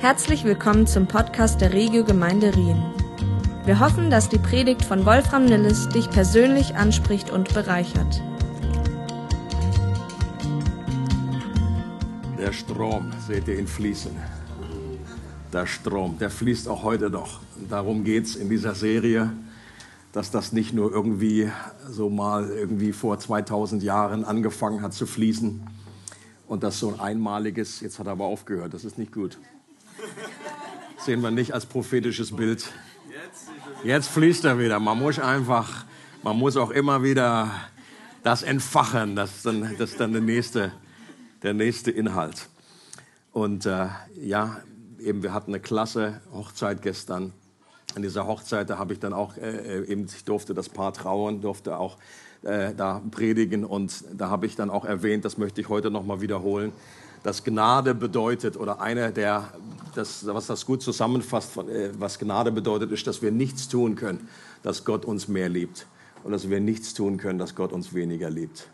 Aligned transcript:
Herzlich 0.00 0.44
willkommen 0.44 0.86
zum 0.86 1.08
Podcast 1.08 1.60
der 1.60 1.72
Regio 1.72 2.04
Gemeinde 2.04 2.54
Rien. 2.54 2.80
Wir 3.64 3.80
hoffen, 3.80 4.10
dass 4.10 4.28
die 4.28 4.38
Predigt 4.38 4.84
von 4.84 5.04
Wolfram 5.04 5.44
Nilles 5.44 5.88
dich 5.88 6.08
persönlich 6.08 6.76
anspricht 6.76 7.30
und 7.30 7.52
bereichert. 7.52 8.22
Der 12.38 12.52
Strom, 12.52 13.10
seht 13.26 13.48
ihr 13.48 13.58
ihn 13.58 13.66
fließen. 13.66 14.12
Der 15.52 15.66
Strom, 15.66 16.16
der 16.20 16.30
fließt 16.30 16.68
auch 16.68 16.84
heute 16.84 17.10
noch. 17.10 17.40
Darum 17.68 18.04
geht 18.04 18.26
es 18.26 18.36
in 18.36 18.48
dieser 18.48 18.76
Serie, 18.76 19.32
dass 20.12 20.30
das 20.30 20.52
nicht 20.52 20.72
nur 20.72 20.92
irgendwie 20.92 21.50
so 21.90 22.08
mal 22.08 22.48
irgendwie 22.48 22.92
vor 22.92 23.18
2000 23.18 23.82
Jahren 23.82 24.24
angefangen 24.24 24.80
hat 24.80 24.94
zu 24.94 25.06
fließen 25.06 25.60
und 26.46 26.62
das 26.62 26.78
so 26.78 26.88
ein 26.88 27.00
einmaliges, 27.00 27.80
jetzt 27.80 27.98
hat 27.98 28.06
er 28.06 28.12
aber 28.12 28.26
aufgehört, 28.26 28.74
das 28.74 28.84
ist 28.84 28.96
nicht 28.96 29.10
gut 29.12 29.38
sehen 31.04 31.20
wir 31.22 31.30
nicht 31.30 31.52
als 31.54 31.66
prophetisches 31.66 32.34
Bild. 32.34 32.70
Jetzt 33.84 34.08
fließt 34.08 34.44
er 34.44 34.58
wieder. 34.58 34.80
Man 34.80 34.98
muss 34.98 35.18
einfach, 35.18 35.84
man 36.22 36.36
muss 36.36 36.56
auch 36.56 36.70
immer 36.70 37.02
wieder 37.02 37.50
das 38.22 38.42
entfachen. 38.42 39.16
Das 39.16 39.36
ist 39.36 39.46
dann, 39.46 39.76
das 39.78 39.92
ist 39.92 40.00
dann 40.00 40.12
der, 40.12 40.20
nächste, 40.22 40.72
der 41.42 41.54
nächste 41.54 41.90
Inhalt. 41.90 42.48
Und 43.32 43.66
äh, 43.66 43.86
ja, 44.20 44.60
eben, 44.98 45.22
wir 45.22 45.32
hatten 45.32 45.52
eine 45.52 45.60
klasse 45.60 46.20
Hochzeit 46.32 46.82
gestern. 46.82 47.32
An 47.94 48.02
dieser 48.02 48.26
Hochzeit, 48.26 48.68
da 48.68 48.78
habe 48.78 48.92
ich 48.92 49.00
dann 49.00 49.12
auch 49.12 49.36
äh, 49.36 49.84
eben, 49.84 50.06
ich 50.06 50.24
durfte 50.24 50.54
das 50.54 50.68
Paar 50.68 50.92
trauen, 50.92 51.40
durfte 51.40 51.78
auch 51.78 51.98
äh, 52.42 52.74
da 52.74 53.00
predigen 53.10 53.64
und 53.64 54.04
da 54.12 54.28
habe 54.28 54.46
ich 54.46 54.56
dann 54.56 54.70
auch 54.70 54.84
erwähnt, 54.84 55.24
das 55.24 55.38
möchte 55.38 55.60
ich 55.60 55.68
heute 55.68 55.90
nochmal 55.90 56.20
wiederholen, 56.20 56.72
dass 57.28 57.44
Gnade 57.44 57.94
bedeutet 57.94 58.56
oder 58.56 58.80
einer 58.80 59.10
der, 59.10 59.52
das, 59.94 60.26
was 60.26 60.46
das 60.46 60.64
gut 60.64 60.80
zusammenfasst, 60.80 61.58
äh, 61.58 61.90
was 61.98 62.18
Gnade 62.18 62.50
bedeutet, 62.50 62.90
ist, 62.90 63.06
dass 63.06 63.20
wir 63.20 63.30
nichts 63.30 63.68
tun 63.68 63.96
können, 63.96 64.28
dass 64.62 64.86
Gott 64.86 65.04
uns 65.04 65.28
mehr 65.28 65.50
liebt 65.50 65.86
und 66.24 66.32
dass 66.32 66.48
wir 66.48 66.58
nichts 66.58 66.94
tun 66.94 67.18
können, 67.18 67.38
dass 67.38 67.54
Gott 67.54 67.70
uns 67.70 67.92
weniger 67.92 68.30
liebt. 68.30 68.70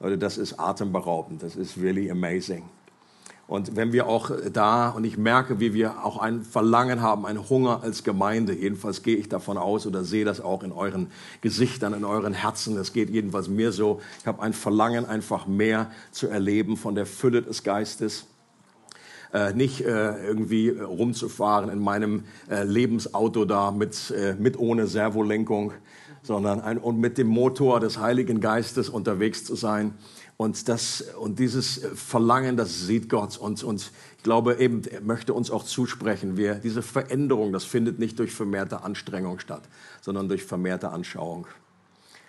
Leute, 0.00 0.16
das 0.16 0.38
ist 0.38 0.58
atemberaubend, 0.58 1.42
das 1.42 1.56
ist 1.56 1.76
really 1.76 2.10
amazing. 2.10 2.62
Und 3.50 3.74
wenn 3.74 3.92
wir 3.92 4.06
auch 4.06 4.30
da, 4.52 4.90
und 4.90 5.02
ich 5.02 5.18
merke, 5.18 5.58
wie 5.58 5.74
wir 5.74 6.04
auch 6.04 6.18
ein 6.18 6.42
Verlangen 6.42 7.02
haben, 7.02 7.26
einen 7.26 7.50
Hunger 7.50 7.80
als 7.82 8.04
Gemeinde, 8.04 8.54
jedenfalls 8.54 9.02
gehe 9.02 9.16
ich 9.16 9.28
davon 9.28 9.58
aus 9.58 9.88
oder 9.88 10.04
sehe 10.04 10.24
das 10.24 10.40
auch 10.40 10.62
in 10.62 10.70
euren 10.70 11.08
Gesichtern, 11.40 11.92
in 11.92 12.04
euren 12.04 12.32
Herzen, 12.32 12.76
das 12.76 12.92
geht 12.92 13.10
jedenfalls 13.10 13.48
mir 13.48 13.72
so, 13.72 14.00
ich 14.20 14.26
habe 14.28 14.40
ein 14.40 14.52
Verlangen, 14.52 15.04
einfach 15.04 15.48
mehr 15.48 15.90
zu 16.12 16.28
erleben 16.28 16.76
von 16.76 16.94
der 16.94 17.06
Fülle 17.06 17.42
des 17.42 17.64
Geistes. 17.64 18.26
Äh, 19.34 19.52
nicht 19.52 19.80
äh, 19.80 20.24
irgendwie 20.24 20.68
rumzufahren 20.68 21.70
in 21.70 21.80
meinem 21.80 22.22
äh, 22.48 22.62
Lebensauto 22.62 23.46
da 23.46 23.72
mit, 23.72 24.12
äh, 24.12 24.36
mit 24.38 24.60
ohne 24.60 24.86
Servolenkung, 24.86 25.72
sondern 26.22 26.60
ein, 26.60 26.78
und 26.78 27.00
mit 27.00 27.18
dem 27.18 27.26
Motor 27.26 27.80
des 27.80 27.98
Heiligen 27.98 28.40
Geistes 28.40 28.88
unterwegs 28.88 29.44
zu 29.44 29.56
sein 29.56 29.94
und, 30.40 30.70
das, 30.70 31.02
und 31.20 31.38
dieses 31.38 31.82
Verlangen, 31.94 32.56
das 32.56 32.86
sieht 32.86 33.10
Gott. 33.10 33.36
Und, 33.36 33.62
und 33.62 33.92
ich 34.16 34.22
glaube 34.22 34.54
eben, 34.54 34.82
er 34.86 35.02
möchte 35.02 35.34
uns 35.34 35.50
auch 35.50 35.64
zusprechen. 35.64 36.38
Wir, 36.38 36.54
diese 36.54 36.80
Veränderung, 36.80 37.52
das 37.52 37.64
findet 37.64 37.98
nicht 37.98 38.18
durch 38.18 38.32
vermehrte 38.32 38.82
Anstrengung 38.82 39.38
statt, 39.38 39.60
sondern 40.00 40.28
durch 40.28 40.42
vermehrte 40.42 40.92
Anschauung. 40.92 41.46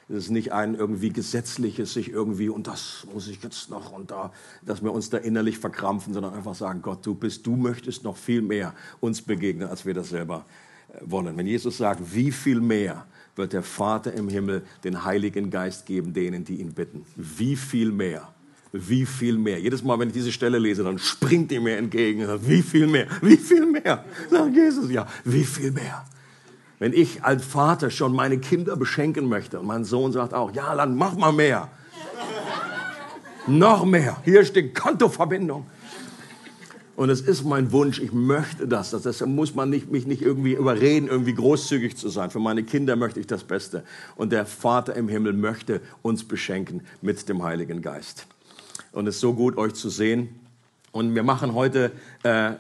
Es 0.09 0.26
ist 0.26 0.30
nicht 0.30 0.52
ein 0.52 0.76
irgendwie 0.76 1.14
gesetzliches, 1.14 1.94
sich 1.94 2.09
irgendwie, 2.09 2.50
und 2.50 2.68
das 2.68 3.08
muss 3.14 3.30
ich 3.30 3.42
jetzt 3.44 3.70
noch, 3.70 3.94
und 3.94 4.12
da, 4.12 4.34
dass 4.62 4.84
wir 4.84 4.92
uns 4.92 5.09
da 5.09 5.18
innerlich 5.18 5.58
verkrampfen, 5.58 6.14
sondern 6.14 6.34
einfach 6.34 6.56
sagen, 6.56 6.81
Gott, 6.81 7.06
du 7.06 7.16
bist, 7.16 7.48
du 7.48 7.56
möchtest 7.56 8.03
noch 8.03 8.18
viel 8.18 8.42
mehr 8.42 8.73
uns 9.00 9.22
begegnen, 9.22 9.70
als 9.70 9.86
wir 9.86 9.94
das 9.94 10.09
selber 10.09 10.44
wollen. 11.00 11.38
Wenn 11.38 11.48
Jesus 11.48 11.78
sagt, 11.78 12.14
wie 12.14 12.34
viel 12.34 12.59
mehr, 12.59 13.06
wird 13.36 13.54
der 13.54 13.64
Vater 13.64 14.14
im 14.14 14.30
Himmel 14.30 14.64
den 14.84 15.03
Heiligen 15.06 15.50
Geist 15.50 15.86
geben, 15.86 16.14
denen, 16.14 16.44
die 16.44 16.56
ihn 16.56 16.74
bitten. 16.74 17.06
Wie 17.16 17.56
viel 17.56 17.92
mehr? 17.92 18.28
Wie 18.74 19.06
viel 19.06 19.38
mehr? 19.38 19.59
Jedes 19.59 19.84
Mal, 19.84 20.00
wenn 20.00 20.08
ich 20.09 20.14
diese 20.14 20.31
Stelle 20.31 20.58
lese, 20.58 20.84
dann 20.84 20.97
springt 20.97 21.52
ihr 21.52 21.59
mir 21.59 21.78
entgegen. 21.78 22.25
Sagt, 22.25 22.47
wie 22.47 22.62
viel 22.62 22.88
mehr? 22.88 23.08
Wie 23.22 23.38
viel 23.38 23.66
mehr? 23.66 24.06
Sagt 24.30 24.56
Jesus, 24.56 24.90
ja, 24.90 25.08
wie 25.25 25.44
viel 25.44 25.72
mehr? 25.72 26.06
Wenn 26.80 26.94
ich 26.94 27.24
als 27.24 27.46
Vater 27.46 27.90
schon 27.90 28.14
meine 28.14 28.40
Kinder 28.40 28.75
beschenken 28.75 29.28
möchte 29.28 29.59
und 29.59 29.68
mein 29.68 29.84
Sohn 29.84 30.12
sagt 30.12 30.34
auch, 30.34 30.52
ja, 30.53 30.74
dann 30.75 30.96
mach 30.96 31.16
mal 31.16 31.34
mehr. 31.34 31.70
Noch 33.47 33.86
mehr. 33.86 34.18
Hier 34.24 34.46
steht 34.46 34.74
Kontoverbindung. 34.74 35.68
Und 37.01 37.09
es 37.09 37.22
ist 37.22 37.44
mein 37.44 37.72
Wunsch, 37.72 38.00
ich 38.00 38.13
möchte 38.13 38.67
das. 38.67 38.91
Das 38.91 39.25
muss 39.25 39.56
man 39.56 39.72
nicht, 39.72 39.89
mich 39.89 40.06
nicht 40.06 40.22
irgendwie 40.22 40.53
überreden, 40.53 41.07
irgendwie 41.07 41.34
großzügig 41.34 41.97
zu 41.97 42.09
sein. 42.09 42.29
Für 42.29 42.38
meine 42.38 42.62
Kinder 42.62 42.95
möchte 42.95 43.19
ich 43.19 43.25
das 43.25 43.44
Beste. 43.44 43.84
Und 44.16 44.31
der 44.31 44.45
Vater 44.45 44.95
im 44.95 45.09
Himmel 45.09 45.34
möchte 45.34 45.81
uns 46.03 46.23
beschenken 46.23 46.81
mit 47.01 47.28
dem 47.28 47.41
Heiligen 47.41 47.81
Geist. 47.81 48.28
Und 48.91 49.07
es 49.07 49.16
ist 49.16 49.22
so 49.22 49.34
gut, 49.34 49.57
euch 49.57 49.73
zu 49.73 49.90
sehen. 49.90 50.29
Und 50.91 51.16
wir 51.16 51.23
machen 51.23 51.56
heute 51.56 51.91
äh, 52.22 52.51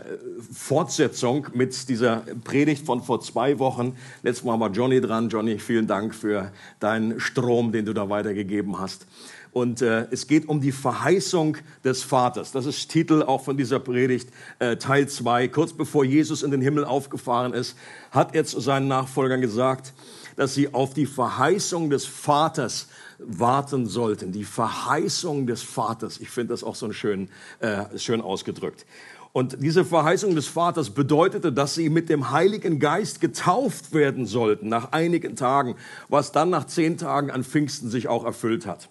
Fortsetzung 0.51 1.45
mit 1.53 1.87
dieser 1.87 2.23
Predigt 2.43 2.83
von 2.83 3.03
vor 3.03 3.21
zwei 3.21 3.59
Wochen. 3.59 3.95
Letztes 4.23 4.43
Mal 4.43 4.59
war 4.59 4.71
Johnny 4.71 5.01
dran. 5.01 5.29
Johnny, 5.29 5.59
vielen 5.59 5.85
Dank 5.85 6.15
für 6.15 6.51
deinen 6.79 7.19
Strom, 7.19 7.71
den 7.71 7.85
du 7.85 7.93
da 7.93 8.09
weitergegeben 8.09 8.79
hast. 8.79 9.05
Und 9.53 9.81
äh, 9.81 10.07
es 10.11 10.27
geht 10.27 10.47
um 10.47 10.61
die 10.61 10.71
Verheißung 10.71 11.57
des 11.83 12.03
Vaters. 12.03 12.51
Das 12.53 12.65
ist 12.65 12.89
Titel 12.89 13.21
auch 13.23 13.43
von 13.43 13.57
dieser 13.57 13.79
Predigt, 13.79 14.29
äh, 14.59 14.77
Teil 14.77 15.09
2. 15.09 15.49
Kurz 15.49 15.73
bevor 15.73 16.05
Jesus 16.05 16.41
in 16.43 16.51
den 16.51 16.61
Himmel 16.61 16.85
aufgefahren 16.85 17.53
ist, 17.53 17.77
hat 18.11 18.33
er 18.33 18.45
zu 18.45 18.61
seinen 18.61 18.87
Nachfolgern 18.87 19.41
gesagt, 19.41 19.93
dass 20.37 20.53
sie 20.53 20.73
auf 20.73 20.93
die 20.93 21.05
Verheißung 21.05 21.89
des 21.89 22.05
Vaters 22.05 22.87
warten 23.19 23.85
sollten. 23.87 24.31
Die 24.31 24.45
Verheißung 24.45 25.47
des 25.47 25.61
Vaters. 25.61 26.19
Ich 26.19 26.29
finde 26.29 26.53
das 26.53 26.63
auch 26.63 26.75
so 26.75 26.91
schön, 26.93 27.29
äh, 27.59 27.97
schön 27.97 28.21
ausgedrückt. 28.21 28.85
Und 29.33 29.57
diese 29.61 29.85
Verheißung 29.85 30.35
des 30.35 30.47
Vaters 30.47 30.89
bedeutete, 30.89 31.53
dass 31.53 31.75
sie 31.75 31.89
mit 31.89 32.09
dem 32.09 32.31
Heiligen 32.31 32.79
Geist 32.79 33.21
getauft 33.21 33.93
werden 33.93 34.25
sollten 34.25 34.67
nach 34.67 34.91
einigen 34.91 35.35
Tagen, 35.35 35.75
was 36.09 36.31
dann 36.31 36.49
nach 36.49 36.67
zehn 36.67 36.97
Tagen 36.97 37.31
an 37.31 37.43
Pfingsten 37.43 37.89
sich 37.89 38.07
auch 38.07 38.25
erfüllt 38.25 38.65
hat. 38.65 38.89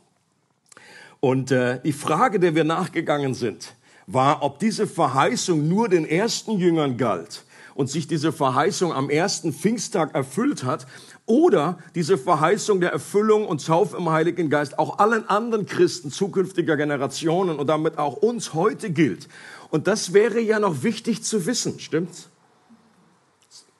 Und 1.21 1.51
äh, 1.51 1.81
die 1.83 1.93
Frage, 1.93 2.41
der 2.41 2.55
wir 2.55 2.65
nachgegangen 2.65 3.35
sind, 3.35 3.75
war, 4.07 4.43
ob 4.43 4.59
diese 4.59 4.87
Verheißung 4.87 5.69
nur 5.69 5.89
den 5.89 6.07
ersten 6.07 6.59
Jüngern 6.59 6.97
galt 6.97 7.45
und 7.75 7.89
sich 7.89 8.07
diese 8.07 8.33
Verheißung 8.33 8.93
am 8.93 9.11
ersten 9.11 9.53
Pfingsttag 9.53 10.15
erfüllt 10.15 10.65
hat 10.65 10.87
oder 11.27 11.79
diese 11.95 12.19
Verheißung 12.19 12.81
der 12.81 12.91
Erfüllung 12.91 13.47
und 13.47 13.65
Tauf 13.65 13.95
im 13.95 14.11
Heiligen 14.11 14.51
Geist 14.51 14.79
auch 14.79 14.99
allen 14.99 15.29
anderen 15.29 15.67
Christen 15.67 16.11
zukünftiger 16.11 16.77
Generationen 16.77 17.59
und 17.59 17.69
damit 17.69 17.99
auch 17.99 18.17
uns 18.17 18.55
heute 18.55 18.91
gilt. 18.91 19.29
Und 19.71 19.87
das 19.87 20.13
wäre 20.13 20.41
ja 20.41 20.59
noch 20.59 20.83
wichtig 20.83 21.23
zu 21.23 21.47
wissen, 21.47 21.79
stimmt's? 21.79 22.29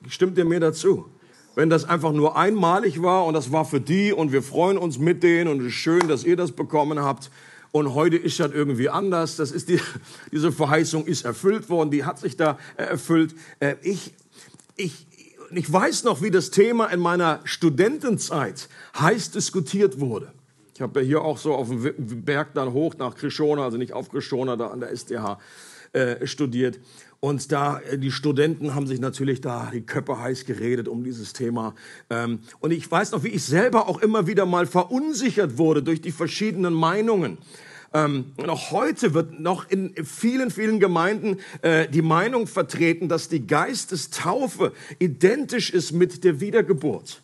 Stimmt 0.09 0.39
ihr 0.39 0.45
mir 0.45 0.61
dazu? 0.61 1.07
Wenn 1.61 1.69
das 1.69 1.85
einfach 1.85 2.13
nur 2.13 2.39
einmalig 2.39 3.03
war 3.03 3.27
und 3.27 3.35
das 3.35 3.53
war 3.53 3.67
für 3.67 3.83
die 3.83 4.15
und 4.15 4.33
wir 4.33 4.43
freuen 4.43 4.79
uns 4.79 4.99
mit 4.99 5.23
denen 5.23 5.51
und 5.51 5.61
es 5.61 5.67
ist 5.67 5.75
schön, 5.75 6.09
dass 6.09 6.25
ihr 6.25 6.35
das 6.35 6.53
bekommen 6.53 7.01
habt. 7.01 7.31
Und 7.71 7.93
heute 7.95 8.17
ist 8.17 8.41
das 8.41 8.51
irgendwie 8.53 8.89
anders. 8.89 9.37
Das 9.37 9.53
ist 9.53 9.69
die, 9.69 9.79
diese 10.33 10.53
Verheißung 10.53 11.05
ist 11.05 11.27
erfüllt 11.27 11.69
worden, 11.69 11.91
die 11.91 12.05
hat 12.05 12.19
sich 12.19 12.39
da 12.39 12.59
erfüllt. 12.79 13.35
Äh, 13.59 13.75
ich, 13.83 14.15
ich, 14.77 15.07
ich 15.55 15.71
weiß 15.71 16.05
noch, 16.05 16.23
wie 16.23 16.31
das 16.31 16.51
Thema 16.51 16.87
in 16.87 16.99
meiner 16.99 17.41
Studentenzeit 17.45 18.71
heiß 18.99 19.33
diskutiert 19.33 20.01
wurde. 20.01 20.33
Ich 20.75 20.81
habe 20.81 21.01
ja 21.03 21.07
hier 21.07 21.21
auch 21.21 21.37
so 21.37 21.55
auf 21.55 21.69
dem 21.69 22.25
Berg 22.25 22.55
dann 22.55 22.73
hoch 22.73 22.95
nach 22.97 23.15
Krishona, 23.15 23.65
also 23.65 23.77
nicht 23.77 23.93
auf 23.93 24.09
Krishona, 24.09 24.57
da 24.57 24.69
an 24.69 24.81
der 24.81 24.93
SDH 24.93 25.39
äh, 25.93 26.27
studiert. 26.27 26.81
Und 27.21 27.53
da, 27.53 27.81
äh, 27.81 27.99
die 27.99 28.11
Studenten 28.11 28.75
haben 28.75 28.87
sich 28.87 28.99
natürlich 28.99 29.43
da 29.43 29.71
die 29.73 29.83
Köpfe 29.83 30.19
heiß 30.19 30.47
geredet 30.47 30.89
um 30.89 31.05
dieses 31.05 31.35
Thema. 31.35 31.75
Ähm, 32.09 32.41
und 32.61 32.71
ich 32.71 32.91
weiß 32.91 33.13
noch, 33.13 33.23
wie 33.25 33.29
ich 33.29 33.45
selber 33.45 33.89
auch 33.89 34.01
immer 34.01 34.27
wieder 34.27 34.47
mal 34.47 34.67
verunsichert 34.67 35.59
wurde 35.59 35.83
durch 35.83 36.01
die 36.01 36.13
verschiedenen 36.13 36.73
Meinungen. 36.73 37.37
Ähm, 37.93 38.33
auch 38.47 38.71
heute 38.71 39.13
wird 39.13 39.39
noch 39.39 39.69
in 39.69 39.93
vielen, 40.05 40.51
vielen 40.51 40.81
Gemeinden 40.81 41.39
äh, 41.61 41.89
die 41.89 42.03
Meinung 42.03 42.47
vertreten, 42.47 43.09
dass 43.09 43.29
die 43.29 43.47
Geistestaufe 43.47 44.73
identisch 44.99 45.71
ist 45.71 45.93
mit 45.93 46.25
der 46.25 46.41
Wiedergeburt. 46.41 47.21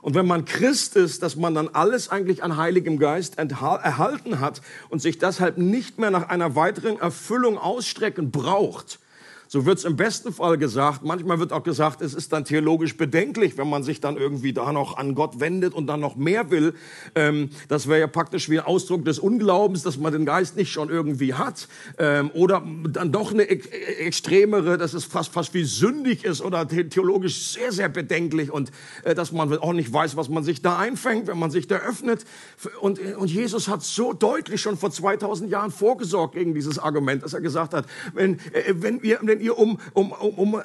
Und 0.00 0.14
wenn 0.14 0.26
man 0.26 0.46
Christ 0.46 0.96
ist, 0.96 1.22
dass 1.22 1.36
man 1.36 1.54
dann 1.54 1.68
alles 1.68 2.08
eigentlich 2.08 2.42
an 2.42 2.56
Heiligem 2.56 2.98
Geist 2.98 3.36
erhalten 3.38 4.40
hat 4.40 4.62
und 4.88 5.02
sich 5.02 5.18
deshalb 5.18 5.58
nicht 5.58 5.98
mehr 5.98 6.10
nach 6.10 6.28
einer 6.28 6.56
weiteren 6.56 6.98
Erfüllung 6.98 7.58
ausstrecken 7.58 8.30
braucht, 8.30 9.00
So 9.50 9.64
wird 9.64 9.78
es 9.78 9.84
im 9.86 9.96
besten 9.96 10.30
Fall 10.30 10.58
gesagt. 10.58 11.02
Manchmal 11.04 11.38
wird 11.38 11.54
auch 11.54 11.62
gesagt, 11.62 12.02
es 12.02 12.12
ist 12.12 12.34
dann 12.34 12.44
theologisch 12.44 12.98
bedenklich, 12.98 13.56
wenn 13.56 13.68
man 13.68 13.82
sich 13.82 13.98
dann 13.98 14.18
irgendwie 14.18 14.52
da 14.52 14.72
noch 14.72 14.98
an 14.98 15.14
Gott 15.14 15.40
wendet 15.40 15.72
und 15.72 15.86
dann 15.86 16.00
noch 16.00 16.16
mehr 16.16 16.50
will. 16.50 16.74
Ähm, 17.14 17.48
das 17.68 17.88
wäre 17.88 18.00
ja 18.00 18.06
praktisch 18.08 18.50
wie 18.50 18.58
ein 18.58 18.66
Ausdruck 18.66 19.06
des 19.06 19.18
Unglaubens, 19.18 19.82
dass 19.82 19.96
man 19.96 20.12
den 20.12 20.26
Geist 20.26 20.56
nicht 20.56 20.70
schon 20.70 20.90
irgendwie 20.90 21.32
hat. 21.32 21.66
Ähm, 21.96 22.30
oder 22.34 22.62
dann 22.90 23.10
doch 23.10 23.32
eine 23.32 23.44
e 23.44 23.58
extremere, 24.04 24.76
dass 24.76 24.92
es 24.92 25.06
fast, 25.06 25.32
fast 25.32 25.54
wie 25.54 25.64
sündig 25.64 26.24
ist 26.24 26.42
oder 26.42 26.68
theologisch 26.68 27.52
sehr, 27.52 27.72
sehr 27.72 27.88
bedenklich 27.88 28.52
und 28.52 28.70
äh, 29.04 29.14
dass 29.14 29.32
man 29.32 29.56
auch 29.56 29.72
nicht 29.72 29.90
weiß, 29.90 30.14
was 30.18 30.28
man 30.28 30.44
sich 30.44 30.60
da 30.60 30.78
einfängt, 30.78 31.26
wenn 31.26 31.38
man 31.38 31.50
sich 31.50 31.66
da 31.66 31.76
öffnet. 31.76 32.26
Und, 32.82 33.00
und 33.16 33.30
Jesus 33.30 33.68
hat 33.68 33.82
so 33.82 34.12
deutlich 34.12 34.60
schon 34.60 34.76
vor 34.76 34.90
2000 34.90 35.50
Jahren 35.50 35.70
vorgesorgt 35.70 36.34
gegen 36.34 36.52
dieses 36.52 36.78
Argument, 36.78 37.22
dass 37.22 37.32
er 37.32 37.40
gesagt 37.40 37.72
hat, 37.72 37.86
wenn, 38.12 38.34
äh, 38.52 38.74
wenn, 38.74 39.00
ihr, 39.00 39.18
wenn 39.38 39.44
ihr 39.44 39.56
um, 39.56 39.78
um, 39.94 40.12
um, 40.12 40.34
um, 40.34 40.54
äh, 40.54 40.62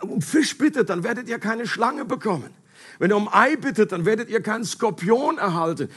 um 0.00 0.22
Fisch 0.22 0.56
bittet, 0.56 0.88
dann 0.88 1.04
werdet 1.04 1.28
ihr 1.28 1.38
keine 1.38 1.66
Schlange 1.66 2.04
bekommen. 2.04 2.50
Wenn 2.98 3.10
ihr 3.10 3.16
um 3.16 3.28
Ei 3.30 3.56
bittet, 3.56 3.92
dann 3.92 4.06
werdet 4.06 4.30
ihr 4.30 4.40
keinen 4.40 4.64
Skorpion 4.64 5.36
erhalten. 5.36 5.90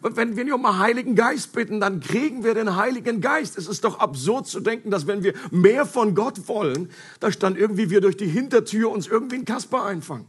Wenn 0.00 0.36
wir 0.36 0.54
um 0.54 0.64
einen 0.64 0.78
Heiligen 0.78 1.16
Geist 1.16 1.52
bitten, 1.52 1.80
dann 1.80 1.98
kriegen 1.98 2.44
wir 2.44 2.54
den 2.54 2.76
Heiligen 2.76 3.20
Geist. 3.20 3.58
Es 3.58 3.66
ist 3.66 3.82
doch 3.82 3.98
absurd 3.98 4.46
zu 4.46 4.60
denken, 4.60 4.92
dass 4.92 5.08
wenn 5.08 5.24
wir 5.24 5.34
mehr 5.50 5.86
von 5.86 6.14
Gott 6.14 6.46
wollen, 6.46 6.88
dass 7.18 7.38
dann 7.40 7.56
irgendwie 7.56 7.90
wir 7.90 8.00
durch 8.00 8.16
die 8.16 8.28
Hintertür 8.28 8.90
uns 8.90 9.08
irgendwie 9.08 9.36
einen 9.36 9.44
Kasper 9.44 9.84
einfangen. 9.84 10.26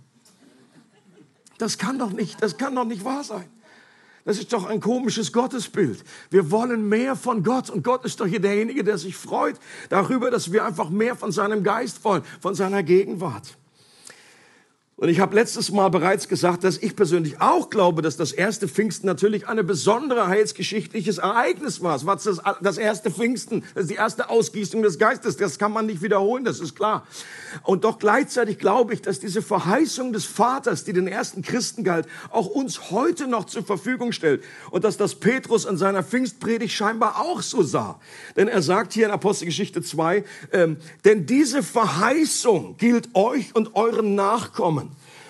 Das 1.60 1.78
kann 1.78 2.00
doch 2.00 2.12
nicht, 2.12 2.42
das 2.42 2.57
kann 2.57 2.74
doch 2.74 2.86
nicht 2.86 3.06
wahr 3.06 3.24
sein. 3.24 3.45
Das 4.27 4.38
ist 4.38 4.51
doch 4.51 4.65
ein 4.65 4.81
komisches 4.81 5.31
Gottesbild. 5.31 6.03
Wir 6.29 6.51
wollen 6.51 6.89
mehr 6.89 7.15
von 7.15 7.44
Gott 7.44 7.69
und 7.69 7.81
Gott 7.81 8.03
ist 8.03 8.19
doch 8.19 8.25
hier 8.25 8.41
derjenige, 8.41 8.83
der 8.83 8.97
sich 8.97 9.15
freut 9.15 9.56
darüber, 9.88 10.29
dass 10.29 10.51
wir 10.51 10.65
einfach 10.65 10.89
mehr 10.89 11.15
von 11.15 11.31
seinem 11.31 11.63
Geist 11.63 12.03
wollen, 12.03 12.24
von 12.41 12.53
seiner 12.53 12.83
Gegenwart. 12.83 13.57
Und 14.99 15.09
ich 15.09 15.19
habe 15.19 15.35
letztes 15.35 15.71
Mal 15.71 15.89
bereits 15.89 16.27
gesagt, 16.27 16.63
dass 16.63 16.79
ich 16.79 16.95
persönlich 16.95 17.39
auch 17.39 17.69
glaube, 17.69 18.01
dass 18.01 18.17
das 18.17 18.31
erste 18.31 18.67
Pfingsten 18.67 19.05
natürlich 19.05 19.47
eine 19.47 19.63
besondere 19.63 20.25
heilsgeschichtliches 20.25 21.19
Ereignis 21.19 21.83
war. 21.83 21.95
Es 21.95 22.07
war 22.07 22.15
das, 22.15 22.41
das 22.61 22.79
erste 22.79 23.11
Pfingsten, 23.11 23.63
das 23.75 23.83
ist 23.83 23.91
die 23.91 23.95
erste 23.95 24.31
Ausgießung 24.31 24.81
des 24.81 24.97
Geistes. 24.97 25.38
Das 25.38 25.59
kann 25.59 25.71
man 25.71 25.85
nicht 25.85 26.01
wiederholen, 26.01 26.45
das 26.45 26.59
ist 26.59 26.75
klar. 26.75 27.05
Und 27.61 27.83
doch 27.83 27.99
gleichzeitig 27.99 28.57
glaube 28.57 28.95
ich, 28.95 29.03
dass 29.03 29.19
diese 29.19 29.44
Verheißung 29.44 30.13
des 30.13 30.25
Vaters, 30.25 30.83
die 30.83 30.94
den 30.94 31.07
ersten 31.07 31.43
Christen 31.43 31.83
galt, 31.83 32.07
auch 32.31 32.47
uns 32.47 32.89
heute 32.89 33.27
noch 33.27 33.45
zur 33.45 33.63
Verfügung 33.63 34.11
stellt. 34.13 34.43
Und 34.71 34.83
dass 34.83 34.97
das 34.97 35.13
Petrus 35.13 35.65
in 35.65 35.77
seiner 35.77 36.01
Pfingstpredigt 36.01 36.73
scheinbar 36.73 37.21
auch 37.21 37.43
so 37.43 37.61
sah. 37.61 38.00
Denn 38.35 38.47
er 38.47 38.63
sagt 38.63 38.93
hier 38.93 39.05
in 39.05 39.11
Apostelgeschichte 39.11 39.83
2, 39.83 40.23
ähm, 40.53 40.77
denn 41.05 41.27
diese 41.27 41.61
Verheißung 41.61 42.77
gilt 42.79 43.13
euch 43.13 43.53
und 43.53 43.75
euren 43.75 44.15
Nachkommen 44.15 44.87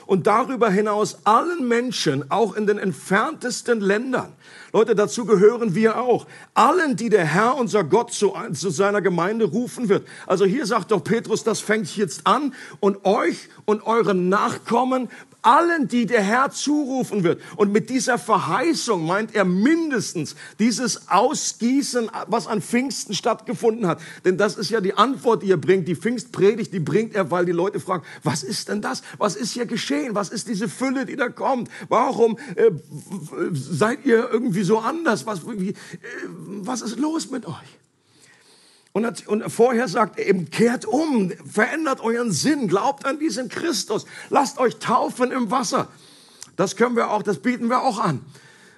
und 0.08 0.26
darüber 0.26 0.70
hinaus 0.70 1.20
allen 1.26 1.68
Menschen, 1.68 2.32
auch 2.32 2.56
in 2.56 2.66
den 2.66 2.78
entferntesten 2.78 3.82
Ländern. 3.82 4.34
Leute, 4.74 4.96
dazu 4.96 5.26
gehören 5.26 5.76
wir 5.76 6.00
auch. 6.00 6.28
Allen, 6.54 6.96
die 6.96 7.10
der 7.10 7.26
Herr, 7.26 7.56
unser 7.58 7.84
Gott, 7.84 8.14
zu, 8.14 8.34
zu 8.54 8.70
seiner 8.70 9.02
Gemeinde 9.02 9.46
rufen 9.46 9.90
wird. 9.90 10.08
Also 10.26 10.46
hier 10.46 10.66
sagt 10.66 10.92
doch 10.92 11.04
Petrus, 11.04 11.44
das 11.44 11.60
fängt 11.60 11.96
jetzt 11.98 12.26
an 12.26 12.54
und 12.80 13.06
euch 13.06 13.50
und 13.66 13.86
euren 13.86 14.30
Nachkommen 14.30 15.10
allen, 15.42 15.88
die 15.88 16.06
der 16.06 16.22
Herr 16.22 16.52
zurufen 16.52 17.24
wird. 17.24 17.42
Und 17.56 17.72
mit 17.72 17.90
dieser 17.90 18.18
Verheißung 18.18 19.06
meint 19.06 19.36
er 19.36 19.46
mindestens 19.46 20.36
dieses 20.60 21.10
Ausgießen, 21.10 22.10
was 22.28 22.48
an 22.48 22.62
Pfingsten 22.62 23.14
stattgefunden 23.14 23.88
hat. 23.88 24.00
Denn 24.26 24.38
das 24.38 24.58
ist 24.58 24.70
ja 24.70 24.82
die 24.82 24.94
Antwort, 24.94 25.44
die 25.44 25.52
er 25.52 25.58
bringt. 25.58 25.88
Die 25.88 25.96
Pfingstpredigt, 25.96 26.74
die 26.74 26.80
bringt 26.80 27.16
er, 27.16 27.32
weil 27.32 27.46
die 27.46 27.52
Leute 27.52 27.80
fragen, 27.80 28.04
was 28.24 28.44
ist 28.44 28.70
denn 28.70 28.82
das? 28.82 29.02
Was 29.18 29.36
ist 29.36 29.54
hier 29.54 29.66
geschehen? 29.66 30.16
Was 30.16 30.30
ist 30.30 30.48
diese 30.48 30.68
Fülle, 30.68 31.06
die 31.06 31.16
da 31.16 31.30
kommt? 31.30 31.70
Warum 31.90 32.38
äh, 32.56 32.72
seid 33.52 34.06
ihr 34.06 34.30
irgendwie 34.32 34.64
so 34.64 34.80
anders? 34.80 35.26
Was, 35.26 35.48
wie, 35.48 35.70
äh, 35.70 35.76
was 36.62 36.82
ist 36.82 37.00
los 37.00 37.30
mit 37.32 37.46
euch? 37.46 37.78
Und, 38.98 39.28
und 39.28 39.52
vorher 39.52 39.88
sagt 39.88 40.18
er 40.18 40.26
eben, 40.26 40.50
kehrt 40.50 40.86
um, 40.86 41.32
verändert 41.46 42.00
euren 42.02 42.32
Sinn, 42.32 42.68
glaubt 42.68 43.06
an 43.06 43.20
diesen 43.20 43.48
Christus, 43.48 44.08
lasst 44.32 44.58
euch 44.58 44.78
taufen 44.78 45.32
im 45.32 45.52
Wasser. 45.52 45.88
Das 46.56 46.76
können 46.76 46.96
wir 46.96 47.12
auch, 47.12 47.22
das 47.22 47.38
bieten 47.38 47.68
wir 47.68 47.84
auch 47.84 48.00
an. 48.00 48.26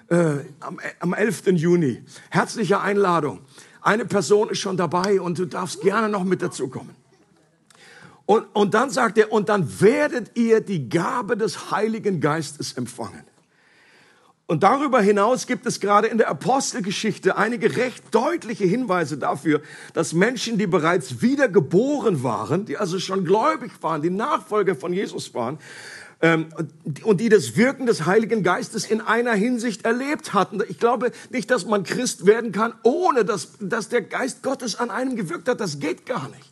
Äh, 0.08 0.40
am, 0.60 0.78
am 0.98 1.14
11. 1.14 1.46
Juni. 1.54 2.02
Herzliche 2.28 2.82
Einladung. 2.82 3.40
Eine 3.80 4.04
Person 4.04 4.50
ist 4.50 4.58
schon 4.58 4.76
dabei 4.76 5.22
und 5.22 5.38
du 5.38 5.46
darfst 5.46 5.80
gerne 5.80 6.10
noch 6.10 6.24
mit 6.24 6.42
dazukommen. 6.42 6.94
Und, 8.26 8.44
und 8.52 8.74
dann 8.74 8.90
sagt 8.90 9.16
er, 9.16 9.32
und 9.32 9.48
dann 9.48 9.80
werdet 9.80 10.36
ihr 10.36 10.60
die 10.60 10.90
Gabe 10.90 11.38
des 11.38 11.70
Heiligen 11.70 12.20
Geistes 12.20 12.74
empfangen. 12.74 13.24
Und 14.50 14.64
darüber 14.64 15.00
hinaus 15.00 15.46
gibt 15.46 15.64
es 15.64 15.78
gerade 15.78 16.08
in 16.08 16.18
der 16.18 16.28
Apostelgeschichte 16.28 17.36
einige 17.36 17.76
recht 17.76 18.02
deutliche 18.10 18.64
Hinweise 18.64 19.16
dafür, 19.16 19.62
dass 19.94 20.12
Menschen, 20.12 20.58
die 20.58 20.66
bereits 20.66 21.22
wiedergeboren 21.22 22.24
waren, 22.24 22.64
die 22.64 22.76
also 22.76 22.98
schon 22.98 23.24
gläubig 23.24 23.70
waren, 23.80 24.02
die 24.02 24.10
Nachfolger 24.10 24.74
von 24.74 24.92
Jesus 24.92 25.34
waren, 25.34 25.60
ähm, 26.20 26.48
und 27.04 27.20
die 27.20 27.28
das 27.28 27.56
Wirken 27.56 27.86
des 27.86 28.06
Heiligen 28.06 28.42
Geistes 28.42 28.90
in 28.90 29.00
einer 29.00 29.34
Hinsicht 29.34 29.84
erlebt 29.84 30.34
hatten. 30.34 30.60
Ich 30.68 30.80
glaube 30.80 31.12
nicht, 31.30 31.48
dass 31.52 31.64
man 31.64 31.84
Christ 31.84 32.26
werden 32.26 32.50
kann, 32.50 32.74
ohne 32.82 33.24
dass, 33.24 33.52
dass 33.60 33.88
der 33.88 34.02
Geist 34.02 34.42
Gottes 34.42 34.74
an 34.74 34.90
einem 34.90 35.14
gewirkt 35.14 35.48
hat. 35.48 35.60
Das 35.60 35.78
geht 35.78 36.06
gar 36.06 36.28
nicht. 36.28 36.50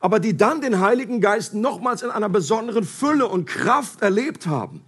Aber 0.00 0.18
die 0.18 0.36
dann 0.36 0.60
den 0.60 0.80
Heiligen 0.80 1.20
Geist 1.20 1.54
nochmals 1.54 2.02
in 2.02 2.10
einer 2.10 2.28
besonderen 2.28 2.82
Fülle 2.82 3.28
und 3.28 3.46
Kraft 3.46 4.02
erlebt 4.02 4.48
haben 4.48 4.82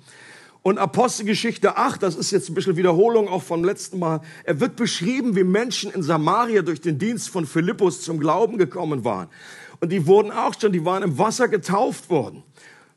und 0.62 0.78
Apostelgeschichte 0.78 1.76
8, 1.76 2.02
das 2.02 2.14
ist 2.14 2.30
jetzt 2.30 2.48
ein 2.48 2.54
bisschen 2.54 2.76
Wiederholung 2.76 3.28
auch 3.28 3.42
vom 3.42 3.64
letzten 3.64 3.98
Mal, 3.98 4.20
er 4.44 4.60
wird 4.60 4.76
beschrieben, 4.76 5.34
wie 5.34 5.44
Menschen 5.44 5.92
in 5.92 6.02
Samaria 6.02 6.62
durch 6.62 6.80
den 6.80 6.98
Dienst 6.98 7.30
von 7.30 7.46
Philippus 7.46 8.02
zum 8.02 8.20
Glauben 8.20 8.58
gekommen 8.58 9.04
waren. 9.04 9.28
Und 9.80 9.90
die 9.90 10.06
wurden 10.06 10.30
auch 10.30 10.54
schon, 10.58 10.70
die 10.72 10.84
waren 10.84 11.02
im 11.02 11.18
Wasser 11.18 11.48
getauft 11.48 12.08
worden. 12.10 12.44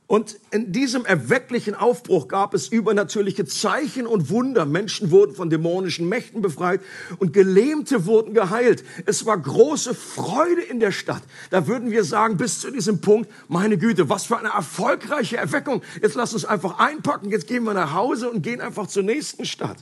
Und 0.07 0.40
in 0.52 0.72
diesem 0.72 1.04
erwecklichen 1.04 1.74
Aufbruch 1.74 2.28
gab 2.28 2.54
es 2.54 2.68
übernatürliche 2.68 3.46
Zeichen 3.46 4.06
und 4.06 4.30
Wunder. 4.30 4.68
Menschen 4.68 5.10
wurden 5.10 5.34
von 5.34 5.50
dämonischen 5.50 6.07
Mächten 6.07 6.44
befreit 6.44 6.81
und 7.18 7.34
Gelähmte 7.34 8.06
wurden 8.06 8.36
geheilt. 8.36 8.84
Es 9.07 9.25
war 9.25 9.36
große 9.36 9.96
Freude 9.96 10.62
in 10.62 10.80
der 10.80 10.92
Stadt. 10.92 11.24
Da 11.50 11.66
würden 11.66 11.90
wir 11.90 12.04
sagen, 12.04 12.38
bis 12.38 12.60
zu 12.60 12.69
diesem 12.69 13.02
Punkt, 13.02 13.31
meine 13.48 13.80
Güte, 13.80 14.07
was 14.07 14.25
für 14.25 14.38
eine 14.38 14.50
erfolgreiche 14.50 15.38
Erweckung. 15.38 15.81
Jetzt 16.00 16.13
lass 16.13 16.34
uns 16.34 16.46
einfach 16.46 16.78
einpacken, 16.78 17.31
jetzt 17.31 17.48
gehen 17.48 17.63
wir 17.63 17.74
nach 17.74 17.94
Hause 17.94 18.30
und 18.30 18.44
gehen 18.44 18.62
einfach 18.62 18.86
zur 18.86 19.01
nächsten 19.01 19.46
Stadt. 19.46 19.78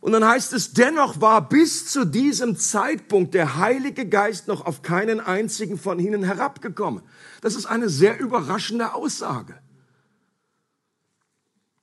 Und 0.00 0.12
dann 0.12 0.24
heißt 0.24 0.52
es, 0.52 0.72
dennoch 0.72 1.20
war 1.20 1.48
bis 1.48 1.86
zu 1.86 2.04
diesem 2.04 2.56
Zeitpunkt 2.56 3.34
der 3.34 3.56
Heilige 3.56 4.06
Geist 4.06 4.46
noch 4.46 4.64
auf 4.64 4.82
keinen 4.82 5.18
einzigen 5.18 5.76
von 5.76 5.98
ihnen 5.98 6.22
herabgekommen. 6.22 7.02
Das 7.40 7.54
ist 7.54 7.66
eine 7.66 7.88
sehr 7.88 8.18
überraschende 8.18 8.94
Aussage. 8.94 9.54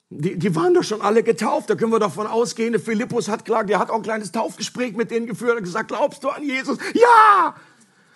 Die, 0.10 0.38
die 0.38 0.56
waren 0.56 0.74
doch 0.74 0.84
schon 0.84 1.02
alle 1.02 1.24
getauft, 1.24 1.70
da 1.70 1.76
können 1.76 1.92
wir 1.92 2.00
davon 2.00 2.28
ausgehen. 2.28 2.80
Philippus 2.80 3.28
hat 3.28 3.44
klar, 3.44 3.64
der 3.64 3.80
hat 3.80 3.90
auch 3.90 3.96
ein 3.96 4.04
kleines 4.04 4.32
Taufgespräch 4.32 4.96
mit 4.96 5.12
denen 5.12 5.26
geführt 5.26 5.58
und 5.58 5.64
gesagt, 5.64 5.90
glaubst 5.90 6.24
du 6.24 6.30
an 6.30 6.44
Jesus? 6.44 6.78
Ja! 6.94 7.56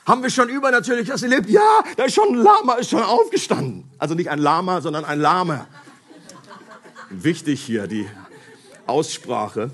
Haben 0.05 0.23
wir 0.23 0.29
schon 0.29 0.49
übernatürlich 0.49 1.07
das 1.07 1.21
erlebt? 1.21 1.49
Ja, 1.49 1.83
da 1.97 2.05
ist 2.05 2.15
schon 2.15 2.29
ein 2.29 2.35
Lama, 2.35 2.75
ist 2.75 2.89
schon 2.89 3.03
aufgestanden. 3.03 3.83
Also 3.99 4.15
nicht 4.15 4.29
ein 4.29 4.39
Lama, 4.39 4.81
sondern 4.81 5.05
ein 5.05 5.19
Lama. 5.19 5.67
Wichtig 7.09 7.61
hier, 7.61 7.85
die 7.85 8.07
Aussprache. 8.87 9.71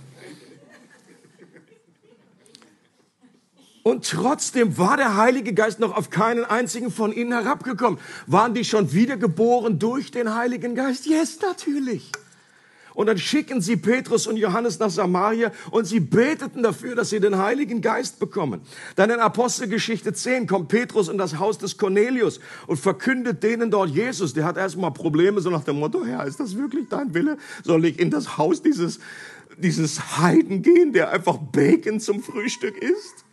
Und 3.87 4.09
trotzdem 4.09 4.79
war 4.79 4.97
der 4.97 5.15
Heilige 5.15 5.53
Geist 5.53 5.79
noch 5.79 5.95
auf 5.95 6.09
keinen 6.09 6.43
einzigen 6.43 6.89
von 6.89 7.13
ihnen 7.13 7.31
herabgekommen. 7.31 7.99
Waren 8.25 8.55
die 8.55 8.65
schon 8.65 8.93
wiedergeboren 8.93 9.77
durch 9.77 10.09
den 10.09 10.33
Heiligen 10.33 10.73
Geist? 10.73 11.05
Yes, 11.05 11.37
natürlich. 11.39 12.11
Und 12.95 13.05
dann 13.05 13.19
schicken 13.19 13.61
sie 13.61 13.77
Petrus 13.77 14.25
und 14.25 14.37
Johannes 14.37 14.79
nach 14.79 14.89
Samaria 14.89 15.51
und 15.69 15.85
sie 15.85 15.99
beteten 15.99 16.63
dafür, 16.63 16.95
dass 16.95 17.11
sie 17.11 17.19
den 17.19 17.37
Heiligen 17.37 17.81
Geist 17.81 18.17
bekommen. 18.17 18.61
Dann 18.95 19.11
in 19.11 19.19
Apostelgeschichte 19.19 20.13
10 20.13 20.47
kommt 20.47 20.69
Petrus 20.69 21.07
in 21.07 21.19
das 21.19 21.37
Haus 21.37 21.59
des 21.59 21.77
Cornelius 21.77 22.39
und 22.65 22.77
verkündet 22.77 23.43
denen 23.43 23.69
dort 23.69 23.91
Jesus. 23.91 24.33
Der 24.33 24.45
hat 24.45 24.57
erstmal 24.57 24.93
Probleme, 24.93 25.41
so 25.41 25.51
nach 25.51 25.63
dem 25.63 25.77
Motto, 25.77 26.03
Herr, 26.03 26.25
ist 26.25 26.39
das 26.39 26.57
wirklich 26.57 26.89
dein 26.89 27.13
Wille? 27.13 27.37
Soll 27.63 27.85
ich 27.85 27.99
in 27.99 28.09
das 28.09 28.39
Haus 28.39 28.63
dieses, 28.63 28.99
dieses 29.57 30.17
Heiden 30.17 30.63
gehen, 30.63 30.91
der 30.91 31.11
einfach 31.11 31.37
Bacon 31.37 31.99
zum 31.99 32.23
Frühstück 32.23 32.77
isst? 32.77 33.24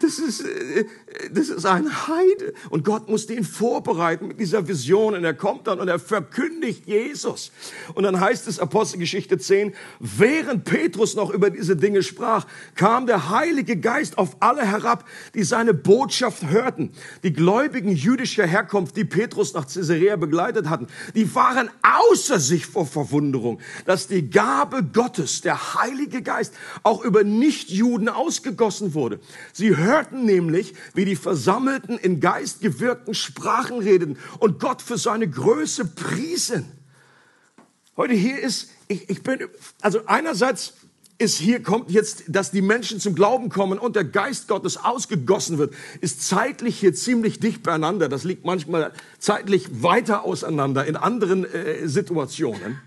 Das 0.00 0.18
ist, 0.18 0.40
äh, 0.40 0.84
das 1.30 1.48
ist 1.48 1.66
ein 1.66 2.06
Heide. 2.08 2.54
Und 2.70 2.84
Gott 2.84 3.08
muss 3.08 3.26
den 3.26 3.44
vorbereiten 3.44 4.28
mit 4.28 4.40
dieser 4.40 4.66
Vision. 4.66 5.14
Und 5.14 5.24
er 5.24 5.34
kommt 5.34 5.66
dann 5.66 5.80
und 5.80 5.88
er 5.88 5.98
verkündigt 5.98 6.86
Jesus. 6.86 7.52
Und 7.94 8.04
dann 8.04 8.20
heißt 8.20 8.48
es 8.48 8.58
Apostelgeschichte 8.58 9.38
10, 9.38 9.74
während 10.00 10.64
Petrus 10.64 11.14
noch 11.14 11.30
über 11.30 11.50
diese 11.50 11.76
Dinge 11.76 12.02
sprach, 12.02 12.46
kam 12.74 13.06
der 13.06 13.30
Heilige 13.30 13.76
Geist 13.76 14.18
auf 14.18 14.36
alle 14.40 14.62
herab, 14.62 15.04
die 15.34 15.44
seine 15.44 15.74
Botschaft 15.74 16.48
hörten. 16.48 16.90
Die 17.22 17.32
Gläubigen 17.32 17.90
jüdischer 17.90 18.46
Herkunft, 18.46 18.96
die 18.96 19.04
Petrus 19.04 19.54
nach 19.54 19.66
Caesarea 19.66 20.16
begleitet 20.16 20.68
hatten, 20.68 20.88
die 21.14 21.34
waren 21.34 21.70
außer 21.82 22.40
sich 22.40 22.66
vor 22.66 22.86
Verwunderung, 22.86 23.60
dass 23.86 24.08
die 24.08 24.28
Gabe 24.28 24.82
Gottes, 24.82 25.40
der 25.40 25.74
Heilige 25.74 26.22
Geist, 26.22 26.54
auch 26.82 27.04
über 27.04 27.24
Nichtjuden 27.24 28.08
ausgegossen 28.08 28.94
wurde. 28.94 29.20
Sie 29.52 29.76
hörten 29.84 30.24
nämlich, 30.24 30.74
wie 30.94 31.04
die 31.04 31.16
Versammelten 31.16 31.98
in 31.98 32.20
Geist 32.20 32.60
gewirkten 32.60 33.14
Sprachen 33.14 33.78
redeten 33.78 34.18
und 34.38 34.60
Gott 34.60 34.82
für 34.82 34.98
seine 34.98 35.28
Größe 35.28 35.86
priesen. 35.86 36.66
Heute 37.96 38.14
hier 38.14 38.40
ist, 38.40 38.70
ich, 38.88 39.08
ich 39.08 39.22
bin, 39.22 39.38
also 39.80 40.00
einerseits 40.06 40.74
ist 41.18 41.38
hier 41.38 41.62
kommt 41.62 41.90
jetzt, 41.90 42.24
dass 42.28 42.50
die 42.50 42.62
Menschen 42.62 42.98
zum 42.98 43.14
Glauben 43.14 43.48
kommen 43.48 43.78
und 43.78 43.94
der 43.94 44.04
Geist 44.04 44.48
Gottes 44.48 44.76
ausgegossen 44.76 45.58
wird, 45.58 45.72
ist 46.00 46.26
zeitlich 46.26 46.78
hier 46.78 46.92
ziemlich 46.92 47.38
dicht 47.38 47.62
beieinander. 47.62 48.08
Das 48.08 48.24
liegt 48.24 48.44
manchmal 48.44 48.92
zeitlich 49.18 49.82
weiter 49.82 50.24
auseinander 50.24 50.84
in 50.84 50.96
anderen 50.96 51.44
äh, 51.44 51.86
Situationen. 51.86 52.80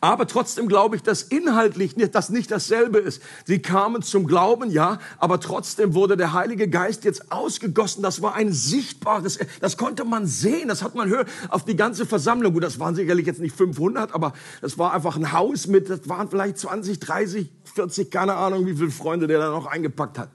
Aber 0.00 0.26
trotzdem 0.26 0.68
glaube 0.68 0.96
ich, 0.96 1.02
dass 1.02 1.22
inhaltlich 1.22 1.96
nicht, 1.96 2.14
das 2.14 2.30
nicht 2.30 2.50
dasselbe 2.50 2.98
ist. 2.98 3.22
Sie 3.44 3.60
kamen 3.60 4.02
zum 4.02 4.26
Glauben, 4.26 4.70
ja, 4.70 4.98
aber 5.18 5.40
trotzdem 5.40 5.94
wurde 5.94 6.16
der 6.16 6.32
Heilige 6.32 6.68
Geist 6.68 7.04
jetzt 7.04 7.32
ausgegossen. 7.32 8.02
Das 8.02 8.22
war 8.22 8.34
ein 8.34 8.52
sichtbares, 8.52 9.38
das 9.60 9.76
konnte 9.76 10.04
man 10.04 10.26
sehen, 10.26 10.68
das 10.68 10.82
hat 10.82 10.94
man 10.94 11.08
hören 11.08 11.26
auf 11.48 11.64
die 11.64 11.76
ganze 11.76 12.06
Versammlung. 12.06 12.52
Gut, 12.52 12.64
das 12.64 12.78
waren 12.78 12.94
sicherlich 12.94 13.26
jetzt 13.26 13.40
nicht 13.40 13.56
500, 13.56 14.14
aber 14.14 14.32
das 14.60 14.78
war 14.78 14.92
einfach 14.92 15.16
ein 15.16 15.32
Haus 15.32 15.66
mit, 15.66 15.90
das 15.90 16.08
waren 16.08 16.28
vielleicht 16.28 16.58
20, 16.58 17.00
30, 17.00 17.50
40, 17.74 18.10
keine 18.10 18.34
Ahnung, 18.34 18.66
wie 18.66 18.74
viele 18.74 18.90
Freunde 18.90 19.26
der 19.26 19.38
da 19.38 19.50
noch 19.50 19.66
eingepackt 19.66 20.18
hat. 20.18 20.28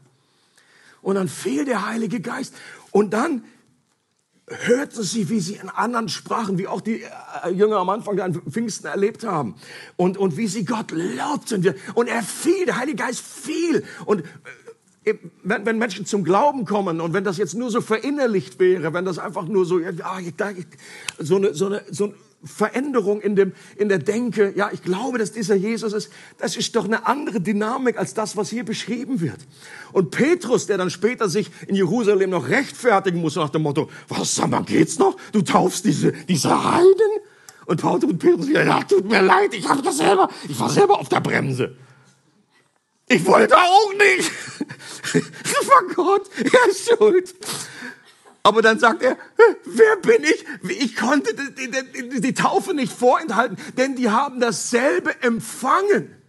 Und 1.02 1.16
dann 1.16 1.28
fehlt 1.28 1.68
der 1.68 1.88
Heilige 1.88 2.20
Geist. 2.20 2.54
Und 2.92 3.14
dann 3.14 3.44
hörten 4.66 5.04
sie, 5.04 5.30
wie 5.30 5.40
sie 5.40 5.56
in 5.56 5.70
anderen 5.70 6.10
Sprachen, 6.10 6.58
wie 6.58 6.68
auch 6.68 6.82
die 6.82 7.04
äh, 7.04 7.50
Jünger 7.50 7.78
am 7.78 7.90
Anfang 7.90 8.20
an 8.20 8.42
Pfingsten 8.50 8.88
erlebt 8.88 9.26
haben. 9.26 9.56
Und, 9.98 10.18
und 10.18 10.38
wie 10.38 10.48
sie 10.48 10.66
Gott 10.66 10.92
lobten. 10.92 11.76
Und 11.94 12.08
er 12.08 12.24
fiel, 12.24 12.66
der 12.66 12.78
Heilige 12.78 13.04
Geist 13.04 13.22
fiel. 13.22 13.84
Und 14.06 14.24
äh, 15.04 15.16
wenn, 15.44 15.66
wenn 15.66 15.78
Menschen 15.78 16.06
zum 16.06 16.24
Glauben 16.24 16.66
kommen 16.66 17.02
und 17.02 17.14
wenn 17.14 17.24
das 17.24 17.38
jetzt 17.38 17.56
nur 17.56 17.72
so 17.72 17.82
verinnerlicht 17.82 18.60
wäre, 18.60 18.94
wenn 18.94 19.06
das 19.06 19.20
einfach 19.20 19.46
nur 19.46 19.66
so, 19.66 19.80
ja, 19.80 19.92
so 21.18 21.36
eine, 21.38 21.54
so 21.54 21.66
eine, 21.68 21.84
so 21.90 22.06
eine 22.06 22.14
Veränderung 22.44 23.22
in, 23.22 23.36
dem, 23.36 23.54
in 23.76 23.90
der 23.90 24.00
Denke, 24.00 24.54
ja, 24.56 24.70
ich 24.72 24.82
glaube, 24.82 25.18
dass 25.20 25.32
dieser 25.32 25.56
Jesus 25.56 25.94
ist, 25.94 26.12
das 26.38 26.56
ist 26.56 26.76
doch 26.76 26.86
eine 26.86 27.06
andere 27.06 27.40
Dynamik 27.40 27.98
als 27.98 28.14
das, 28.14 28.36
was 28.36 28.50
hier 28.50 28.64
beschrieben 28.64 29.22
wird. 29.22 29.40
Und 29.92 30.12
Petrus, 30.12 30.66
der 30.66 30.78
dann 30.78 30.90
später 30.90 31.30
sich 31.30 31.52
in 31.68 31.76
Jerusalem 31.76 32.32
noch 32.32 32.50
rechtfertigen 32.50 33.22
muss 33.22 33.36
nach 33.36 33.50
dem 33.50 33.62
Motto, 33.62 33.90
was, 34.08 34.36
sag 34.36 34.50
mal, 34.50 34.64
geht's 34.64 34.98
noch? 34.98 35.18
Du 35.32 35.42
taufst 35.42 35.86
diese, 35.86 36.14
diese 36.14 36.64
Heiden? 36.64 37.12
Und 37.68 37.82
Paulus 37.82 38.04
und 38.06 38.18
Petrus, 38.18 38.50
ja, 38.50 38.82
tut 38.84 39.08
mir 39.08 39.22
leid, 39.22 39.54
ich 39.54 39.68
habe 39.70 39.82
das 39.82 39.98
selber, 39.98 40.30
ich 40.50 40.60
war 40.60 40.70
selber 40.70 41.00
auf 41.00 41.10
der 41.10 41.20
Bremse. 41.20 41.76
Ich 43.08 43.26
wollte 43.26 43.58
auch 43.58 43.94
nicht. 43.94 44.32
War 45.68 45.96
Gott, 45.96 46.30
er 46.38 46.70
ist 46.70 46.90
schuld. 46.90 47.36
Aber 48.44 48.62
dann 48.62 48.80
sagt 48.80 49.04
er, 49.04 49.18
wer 49.66 49.98
bin 49.98 50.24
ich? 50.24 50.46
Ich 50.82 50.96
konnte 50.96 51.30
die, 51.36 52.34
Taufe 52.34 52.74
nicht 52.74 52.92
vorenthalten, 52.92 53.58
denn 53.78 53.96
die 53.96 54.10
haben 54.10 54.40
dasselbe 54.40 55.22
empfangen 55.22 56.22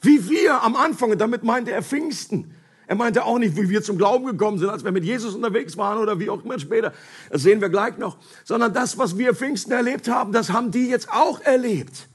wie 0.00 0.28
wir 0.28 0.62
am 0.62 0.76
Anfang. 0.76 1.10
Und 1.10 1.20
damit 1.20 1.44
meinte 1.44 1.72
er 1.72 1.82
Pfingsten. 1.82 2.54
Er 2.86 2.96
meinte 2.96 3.24
auch 3.24 3.38
nicht, 3.38 3.56
wie 3.56 3.68
wir 3.68 3.82
zum 3.82 3.98
Glauben 3.98 4.24
gekommen 4.24 4.58
sind, 4.58 4.70
als 4.70 4.82
wir 4.82 4.92
mit 4.92 5.04
Jesus 5.04 5.34
unterwegs 5.34 5.76
waren 5.76 5.98
oder 5.98 6.18
wie 6.18 6.30
auch 6.30 6.42
immer 6.42 6.58
später. 6.58 6.94
Das 7.30 7.42
sehen 7.42 7.60
wir 7.60 7.68
gleich 7.68 7.98
noch. 7.98 8.16
Sondern 8.44 8.72
das, 8.72 8.96
was 8.96 9.18
wir 9.18 9.34
Pfingsten 9.34 9.72
erlebt 9.72 10.08
haben, 10.08 10.32
das 10.32 10.52
haben 10.52 10.70
die 10.70 10.88
jetzt 10.88 11.10
auch 11.10 11.40
erlebt. 11.40 12.08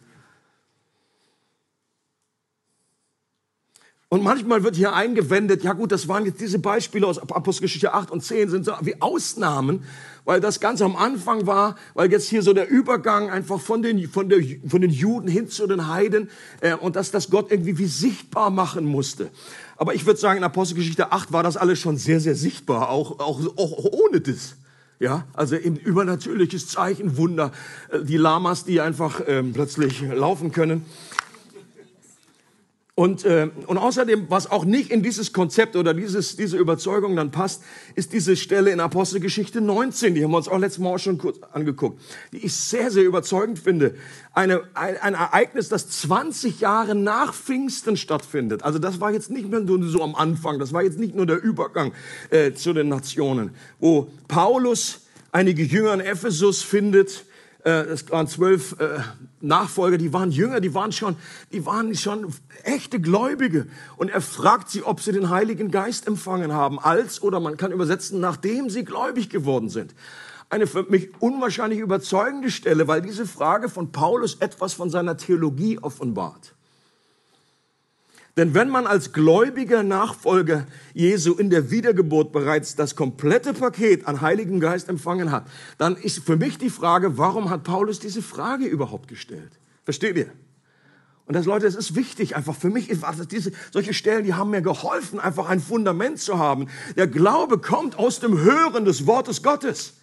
Und 4.13 4.22
manchmal 4.22 4.63
wird 4.63 4.75
hier 4.75 4.93
eingewendet, 4.93 5.63
ja 5.63 5.74
gut, 5.74 5.91
das 5.91 6.08
waren 6.08 6.24
jetzt 6.24 6.39
diese 6.39 6.60
Beispiele 6.60 7.08
aus 7.08 7.17
Apostelgeschichte 7.17 7.96
8 7.96 8.12
und 8.12 8.24
10, 8.24 8.48
sind 8.48 8.63
so 8.63 8.74
wie 8.82 9.01
Ausnahmen, 9.01 9.86
weil 10.24 10.39
das 10.39 10.60
ganz 10.60 10.84
am 10.84 10.96
Anfang 10.96 11.48
war, 11.48 11.77
weil 11.96 12.12
jetzt 12.12 12.29
hier 12.29 12.43
so 12.43 12.53
der 12.53 12.70
Übergang 12.70 13.32
einfach 13.32 13.60
von 13.60 13.82
den, 13.82 14.08
von 14.08 14.29
der, 14.29 14.38
von 14.67 14.82
den 14.82 14.91
Juden 14.91 15.27
hin 15.27 15.50
zu 15.50 15.65
den 15.65 15.88
Heiden 15.88 16.29
äh, 16.62 16.75
und 16.75 16.96
dass 16.96 17.10
das 17.10 17.32
Gott 17.32 17.50
irgendwie 17.50 17.79
wie 17.79 17.88
sichtbar 17.88 18.51
machen 18.51 18.86
musste. 18.86 19.32
Aber 19.77 19.96
ich 19.96 20.05
würde 20.05 20.20
sagen, 20.20 20.38
in 20.38 20.43
Apostelgeschichte 20.43 21.12
8 21.12 21.34
war 21.34 21.41
das 21.41 21.58
alles 21.58 21.79
schon 21.79 21.98
sehr, 21.98 22.20
sehr 22.20 22.36
sichtbar, 22.36 22.91
auch, 22.91 23.17
auch, 23.17 23.41
auch 23.58 23.84
ohne 23.93 24.22
das. 24.22 24.58
Ja, 25.00 25.25
also 25.34 25.55
eben 25.55 25.75
übernatürliches 25.75 26.67
Zeichen, 26.67 27.17
Wunder, 27.17 27.51
äh, 27.89 28.03
die 28.03 28.17
Lamas, 28.17 28.63
die 28.63 28.79
einfach 28.79 29.22
ähm, 29.25 29.53
plötzlich 29.53 30.03
laufen 30.03 30.51
können. 30.51 30.86
Und, 32.96 33.26
äh, 33.26 33.50
und 33.66 33.80
außerdem, 33.80 34.28
was 34.30 34.52
auch 34.52 34.66
nicht 34.66 34.92
in 34.92 35.02
dieses 35.02 35.34
Konzept 35.34 35.76
oder 35.76 35.96
dieses, 35.96 36.36
diese 36.36 36.58
Überzeugung 36.58 37.16
dann 37.16 37.32
passt, 37.32 37.64
ist 37.96 38.14
diese 38.14 38.36
Stelle 38.36 38.70
in 38.70 38.80
Apostelgeschichte 38.80 39.62
19, 39.62 40.14
die 40.14 40.24
haben 40.24 40.30
wir 40.30 40.38
uns 40.38 40.48
auch 40.48 40.60
letztes 40.60 40.78
Mal 40.78 40.94
auch 40.94 41.00
schon 41.00 41.18
kurz 41.18 41.40
angeguckt, 41.54 42.00
die 42.34 42.46
ich 42.46 42.54
sehr, 42.54 42.92
sehr 42.92 43.04
überzeugend 43.04 43.58
finde. 43.58 43.96
Eine, 44.32 44.62
ein, 44.76 44.98
ein 44.98 45.16
Ereignis, 45.16 45.70
das 45.70 45.90
20 45.90 46.60
Jahre 46.60 46.94
nach 46.94 47.34
Pfingsten 47.34 47.98
stattfindet. 47.98 48.62
Also 48.62 48.78
das 48.78 49.00
war 49.00 49.12
jetzt 49.12 49.32
nicht 49.32 49.50
mehr 49.50 49.62
nur 49.62 49.84
so 49.88 50.04
am 50.04 50.14
Anfang, 50.14 50.60
das 50.60 50.72
war 50.72 50.84
jetzt 50.84 51.00
nicht 51.00 51.16
nur 51.16 51.26
der 51.26 51.42
Übergang 51.42 51.94
äh, 52.30 52.54
zu 52.54 52.74
den 52.74 52.90
Nationen, 52.90 53.56
wo 53.80 54.08
Paulus 54.28 55.08
einige 55.32 55.64
Jünger 55.64 55.96
in 55.96 56.00
Ephesus 56.00 56.62
findet, 56.62 57.26
es 57.70 58.10
waren 58.12 58.27
zwölf 58.27 58.75
äh, 58.79 59.00
Nachfolger, 59.39 59.98
die 59.98 60.12
waren 60.12 60.32
Jünger, 60.32 60.60
die 60.60 60.74
waren 60.74 60.91
schon, 60.91 61.15
die 61.51 61.65
waren 61.65 61.96
schon 61.96 62.34
echte 62.63 63.00
Gläubige. 63.00 63.67
Und 63.96 64.10
er 64.10 64.22
fragt 64.22 64.70
sie, 64.70 64.84
ob 64.84 65.00
sie 65.00 65.13
den 65.13 65.29
Heiligen 65.29 65.72
Geist 65.72 66.08
empfangen 66.08 66.51
haben, 66.51 66.79
als, 66.79 67.22
oder 67.22 67.39
man 67.39 67.55
kann 67.55 67.72
übersetzen, 67.72 68.20
nachdem 68.20 68.70
sie 68.70 68.84
gläubig 68.84 69.29
geworden 69.29 69.70
sind. 69.70 69.96
Eine 70.50 70.67
für 70.67 70.84
mich 70.84 71.10
unwahrscheinlich 71.20 71.79
überzeugende 71.79 72.51
Stelle, 72.51 72.88
weil 72.88 73.01
diese 73.01 73.25
Frage 73.25 73.70
von 73.70 73.91
Paulus 73.91 74.36
etwas 74.36 74.74
von 74.74 74.89
seiner 74.89 75.17
Theologie 75.17 75.79
offenbart. 75.79 76.53
Denn 78.36 78.56
wenn 78.56 78.70
man 78.70 78.88
als 78.88 79.13
gläubiger 79.13 79.84
Nachfolger 79.84 80.66
Jesu 80.94 81.34
in 81.36 81.52
der 81.52 81.70
Wiedergeburt 81.70 82.32
bereits 82.32 82.75
das 82.75 82.96
komplette 82.96 83.54
Paket 83.54 84.08
an 84.08 84.22
Heiligen 84.22 84.60
Geist 84.60 84.90
empfangen 84.90 85.32
hat, 85.32 85.46
dann 85.78 85.96
ist 85.96 86.24
für 86.24 86.36
mich 86.36 86.58
die 86.58 86.72
Frage, 86.72 87.18
warum 87.20 87.52
hat 87.52 87.63
Paulus 87.63 88.00
diese 88.00 88.24
Frage 88.24 88.66
überhaupt 88.66 89.08
gestellt? 89.08 89.52
Versteht 89.84 90.18
ihr? 90.18 90.32
Und 91.25 91.36
das, 91.36 91.46
Leute, 91.46 91.68
es 91.68 91.75
ist 91.75 91.96
wichtig, 91.96 92.36
einfach 92.36 92.56
für 92.56 92.70
mich, 92.70 92.92
diese, 93.32 93.52
solche 93.72 93.94
Stellen, 93.94 94.25
die 94.25 94.34
haben 94.34 94.50
mir 94.50 94.62
geholfen, 94.62 95.20
einfach 95.20 95.48
ein 95.48 95.62
Fundament 95.62 96.20
zu 96.20 96.38
haben. 96.38 96.68
Der 96.98 97.08
Glaube 97.08 97.60
kommt 97.60 97.98
aus 97.98 98.20
dem 98.20 98.38
Hören 98.38 98.84
des 98.84 99.06
Wortes 99.06 99.42
Gottes. 99.42 99.94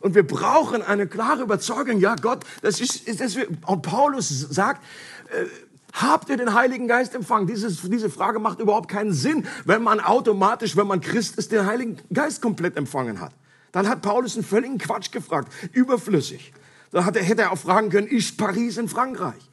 Und 0.00 0.14
wir 0.14 0.26
brauchen 0.26 0.82
eine 0.82 1.06
klare 1.06 1.42
Überzeugung, 1.42 2.00
ja 2.00 2.16
Gott, 2.16 2.44
das 2.62 2.80
ist, 2.80 3.06
ist 3.06 3.20
das, 3.20 3.36
und 3.66 3.82
Paulus 3.82 4.28
sagt, 4.28 4.82
äh, 5.30 5.46
Habt 5.96 6.28
ihr 6.28 6.36
den 6.36 6.52
Heiligen 6.52 6.88
Geist 6.88 7.14
empfangen? 7.14 7.46
Dieses, 7.46 7.80
diese 7.80 8.10
Frage 8.10 8.38
macht 8.38 8.60
überhaupt 8.60 8.90
keinen 8.90 9.14
Sinn, 9.14 9.46
wenn 9.64 9.82
man 9.82 9.98
automatisch, 9.98 10.76
wenn 10.76 10.86
man 10.86 11.00
Christ 11.00 11.38
ist, 11.38 11.52
den 11.52 11.64
Heiligen 11.64 11.96
Geist 12.12 12.42
komplett 12.42 12.76
empfangen 12.76 13.18
hat. 13.18 13.32
Dann 13.72 13.88
hat 13.88 14.02
Paulus 14.02 14.34
einen 14.34 14.44
völligen 14.44 14.76
Quatsch 14.76 15.10
gefragt, 15.10 15.50
überflüssig. 15.72 16.52
Dann 16.90 17.06
hat 17.06 17.16
er, 17.16 17.22
hätte 17.22 17.42
er 17.42 17.52
auch 17.52 17.58
fragen 17.58 17.88
können, 17.88 18.08
ist 18.08 18.36
Paris 18.36 18.76
in 18.76 18.90
Frankreich? 18.90 19.50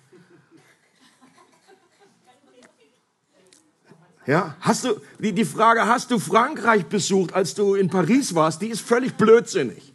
Ja, 4.26 4.58
hast 4.60 4.84
du, 4.84 5.02
die, 5.20 5.32
die 5.32 5.46
Frage, 5.46 5.88
hast 5.88 6.12
du 6.12 6.20
Frankreich 6.20 6.86
besucht, 6.88 7.34
als 7.34 7.56
du 7.56 7.76
in 7.76 7.90
Paris 7.90 8.36
warst, 8.36 8.62
die 8.62 8.68
ist 8.68 8.82
völlig 8.82 9.16
blödsinnig. 9.16 9.94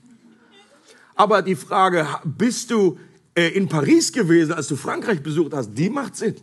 Aber 1.15 1.43
die 1.43 1.57
Frage, 1.57 2.07
bist 2.25 2.71
du 2.71 2.99
äh, 3.39 3.51
in 3.51 3.69
Paris 3.69 4.13
gewesen, 4.13 4.53
als 4.53 4.67
du 4.67 4.75
Frankreich 4.75 5.23
besucht 5.23 5.53
hast, 5.53 5.73
die 5.75 5.91
macht 5.91 6.17
Sinn. 6.17 6.35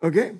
Okay? 0.00 0.32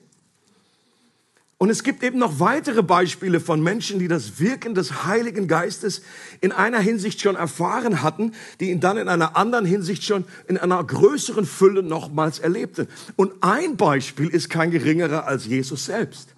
Und 1.58 1.70
es 1.70 1.84
gibt 1.84 2.02
eben 2.02 2.18
noch 2.18 2.40
weitere 2.40 2.82
Beispiele 2.82 3.38
von 3.38 3.62
Menschen, 3.62 4.00
die 4.00 4.08
das 4.08 4.40
Wirken 4.40 4.74
des 4.74 5.04
Heiligen 5.04 5.46
Geistes 5.46 6.02
in 6.40 6.50
einer 6.50 6.80
Hinsicht 6.80 7.20
schon 7.20 7.36
erfahren 7.36 8.02
hatten, 8.02 8.32
die 8.58 8.70
ihn 8.70 8.80
dann 8.80 8.96
in 8.96 9.08
einer 9.08 9.36
anderen 9.36 9.64
Hinsicht 9.64 10.02
schon 10.02 10.24
in 10.48 10.58
einer 10.58 10.82
größeren 10.82 11.46
Fülle 11.46 11.84
nochmals 11.84 12.40
erlebten. 12.40 12.88
Und 13.14 13.32
ein 13.40 13.76
Beispiel 13.76 14.30
ist 14.30 14.50
kein 14.50 14.72
geringerer 14.72 15.28
als 15.28 15.46
Jesus 15.46 15.84
selbst. 15.84 16.34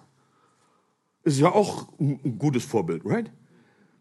ist 1.23 1.39
ja 1.39 1.51
auch 1.51 1.87
ein 1.99 2.37
gutes 2.37 2.63
Vorbild, 2.63 3.01
right? 3.03 3.31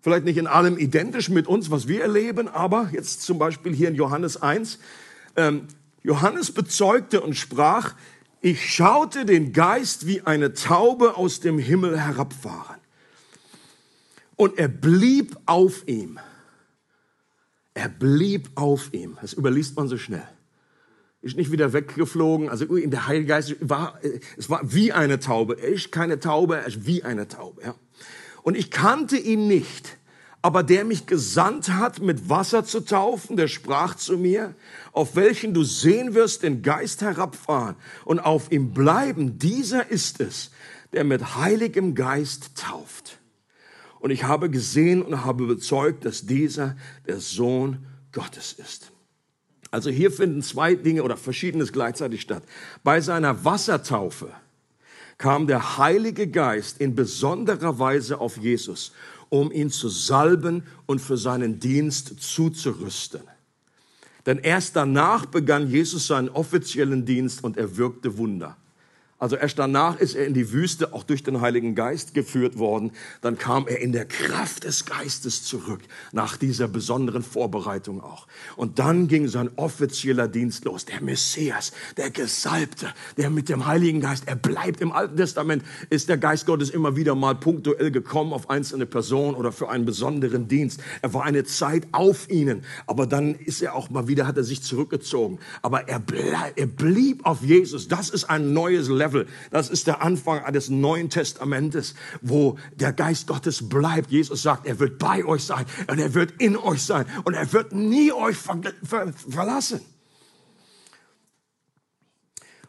Vielleicht 0.03 0.27
nicht 0.27 0.37
in 0.37 0.47
allem 0.47 0.77
identisch 0.77 1.31
mit 1.31 1.47
uns, 1.49 1.71
was 1.71 1.89
wir 1.89 2.03
erleben, 2.03 2.49
aber 2.49 2.91
jetzt 2.93 3.23
zum 3.23 3.39
Beispiel 3.39 3.75
hier 3.75 3.89
in 3.89 3.95
Johannes 3.95 4.41
1. 4.41 4.79
Ähm, 5.37 5.69
Johannes 6.03 6.53
bezeugte 6.53 7.21
und 7.21 7.35
sprach, 7.35 7.95
ich 8.41 8.73
schaute 8.75 9.25
den 9.25 9.53
Geist 9.53 10.07
wie 10.07 10.23
eine 10.23 10.55
Taube 10.55 11.17
aus 11.17 11.41
dem 11.41 11.59
Himmel 11.59 11.99
herabfahren. 11.99 12.77
Und 14.37 14.59
er 14.59 14.69
blieb 14.69 15.37
auf 15.47 15.89
ihm. 15.89 16.19
Er 17.75 17.89
blieb 17.89 18.51
auf 18.55 18.93
ihm. 18.93 19.19
Das 19.21 19.33
überliest 19.33 19.77
man 19.77 19.89
so 19.89 19.97
schnell. 19.97 20.27
Ist 21.23 21.37
nicht 21.37 21.51
wieder 21.51 21.73
weggeflogen. 21.73 22.49
Also 22.49 22.77
in 22.77 22.91
der 22.91 23.09
Heilige 23.09 23.27
Geist 23.27 23.57
war, 23.61 23.99
es 24.37 24.49
war 24.49 24.61
wie 24.73 24.93
eine 24.93 25.19
Taube. 25.19 25.61
Er 25.61 25.69
ist 25.69 25.91
keine 25.91 26.21
Taube, 26.21 26.57
er 26.59 26.67
ist 26.67 26.87
wie 26.87 27.03
eine 27.03 27.27
Taube. 27.27 27.63
Ja. 27.63 27.75
Und 28.43 28.57
ich 28.57 28.71
kannte 28.71 29.17
ihn 29.17 29.49
nicht. 29.49 29.99
Aber 30.47 30.63
der 30.63 30.85
mich 30.85 31.07
gesandt 31.07 31.71
hat, 31.71 32.01
mit 32.01 32.29
Wasser 32.29 32.65
zu 32.65 32.79
taufen, 32.79 33.37
der 33.37 33.49
sprach 33.49 33.97
zu 33.97 34.17
mir, 34.17 34.55
auf 34.93 35.17
welchen 35.17 35.55
du 35.55 35.65
sehen 35.65 36.15
wirst 36.15 36.45
den 36.45 36.63
Geist 36.63 37.03
herabfahren 37.03 37.75
und 38.05 38.21
auf 38.21 38.53
ihm 38.53 38.71
bleiben, 38.73 39.41
dieser 39.41 39.91
ist 39.91 40.21
es, 40.21 40.53
der 40.93 41.03
mit 41.03 41.35
heiligem 41.35 41.97
Geist 41.97 42.57
tauft. 42.57 43.19
Und 43.99 44.13
ich 44.13 44.23
habe 44.23 44.49
gesehen 44.49 45.03
und 45.03 45.25
habe 45.25 45.49
bezeugt, 45.49 46.05
dass 46.05 46.27
dieser 46.27 46.77
der 47.09 47.19
Sohn 47.19 47.85
Gottes 48.13 48.53
ist. 48.53 48.93
Also 49.73 49.91
hier 49.91 50.13
finden 50.13 50.43
zwei 50.43 50.77
Dinge 50.77 51.03
oder 51.03 51.17
verschiedenes 51.17 51.73
gleichzeitig 51.73 52.21
statt. 52.21 52.45
Bei 52.85 53.01
seiner 53.01 53.45
Wassertaufe 53.45 54.31
kam 55.19 55.49
der 55.49 55.79
Heilige 55.79 56.29
Geist 56.29 56.81
in 56.81 56.95
besonderer 56.95 57.81
Weise 57.81 58.21
auf 58.21 58.37
Jesus 58.37 58.93
um 59.29 59.51
ihn 59.53 59.71
zu 59.71 59.89
salben 59.89 60.63
und 60.87 61.01
für 61.01 61.17
seinen 61.17 61.61
Dienst 61.61 62.21
zuzurüsten. 62.21 63.23
Denn 64.27 64.39
erst 64.39 64.75
danach 64.75 65.27
begann 65.27 65.71
Jesus 65.71 66.09
seinen 66.09 66.29
offiziellen 66.29 67.05
Dienst 67.05 67.45
und 67.45 67.57
er 67.57 67.77
wirkte 67.77 68.19
Wunder. 68.19 68.57
Also 69.19 69.37
erst 69.37 69.59
danach 69.59 69.99
ist 69.99 70.15
er 70.15 70.27
in 70.27 70.35
die 70.35 70.53
Wüste, 70.53 70.93
auch 70.93 71.03
durch 71.03 71.23
den 71.23 71.41
Heiligen 71.41 71.75
Geist 71.75 72.13
geführt 72.13 72.59
worden. 72.59 72.91
Dann 73.23 73.39
kam 73.39 73.67
er 73.67 73.81
in 73.81 73.93
der 73.93 74.05
Kraft 74.05 74.65
des 74.65 74.85
Geistes 74.85 75.43
zurück, 75.43 75.81
nach 76.13 76.37
dieser 76.37 76.69
besonderen 76.69 77.23
Vorbereitung 77.23 78.03
auch. 78.03 78.27
Und 78.57 78.79
dann 78.79 79.09
ging 79.09 79.27
sein 79.29 79.49
offizieller 79.57 80.29
Dienst 80.29 80.67
los. 80.67 80.85
Der 80.85 81.01
Messias, 81.01 81.73
der 81.97 82.11
Gesalbte, 82.11 82.93
der 83.17 83.31
mit 83.31 83.49
dem 83.49 83.65
Heiligen 83.65 84.03
Geist, 84.03 84.25
er 84.27 84.37
bleibt 84.37 84.83
im 84.83 84.93
Alten 84.93 85.17
Testament, 85.17 85.65
ist 85.89 86.11
der 86.11 86.19
Geist 86.19 86.45
Gottes 86.45 86.69
immer 86.69 86.95
wieder 86.97 87.15
mal 87.15 87.35
punktuell 87.35 87.91
gekommen 87.91 88.35
auf 88.35 88.51
einzelne 88.51 88.85
Personen 88.85 89.35
oder 89.35 89.51
für 89.51 89.71
einen 89.71 89.87
besonderen 89.87 90.47
Dienst. 90.47 90.83
Er 91.01 91.15
war 91.15 91.25
eine 91.25 91.45
Zeit 91.45 91.87
auf 91.93 92.29
ihnen, 92.29 92.65
aber 92.87 93.07
dann 93.07 93.35
ist 93.35 93.63
er 93.63 93.77
auch 93.77 93.89
mal 93.89 94.09
wieder, 94.09 94.27
hat 94.27 94.37
er 94.37 94.45
sich 94.45 94.63
zurückgezogen. 94.63 95.39
Aber 95.63 95.89
er, 95.89 96.01
bleib, 96.01 96.53
er 96.57 96.67
blieb 96.67 97.25
auf 97.25 97.43
Jesus. 97.43 97.89
Das 97.89 98.11
ist 98.11 98.25
ein 98.25 98.53
neues 98.53 98.91
Level. 98.91 99.06
Level. 99.07 99.27
Das 99.51 99.71
ist 99.71 99.87
der 99.87 100.03
Anfang 100.03 100.41
eines 100.41 100.69
Neuen 100.69 101.11
Testamentes, 101.11 101.95
wo 102.21 102.59
der 102.75 102.93
Geist 102.93 103.27
Gottes 103.27 103.69
bleibt. 103.69 104.11
Jesus 104.11 104.43
sagt, 104.43 104.67
er 104.67 104.79
wird 104.81 104.99
bei 104.99 105.25
euch 105.25 105.45
sein 105.45 105.65
und 105.89 105.99
er 105.99 106.15
wird 106.15 106.33
in 106.41 106.57
euch 106.57 106.83
sein 106.83 107.07
und 107.25 107.35
er 107.35 107.53
wird 107.53 107.73
nie 107.73 108.13
euch 108.13 108.37
ver 108.37 108.61
ver 108.83 109.13
verlassen. 109.29 109.81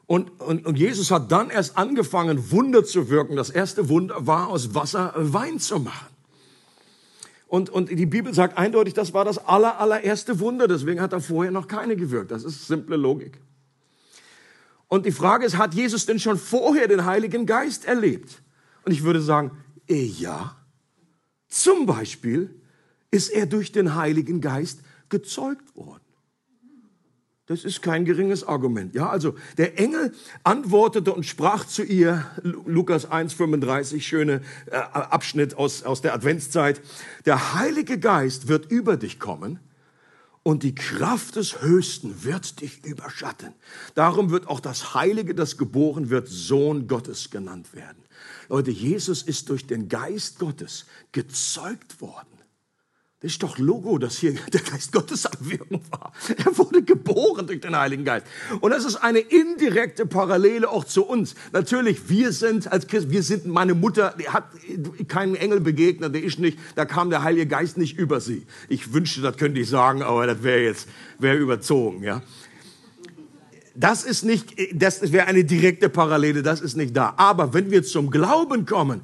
Und, 0.06 0.40
und, 0.40 0.66
und 0.66 0.78
Jesus 0.78 1.12
hat 1.12 1.32
dann 1.34 1.50
erst 1.50 1.78
angefangen, 1.78 2.52
Wunder 2.52 2.86
zu 2.86 3.10
wirken. 3.10 3.36
Das 3.36 3.50
erste 3.50 3.90
Wunder 3.90 4.26
war, 4.26 4.48
aus 4.48 4.74
Wasser 4.74 5.14
Wein 5.18 5.60
zu 5.60 5.80
machen. 5.80 6.08
Und, 7.48 7.70
und 7.70 7.90
die 7.90 8.06
Bibel 8.06 8.34
sagt 8.34 8.58
eindeutig, 8.58 8.94
das 8.94 9.14
war 9.14 9.26
das 9.26 9.38
aller, 9.38 9.80
allererste 9.82 10.40
Wunder. 10.40 10.68
Deswegen 10.70 11.02
hat 11.02 11.12
er 11.12 11.20
vorher 11.20 11.52
noch 11.52 11.68
keine 11.68 11.98
gewirkt. 11.98 12.32
Das 12.32 12.46
ist 12.46 12.68
simple 12.68 12.96
Logik. 12.96 13.38
Und 14.88 15.06
die 15.06 15.12
Frage 15.12 15.46
ist, 15.46 15.58
hat 15.58 15.74
Jesus 15.74 16.06
denn 16.06 16.20
schon 16.20 16.38
vorher 16.38 16.88
den 16.88 17.06
Heiligen 17.06 17.46
Geist 17.46 17.86
erlebt? 17.86 18.42
Und 18.86 18.92
ich 18.92 19.04
würde 19.04 19.22
sagen, 19.22 19.52
eh 19.88 20.06
ja. 20.06 20.56
Zum 21.48 21.86
Beispiel 21.86 22.54
ist 23.12 23.30
er 23.30 23.46
durch 23.46 23.72
den 23.72 23.96
Heiligen 23.96 24.42
Geist 24.42 24.82
gezeugt 25.10 25.76
worden. 25.76 26.04
Das 27.48 27.64
ist 27.64 27.82
kein 27.82 28.04
geringes 28.04 28.46
Argument. 28.46 28.94
Ja, 28.94 29.10
also 29.10 29.36
der 29.58 29.80
Engel 29.80 30.14
antwortete 30.44 31.14
und 31.14 31.26
sprach 31.26 31.66
zu 31.66 31.82
ihr, 31.82 32.26
Lukas 32.44 33.10
1,35, 33.10 34.02
schöne 34.02 34.42
äh, 34.66 34.76
Abschnitt 34.76 35.56
aus, 35.56 35.84
aus 35.84 36.02
der 36.02 36.14
Adventszeit. 36.14 36.82
Der 37.26 37.56
Heilige 37.56 38.00
Geist 38.00 38.50
wird 38.50 38.70
über 38.70 38.98
dich 38.98 39.18
kommen 39.18 39.60
und 40.48 40.64
die 40.64 40.74
Kraft 40.74 41.36
des 41.36 41.62
Höchsten 41.62 42.24
wird 42.24 42.62
dich 42.62 42.86
überschatten. 42.86 43.52
Darum 43.96 44.30
wird 44.30 44.48
auch 44.48 44.62
das 44.62 44.94
Heilige, 44.94 45.36
das 45.36 45.58
geboren 45.58 46.10
wird, 46.10 46.30
Sohn 46.30 46.88
Gottes 46.88 47.30
genannt 47.32 47.74
werden. 47.74 48.02
Leute, 48.48 48.72
Jesus 48.72 49.24
ist 49.24 49.50
durch 49.50 49.68
den 49.68 49.90
Geist 49.90 50.40
Gottes 50.40 50.86
gezeugt 51.12 52.00
worden. 52.00 52.37
Das 53.20 53.32
ist 53.32 53.42
doch 53.42 53.58
Logo, 53.58 53.98
dass 53.98 54.20
hier 54.20 54.34
der 54.54 54.62
Geist 54.62 54.92
Gottes 54.92 55.26
am 55.26 55.50
Wirken 55.50 55.82
war. 55.90 56.12
Er 56.38 56.56
wurde 56.56 56.84
geboren 56.84 57.48
durch 57.48 57.62
den 57.62 57.76
Heiligen 57.76 58.06
Geist. 58.06 58.28
Und 58.62 58.70
das 58.70 58.86
ist 58.86 58.98
eine 58.98 59.20
indirekte 59.20 60.06
Parallele 60.06 60.70
auch 60.70 60.84
zu 60.84 61.04
uns. 61.04 61.34
Natürlich, 61.52 62.10
wir 62.10 62.32
sind 62.32 62.72
als 62.72 62.86
Christen, 62.86 63.10
wir 63.10 63.24
sind, 63.24 63.48
meine 63.48 63.74
Mutter 63.74 64.14
die 64.20 64.30
hat 64.30 64.46
keinen 65.08 65.36
Engel 65.36 65.62
begegnet, 65.62 66.14
der 66.14 66.24
ist 66.24 66.38
nicht, 66.38 66.60
da 66.76 66.86
kam 66.86 67.10
der 67.10 67.24
Heilige 67.24 67.48
Geist 67.48 67.78
nicht 67.78 67.98
über 67.98 68.22
sie. 68.22 68.46
Ich 68.70 68.94
wünschte, 68.94 69.22
das 69.22 69.36
könnte 69.38 69.60
ich 69.62 69.70
sagen, 69.70 70.04
aber 70.04 70.28
das 70.28 70.44
wäre 70.44 70.62
jetzt, 70.62 70.88
wäre 71.18 71.38
überzogen, 71.38 72.04
ja. 72.04 72.22
Das 73.74 74.04
ist 74.04 74.26
nicht, 74.26 74.56
das 74.74 75.12
wäre 75.12 75.28
eine 75.28 75.44
direkte 75.44 75.90
Parallele, 75.90 76.42
das 76.42 76.62
ist 76.62 76.76
nicht 76.78 76.98
da. 76.98 77.14
Aber 77.18 77.54
wenn 77.54 77.70
wir 77.70 77.84
zum 77.84 78.10
Glauben 78.10 78.66
kommen, 78.66 79.02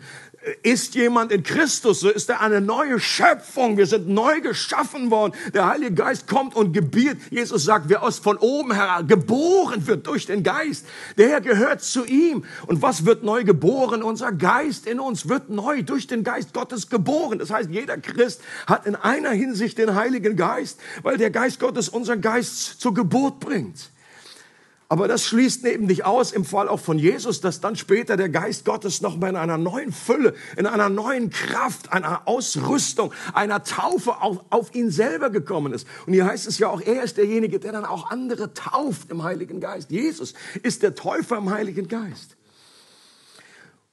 ist 0.61 0.95
jemand 0.95 1.31
in 1.31 1.43
Christus, 1.43 2.01
so 2.01 2.09
ist 2.09 2.29
er 2.29 2.41
eine 2.41 2.59
neue 2.59 2.99
Schöpfung. 2.99 3.77
Wir 3.77 3.85
sind 3.85 4.07
neu 4.09 4.41
geschaffen 4.41 5.09
worden. 5.09 5.33
Der 5.53 5.67
Heilige 5.67 5.93
Geist 5.93 6.27
kommt 6.27 6.55
und 6.55 6.73
gebiert. 6.73 7.17
Jesus 7.29 7.63
sagt, 7.63 7.89
wer 7.89 8.03
aus 8.03 8.19
von 8.19 8.37
oben 8.37 8.73
her 8.73 9.03
geboren 9.07 9.87
wird 9.87 10.05
durch 10.07 10.25
den 10.25 10.43
Geist, 10.43 10.85
der 11.17 11.39
gehört 11.41 11.81
zu 11.81 12.05
ihm. 12.05 12.43
Und 12.67 12.81
was 12.81 13.05
wird 13.05 13.23
neu 13.23 13.43
geboren? 13.43 14.03
Unser 14.03 14.31
Geist 14.31 14.85
in 14.85 14.99
uns 14.99 15.29
wird 15.29 15.49
neu 15.49 15.81
durch 15.81 16.07
den 16.07 16.23
Geist 16.23 16.53
Gottes 16.53 16.89
geboren. 16.89 17.39
Das 17.39 17.49
heißt, 17.49 17.69
jeder 17.69 17.97
Christ 17.97 18.41
hat 18.67 18.85
in 18.85 18.95
einer 18.95 19.31
Hinsicht 19.31 19.77
den 19.77 19.95
Heiligen 19.95 20.35
Geist, 20.35 20.79
weil 21.03 21.17
der 21.17 21.29
Geist 21.29 21.59
Gottes 21.59 21.87
unseren 21.89 22.21
Geist 22.21 22.81
zur 22.81 22.93
Geburt 22.93 23.39
bringt. 23.39 23.93
Aber 24.93 25.07
das 25.07 25.25
schließt 25.25 25.65
eben 25.65 25.87
nicht 25.87 26.05
aus, 26.05 26.31
im 26.31 26.45
Fall 26.45 26.69
auch 26.69 26.79
von 26.79 26.99
Jesus, 26.99 27.41
dass 27.41 27.59
dann 27.59 27.75
später 27.75 28.15
der 28.15 28.29
Geist 28.29 28.63
Gottes 28.63 29.01
noch 29.01 29.17
mal 29.17 29.29
in 29.29 29.35
einer 29.37 29.57
neuen 29.57 29.91
Fülle, 29.91 30.35
in 30.55 30.67
einer 30.67 30.87
neuen 30.87 31.31
Kraft, 31.31 31.91
einer 31.91 32.27
Ausrüstung, 32.27 33.11
einer 33.33 33.63
Taufe 33.63 34.21
auf, 34.21 34.45
auf 34.51 34.75
ihn 34.75 34.91
selber 34.91 35.31
gekommen 35.31 35.73
ist. 35.73 35.87
Und 36.05 36.13
hier 36.13 36.27
heißt 36.27 36.45
es 36.45 36.59
ja 36.59 36.67
auch, 36.67 36.79
er 36.79 37.01
ist 37.01 37.17
derjenige, 37.17 37.57
der 37.59 37.71
dann 37.71 37.85
auch 37.85 38.11
andere 38.11 38.53
tauft 38.53 39.09
im 39.09 39.23
Heiligen 39.23 39.59
Geist. 39.59 39.89
Jesus 39.89 40.35
ist 40.61 40.83
der 40.83 40.93
Täufer 40.93 41.37
im 41.39 41.49
Heiligen 41.49 41.87
Geist. 41.87 42.37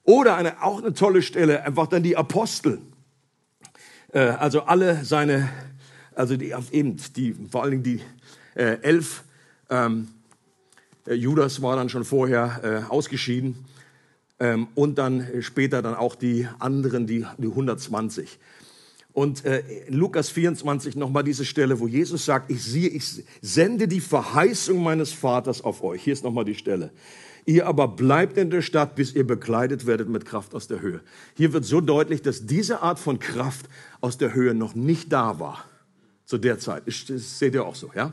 Oder 0.03 0.37
eine, 0.37 0.63
auch 0.63 0.83
eine 0.83 0.93
tolle 0.93 1.23
Stelle, 1.23 1.63
einfach 1.63 1.87
dann 1.87 2.03
die 2.03 2.19
Apostel. 2.19 2.79
Äh, 4.13 4.19
also 4.19 4.65
alle 4.65 5.03
seine, 5.07 5.49
also 6.15 6.37
die, 6.37 6.55
eben 6.73 6.99
die, 7.17 7.35
vor 7.51 7.63
allen 7.63 7.71
Dingen 7.71 7.85
die 7.85 8.01
äh, 8.55 8.83
elf, 8.83 9.25
ähm, 9.71 10.09
äh, 10.09 10.20
Judas 11.07 11.63
war 11.63 11.77
dann 11.77 11.89
schon 11.89 12.05
vorher 12.05 12.85
äh, 12.89 12.91
ausgeschieden. 12.91 13.65
Ähm, 14.41 14.69
und 14.75 14.97
dann 14.97 15.21
äh, 15.21 15.43
später 15.43 15.83
dann 15.83 15.95
auch 15.95 16.15
die 16.15 16.49
anderen, 16.59 17.07
die, 17.07 17.27
die 17.37 17.49
120. 17.49 18.39
Und 19.13 19.45
äh, 19.45 19.63
Lukas 19.89 20.31
24 20.31 20.97
nochmal 20.97 21.25
diese 21.25 21.45
Stelle, 21.45 21.79
wo 21.79 21.87
Jesus 21.87 22.25
sagt, 22.25 22.51
ich 22.51 22.63
sehe, 22.63 22.89
ich 22.89 23.23
sende 23.43 23.87
die 23.87 24.01
Verheißung 24.01 24.83
meines 24.83 25.13
Vaters 25.13 25.63
auf 25.63 25.83
euch. 25.83 26.03
Hier 26.03 26.15
ist 26.15 26.25
nochmal 26.25 26.45
die 26.45 26.55
Stelle. 26.55 26.91
Ihr 27.45 27.67
aber 27.67 27.89
bleibt 27.89 28.39
in 28.39 28.51
der 28.51 28.63
Stadt, 28.63 28.95
bis 28.95 29.15
ihr 29.15 29.27
bekleidet 29.27 29.87
werdet 29.87 30.09
mit 30.09 30.25
Kraft 30.25 30.55
aus 30.55 30.69
der 30.69 30.81
Höhe. 30.81 31.01
Hier 31.35 31.53
wird 31.53 31.65
so 31.65 31.81
deutlich, 31.81 32.23
dass 32.23 32.47
diese 32.47 32.81
Art 32.83 32.99
von 32.99 33.19
Kraft 33.19 33.67
aus 34.01 34.17
der 34.17 34.33
Höhe 34.35 34.55
noch 34.55 34.75
nicht 34.75 35.13
da 35.13 35.39
war 35.39 35.65
zu 36.25 36.39
der 36.39 36.59
Zeit. 36.59 36.85
Das 36.87 37.39
seht 37.39 37.55
ihr 37.55 37.65
auch 37.65 37.75
so, 37.75 37.91
ja? 37.95 38.13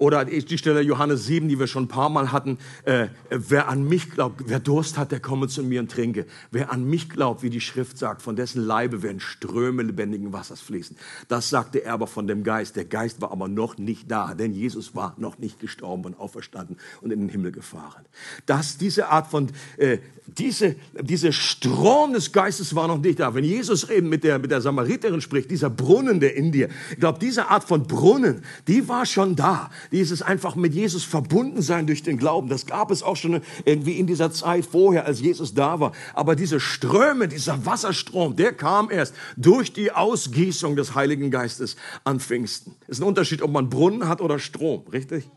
Oder 0.00 0.24
die 0.24 0.56
Stelle 0.56 0.80
Johannes 0.80 1.26
7, 1.26 1.46
die 1.46 1.58
wir 1.58 1.66
schon 1.66 1.84
ein 1.84 1.88
paar 1.88 2.08
Mal 2.08 2.32
hatten. 2.32 2.56
Äh, 2.84 3.08
wer 3.28 3.68
an 3.68 3.86
mich 3.86 4.10
glaubt, 4.10 4.44
wer 4.46 4.58
Durst 4.58 4.96
hat, 4.96 5.12
der 5.12 5.20
komme 5.20 5.46
zu 5.46 5.62
mir 5.62 5.78
und 5.78 5.90
trinke. 5.90 6.24
Wer 6.50 6.72
an 6.72 6.88
mich 6.88 7.10
glaubt, 7.10 7.42
wie 7.42 7.50
die 7.50 7.60
Schrift 7.60 7.98
sagt, 7.98 8.22
von 8.22 8.34
dessen 8.34 8.64
Leibe 8.64 9.02
werden 9.02 9.20
Ströme 9.20 9.82
lebendigen 9.82 10.32
Wassers 10.32 10.62
fließen. 10.62 10.96
Das 11.28 11.50
sagte 11.50 11.84
er 11.84 11.92
aber 11.92 12.06
von 12.06 12.26
dem 12.26 12.44
Geist. 12.44 12.76
Der 12.76 12.86
Geist 12.86 13.20
war 13.20 13.30
aber 13.30 13.46
noch 13.46 13.76
nicht 13.76 14.10
da, 14.10 14.32
denn 14.32 14.54
Jesus 14.54 14.94
war 14.94 15.14
noch 15.18 15.36
nicht 15.36 15.60
gestorben 15.60 16.06
und 16.06 16.18
auferstanden 16.18 16.78
und 17.02 17.10
in 17.10 17.20
den 17.20 17.28
Himmel 17.28 17.52
gefahren. 17.52 18.06
Dass 18.46 18.78
diese 18.78 19.08
Art 19.08 19.26
von, 19.26 19.48
äh, 19.76 19.98
diese, 20.38 20.76
diese 20.98 21.34
Strom 21.34 22.14
des 22.14 22.32
Geistes 22.32 22.74
war 22.74 22.88
noch 22.88 23.00
nicht 23.00 23.20
da. 23.20 23.34
Wenn 23.34 23.44
Jesus 23.44 23.90
eben 23.90 24.08
mit 24.08 24.24
der, 24.24 24.38
mit 24.38 24.50
der 24.50 24.62
Samariterin 24.62 25.20
spricht, 25.20 25.50
dieser 25.50 25.68
Brunnen, 25.68 26.20
der 26.20 26.36
in 26.36 26.52
dir, 26.52 26.70
ich 26.90 27.00
glaube, 27.00 27.18
diese 27.18 27.50
Art 27.50 27.64
von 27.64 27.86
Brunnen, 27.86 28.42
die 28.66 28.88
war 28.88 29.04
schon 29.04 29.36
da 29.36 29.68
dieses 29.92 30.22
einfach 30.22 30.56
mit 30.56 30.74
Jesus 30.74 31.04
verbunden 31.04 31.62
sein 31.62 31.86
durch 31.86 32.02
den 32.02 32.16
Glauben. 32.16 32.48
Das 32.48 32.66
gab 32.66 32.90
es 32.90 33.02
auch 33.02 33.16
schon 33.16 33.40
irgendwie 33.64 33.98
in 33.98 34.06
dieser 34.06 34.32
Zeit 34.32 34.64
vorher, 34.66 35.06
als 35.06 35.20
Jesus 35.20 35.54
da 35.54 35.80
war. 35.80 35.92
Aber 36.14 36.36
diese 36.36 36.60
Ströme, 36.60 37.28
dieser 37.28 37.66
Wasserstrom, 37.66 38.36
der 38.36 38.52
kam 38.52 38.90
erst 38.90 39.14
durch 39.36 39.72
die 39.72 39.92
Ausgießung 39.92 40.76
des 40.76 40.94
Heiligen 40.94 41.30
Geistes 41.30 41.76
an 42.04 42.20
Pfingsten. 42.20 42.74
Ist 42.86 43.00
ein 43.00 43.04
Unterschied, 43.04 43.42
ob 43.42 43.50
man 43.50 43.68
Brunnen 43.68 44.08
hat 44.08 44.20
oder 44.20 44.38
Strom, 44.38 44.84
richtig? 44.92 45.28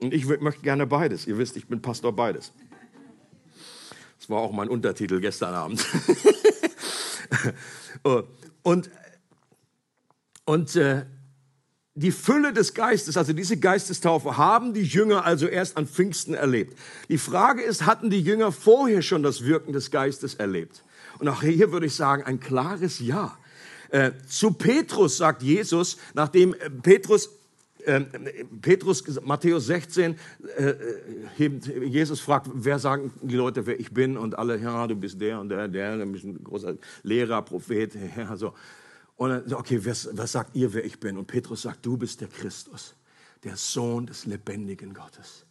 Und 0.00 0.12
ich 0.12 0.26
möchte 0.26 0.62
gerne 0.62 0.86
beides. 0.86 1.26
Ihr 1.26 1.38
wisst, 1.38 1.56
ich 1.56 1.66
bin 1.66 1.80
Pastor 1.80 2.14
beides. 2.14 2.52
Das 4.18 4.30
war 4.30 4.38
auch 4.38 4.52
mein 4.52 4.68
Untertitel 4.68 5.20
gestern 5.20 5.54
Abend. 5.54 5.86
und 8.62 8.90
und 10.46 10.76
äh, 10.76 11.06
die 11.96 12.10
Fülle 12.10 12.52
des 12.52 12.74
Geistes, 12.74 13.16
also 13.16 13.32
diese 13.32 13.56
Geistestaufe, 13.56 14.36
haben 14.36 14.74
die 14.74 14.82
Jünger 14.82 15.24
also 15.24 15.46
erst 15.46 15.76
an 15.76 15.86
Pfingsten 15.86 16.34
erlebt. 16.34 16.76
Die 17.08 17.18
Frage 17.18 17.62
ist, 17.62 17.86
hatten 17.86 18.10
die 18.10 18.20
Jünger 18.20 18.50
vorher 18.50 19.00
schon 19.02 19.22
das 19.22 19.44
Wirken 19.44 19.72
des 19.72 19.90
Geistes 19.90 20.34
erlebt? 20.34 20.82
Und 21.18 21.28
auch 21.28 21.42
hier 21.42 21.70
würde 21.70 21.86
ich 21.86 21.94
sagen, 21.94 22.24
ein 22.24 22.40
klares 22.40 22.98
Ja. 22.98 23.38
Äh, 23.90 24.10
zu 24.26 24.50
Petrus 24.50 25.18
sagt 25.18 25.42
Jesus, 25.42 25.98
nachdem 26.14 26.54
äh, 26.54 26.70
Petrus 26.70 27.30
äh, 27.84 28.00
Petrus, 28.62 29.04
Matthäus 29.22 29.66
16, 29.66 30.16
äh, 30.56 30.74
Jesus 31.84 32.18
fragt, 32.18 32.48
wer 32.54 32.78
sagen 32.78 33.12
die 33.20 33.36
Leute, 33.36 33.66
wer 33.66 33.78
ich 33.78 33.92
bin? 33.92 34.16
Und 34.16 34.38
alle, 34.38 34.58
ja, 34.58 34.86
du 34.86 34.96
bist 34.96 35.20
der 35.20 35.38
und 35.38 35.50
der, 35.50 35.68
der, 35.68 35.98
du 35.98 36.06
bist 36.06 36.24
ein 36.24 36.42
großer 36.42 36.76
Lehrer, 37.02 37.42
Prophet, 37.42 37.92
ja, 38.16 38.36
so. 38.36 38.54
Und 39.16 39.30
dann, 39.30 39.54
okay, 39.54 39.84
was, 39.84 40.08
was 40.12 40.32
sagt 40.32 40.56
ihr, 40.56 40.72
wer 40.74 40.84
ich 40.84 40.98
bin? 40.98 41.16
Und 41.16 41.26
Petrus 41.26 41.62
sagt, 41.62 41.84
du 41.86 41.96
bist 41.96 42.20
der 42.20 42.28
Christus, 42.28 42.94
der 43.44 43.56
Sohn 43.56 44.06
des 44.06 44.26
lebendigen 44.26 44.94
Gottes. 44.94 45.46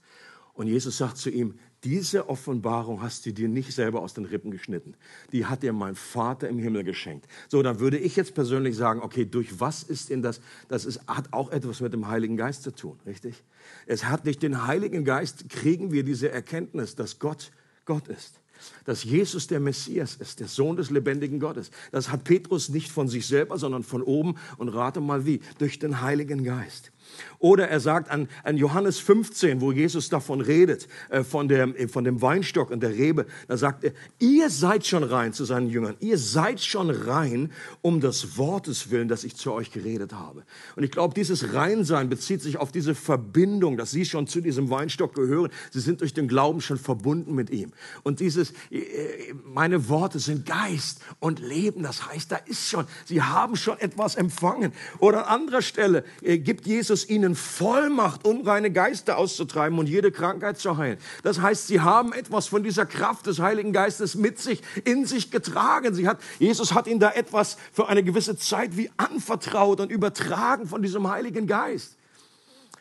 Und 0.54 0.68
Jesus 0.68 0.98
sagt 0.98 1.18
zu 1.18 1.30
ihm, 1.32 1.58
diese 1.84 2.30
Offenbarung 2.30 3.02
hast 3.02 3.26
du 3.26 3.34
dir 3.34 3.50
nicht 3.50 3.74
selber 3.74 4.02
aus 4.02 4.14
den 4.14 4.26
Rippen 4.26 4.52
geschnitten. 4.52 4.96
Die 5.32 5.46
hat 5.46 5.64
dir 5.64 5.74
mein 5.74 5.96
Vater 5.96 6.48
im 6.48 6.60
Himmel 6.60 6.84
geschenkt. 6.84 7.28
So, 7.50 7.62
dann 7.64 7.80
würde 7.80 7.98
ich 7.98 8.16
jetzt 8.16 8.36
persönlich 8.36 8.78
sagen, 8.78 9.02
okay, 9.02 9.26
durch 9.26 9.60
was 9.60 9.84
ist 9.84 10.10
denn 10.10 10.22
das? 10.22 10.40
Das 10.68 10.86
ist, 10.86 11.06
hat 11.08 11.34
auch 11.34 11.50
etwas 11.50 11.82
mit 11.82 11.92
dem 11.92 12.08
Heiligen 12.08 12.38
Geist 12.38 12.64
zu 12.64 12.72
tun, 12.72 13.00
richtig? 13.06 13.44
Es 13.88 14.06
hat 14.06 14.26
durch 14.26 14.38
den 14.38 14.66
Heiligen 14.66 15.04
Geist 15.04 15.50
kriegen 15.50 15.92
wir 15.92 16.04
diese 16.04 16.30
Erkenntnis, 16.30 16.96
dass 16.96 17.20
Gott 17.20 17.52
Gott 17.86 18.08
ist 18.08 18.40
dass 18.86 19.04
Jesus 19.04 19.48
der 19.48 19.60
Messias 19.60 20.16
ist, 20.16 20.40
der 20.40 20.48
Sohn 20.48 20.78
des 20.78 20.90
lebendigen 20.90 21.40
Gottes. 21.40 21.72
Das 21.92 22.10
hat 22.10 22.24
Petrus 22.24 22.70
nicht 22.70 22.92
von 22.92 23.08
sich 23.10 23.28
selber, 23.28 23.58
sondern 23.58 23.84
von 23.84 24.02
oben 24.02 24.36
und 24.58 24.70
rate 24.70 25.02
mal 25.02 25.26
wie, 25.26 25.42
durch 25.58 25.80
den 25.80 26.02
Heiligen 26.02 26.44
Geist. 26.44 26.93
Oder 27.40 27.68
er 27.68 27.80
sagt 27.80 28.10
an, 28.10 28.30
an 28.44 28.58
Johannes 28.58 29.00
15, 29.00 29.62
wo 29.62 29.72
Jesus 29.72 30.10
davon 30.10 30.42
redet, 30.42 30.88
äh, 31.10 31.24
von, 31.24 31.48
der, 31.48 31.80
äh, 31.80 31.88
von 31.88 32.04
dem 32.04 32.22
Weinstock 32.22 32.72
und 32.72 32.82
der 32.82 32.92
Rebe, 32.92 33.26
da 33.48 33.58
sagt 33.58 33.84
er, 33.84 33.92
ihr 34.20 34.50
seid 34.50 34.86
schon 34.86 35.04
rein 35.04 35.34
zu 35.34 35.46
seinen 35.46 35.70
Jüngern, 35.70 35.96
ihr 36.00 36.18
seid 36.18 36.62
schon 36.62 36.90
rein 36.90 37.52
um 37.82 38.00
des 38.00 38.38
Wortes 38.38 38.92
willen, 38.92 39.08
das 39.08 39.24
ich 39.24 39.36
zu 39.36 39.52
euch 39.52 39.72
geredet 39.72 40.14
habe. 40.14 40.44
Und 40.76 40.84
ich 40.84 40.92
glaube, 40.92 41.14
dieses 41.14 41.54
Reinsein 41.54 42.10
bezieht 42.10 42.42
sich 42.42 42.58
auf 42.58 42.72
diese 42.72 42.96
Verbindung, 42.96 43.78
dass 43.78 43.92
sie 43.92 44.06
schon 44.06 44.26
zu 44.26 44.42
diesem 44.42 44.70
Weinstock 44.70 45.14
gehören. 45.14 45.52
Sie 45.72 45.82
sind 45.82 46.02
durch 46.02 46.14
den 46.14 46.28
Glauben 46.28 46.62
schon 46.62 46.78
verbunden 46.78 47.36
mit 47.36 47.50
ihm. 47.50 47.74
Und 48.04 48.22
dieses, 48.22 48.52
äh, 48.72 49.34
meine 49.44 49.90
Worte 49.90 50.20
sind 50.20 50.46
Geist 50.46 51.02
und 51.20 51.40
Leben, 51.40 51.84
das 51.84 52.08
heißt, 52.08 52.32
da 52.32 52.38
ist 52.38 52.70
schon, 52.70 52.86
sie 53.06 53.22
haben 53.22 53.56
schon 53.56 53.78
etwas 53.80 54.16
empfangen. 54.16 54.72
Oder 55.00 55.28
an 55.28 55.44
anderer 55.44 55.62
Stelle 55.62 56.06
äh, 56.22 56.38
gibt 56.38 56.66
Jesus 56.66 56.93
ihnen 57.10 57.36
Vollmacht, 57.36 58.26
unreine 58.26 58.72
Geister 58.72 59.18
auszutreiben 59.18 59.80
und 59.80 59.90
jede 59.90 60.12
Krankheit 60.12 60.60
zu 60.60 60.78
heilen. 60.78 60.98
Das 61.24 61.42
heißt, 61.42 61.68
sie 61.68 61.82
haben 61.82 62.14
etwas 62.14 62.48
von 62.48 62.64
dieser 62.64 62.86
Kraft 62.86 63.26
des 63.26 63.40
Heiligen 63.40 63.74
Geistes 63.74 64.16
mit 64.16 64.40
sich, 64.40 64.62
in 64.86 65.06
sich 65.06 65.32
getragen. 65.32 65.94
Sie 65.94 66.08
hat, 66.08 66.20
Jesus 66.38 66.74
hat 66.74 66.88
ihnen 66.88 67.00
da 67.00 67.12
etwas 67.12 67.58
für 67.72 67.90
eine 67.90 68.04
gewisse 68.04 68.38
Zeit 68.38 68.78
wie 68.78 68.92
anvertraut 68.98 69.80
und 69.80 69.92
übertragen 69.92 70.68
von 70.68 70.82
diesem 70.82 71.10
Heiligen 71.10 71.48
Geist. 71.48 71.98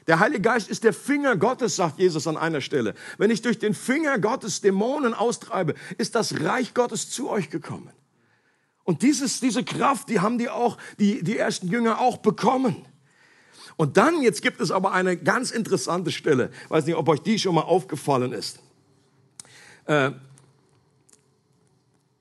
Der 0.06 0.18
Heilige 0.18 0.42
Geist 0.42 0.68
ist 0.68 0.84
der 0.84 0.92
Finger 0.92 1.36
Gottes, 1.36 1.76
sagt 1.76 1.98
Jesus 1.98 2.26
an 2.26 2.36
einer 2.36 2.60
Stelle. 2.60 2.94
Wenn 3.18 3.30
ich 3.30 3.42
durch 3.42 3.58
den 3.58 3.74
Finger 3.74 4.18
Gottes 4.18 4.60
Dämonen 4.60 5.14
austreibe, 5.14 5.74
ist 5.96 6.14
das 6.14 6.40
Reich 6.40 6.74
Gottes 6.74 7.10
zu 7.10 7.30
euch 7.30 7.50
gekommen. 7.50 7.90
Und 8.84 9.02
dieses, 9.02 9.38
diese 9.40 9.62
Kraft, 9.62 10.08
die 10.08 10.20
haben 10.20 10.38
die 10.38 10.48
auch, 10.48 10.76
die, 10.98 11.22
die 11.22 11.38
ersten 11.38 11.68
Jünger 11.68 12.00
auch 12.00 12.16
bekommen. 12.16 12.84
Und 13.76 13.96
dann, 13.96 14.22
jetzt 14.22 14.42
gibt 14.42 14.60
es 14.60 14.70
aber 14.70 14.92
eine 14.92 15.16
ganz 15.16 15.50
interessante 15.50 16.10
Stelle. 16.10 16.50
Ich 16.64 16.70
weiß 16.70 16.86
nicht, 16.86 16.96
ob 16.96 17.08
euch 17.08 17.20
die 17.20 17.38
schon 17.38 17.54
mal 17.54 17.62
aufgefallen 17.62 18.32
ist. 18.32 18.60
Äh, 19.86 20.12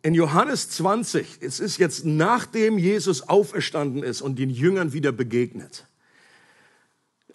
in 0.03 0.13
Johannes 0.15 0.69
20, 0.69 1.39
es 1.41 1.59
ist 1.59 1.77
jetzt 1.77 2.05
nachdem 2.05 2.77
Jesus 2.77 3.29
auferstanden 3.29 4.01
ist 4.01 4.21
und 4.21 4.39
den 4.39 4.49
Jüngern 4.49 4.93
wieder 4.93 5.11
begegnet 5.11 5.85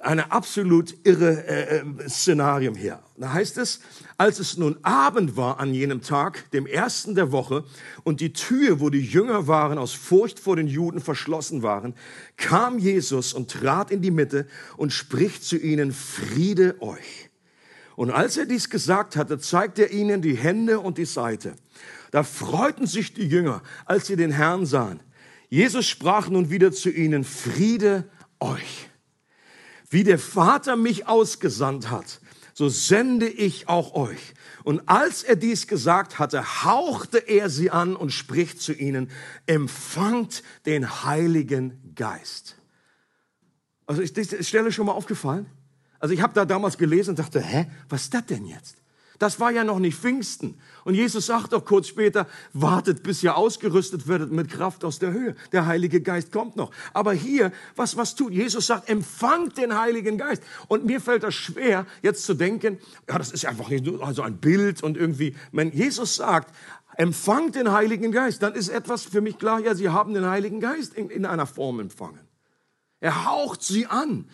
eine 0.01 0.31
absolut 0.31 0.95
irre 1.05 1.47
äh, 1.47 1.79
äh, 1.79 2.09
Szenarium 2.09 2.75
hier. 2.75 3.01
Da 3.17 3.33
heißt 3.33 3.59
es, 3.59 3.81
als 4.19 4.39
es 4.39 4.57
nun 4.57 4.77
Abend 4.83 5.37
war 5.37 5.59
an 5.59 5.73
jenem 5.73 6.03
Tag, 6.03 6.51
dem 6.51 6.67
ersten 6.67 7.15
der 7.15 7.33
Woche, 7.33 7.65
und 8.05 8.21
die 8.21 8.33
Tür, 8.33 8.81
wo 8.81 8.91
die 8.91 9.01
Jünger 9.01 9.47
waren, 9.47 9.79
aus 9.79 9.93
Furcht 9.93 10.39
vor 10.39 10.57
den 10.57 10.67
Juden 10.67 11.01
verschlossen 11.01 11.63
waren, 11.63 11.95
kam 12.37 12.79
Jesus 12.79 13.33
und 13.33 13.51
trat 13.51 13.91
in 13.91 14.03
die 14.03 14.11
Mitte 14.11 14.47
und 14.77 14.93
spricht 14.93 15.45
zu 15.45 15.57
ihnen, 15.57 15.93
Friede 15.93 16.77
euch. 16.81 17.31
Und 17.97 18.11
als 18.11 18.37
er 18.37 18.45
dies 18.45 18.69
gesagt 18.69 19.17
hatte, 19.17 19.39
zeigte 19.39 19.85
er 19.85 19.93
ihnen 19.93 20.21
die 20.21 20.37
Hände 20.37 20.81
und 20.81 20.99
die 20.99 21.07
Seite. 21.07 21.55
Da 22.11 22.23
freuten 22.23 22.87
sich 22.87 23.15
die 23.15 23.27
Jünger, 23.27 23.63
als 23.87 24.07
sie 24.07 24.17
den 24.17 24.31
Herrn 24.31 24.67
sahen. 24.67 25.01
Jesus 25.49 25.87
sprach 25.87 26.29
nun 26.29 26.51
wieder 26.51 26.73
zu 26.73 26.91
ihnen, 26.91 27.25
Friede 27.25 28.05
euch. 28.41 28.91
Wie 29.89 30.05
der 30.05 30.19
Vater 30.19 30.77
mich 30.77 31.07
ausgesandt 31.07 31.91
hat, 31.91 32.21
so 32.55 32.69
sende 32.69 33.29
ich 33.29 33.69
auch 33.69 33.95
euch. 33.95 34.35
Und 34.65 34.89
als 34.89 35.23
er 35.23 35.37
dies 35.37 35.67
gesagt 35.67 36.19
hatte, 36.19 36.65
hauchte 36.65 37.19
er 37.19 37.51
sie 37.51 37.71
an 37.71 37.95
und 37.95 38.11
spricht 38.11 38.61
zu 38.61 38.73
ihnen, 38.73 39.11
empfangt 39.47 40.43
den 40.65 41.05
Heiligen 41.05 41.93
Geist. 41.95 42.57
Also 43.87 44.03
ist 44.03 44.17
die 44.17 44.43
Stelle 44.43 44.73
schon 44.73 44.87
mal 44.87 44.93
aufgefallen? 44.93 45.47
Also 46.01 46.15
ich 46.15 46.21
habe 46.21 46.35
da 46.35 46.45
damals 46.45 46.79
gelesen 46.79 47.11
und 47.11 47.19
dachte, 47.19 47.41
hä, 47.41 47.67
was 47.89 48.03
ist 48.03 48.15
das 48.15 48.27
denn 48.27 48.47
jetzt? 48.47 48.77
Das 49.19 49.41
war 49.41 49.51
ja 49.51 49.65
noch 49.65 49.79
nicht 49.79 49.99
Pfingsten. 49.99 50.59
Und 50.85 50.95
Jesus 50.95 51.27
sagt 51.27 51.53
doch 51.53 51.65
kurz 51.65 51.89
später, 51.89 52.27
wartet, 52.53 53.03
bis 53.03 53.23
ihr 53.23 53.37
ausgerüstet 53.37 54.07
werdet 54.09 54.31
mit 54.31 54.51
Kraft 54.51 54.85
aus 54.85 54.99
der 54.99 55.13
Höhe. 55.13 55.35
Der 55.53 55.67
Heilige 55.67 56.01
Geist 56.01 56.33
kommt 56.33 56.57
noch. 56.57 56.71
Aber 56.93 57.13
hier, 57.13 57.53
was, 57.75 57.97
was 57.97 58.15
tut? 58.15 58.33
Jesus 58.33 58.67
sagt, 58.67 58.89
empfangt 58.89 59.59
den 59.59 59.79
Heiligen 59.79 60.19
Geist. 60.19 60.43
Und 60.69 60.85
mir 60.85 61.01
fällt 61.01 61.23
das 61.23 61.35
schwer, 61.35 61.87
jetzt 62.03 62.25
zu 62.25 62.35
denken, 62.35 62.79
ja, 63.09 63.19
das 63.19 63.33
ist 63.33 63.47
einfach 63.47 63.71
nur 63.71 64.07
also 64.07 64.23
ein 64.23 64.37
Bild 64.37 64.83
und 64.83 64.97
irgendwie, 64.97 65.35
wenn 65.53 65.73
Jesus 65.73 66.17
sagt, 66.17 66.55
empfangt 66.97 67.55
den 67.55 67.73
Heiligen 67.73 68.13
Geist, 68.13 68.43
dann 68.43 68.55
ist 68.55 68.69
etwas 68.69 69.03
für 69.03 69.21
mich 69.21 69.39
klar, 69.39 69.61
ja, 69.61 69.75
sie 69.75 69.89
haben 69.89 70.15
den 70.15 70.27
Heiligen 70.27 70.61
Geist 70.61 70.95
in, 70.95 71.11
in 71.11 71.25
einer 71.27 71.47
Form 71.47 71.81
empfangen. 71.81 72.21
Er 73.01 73.27
haucht 73.27 73.63
sie 73.63 73.87
an. 73.87 74.27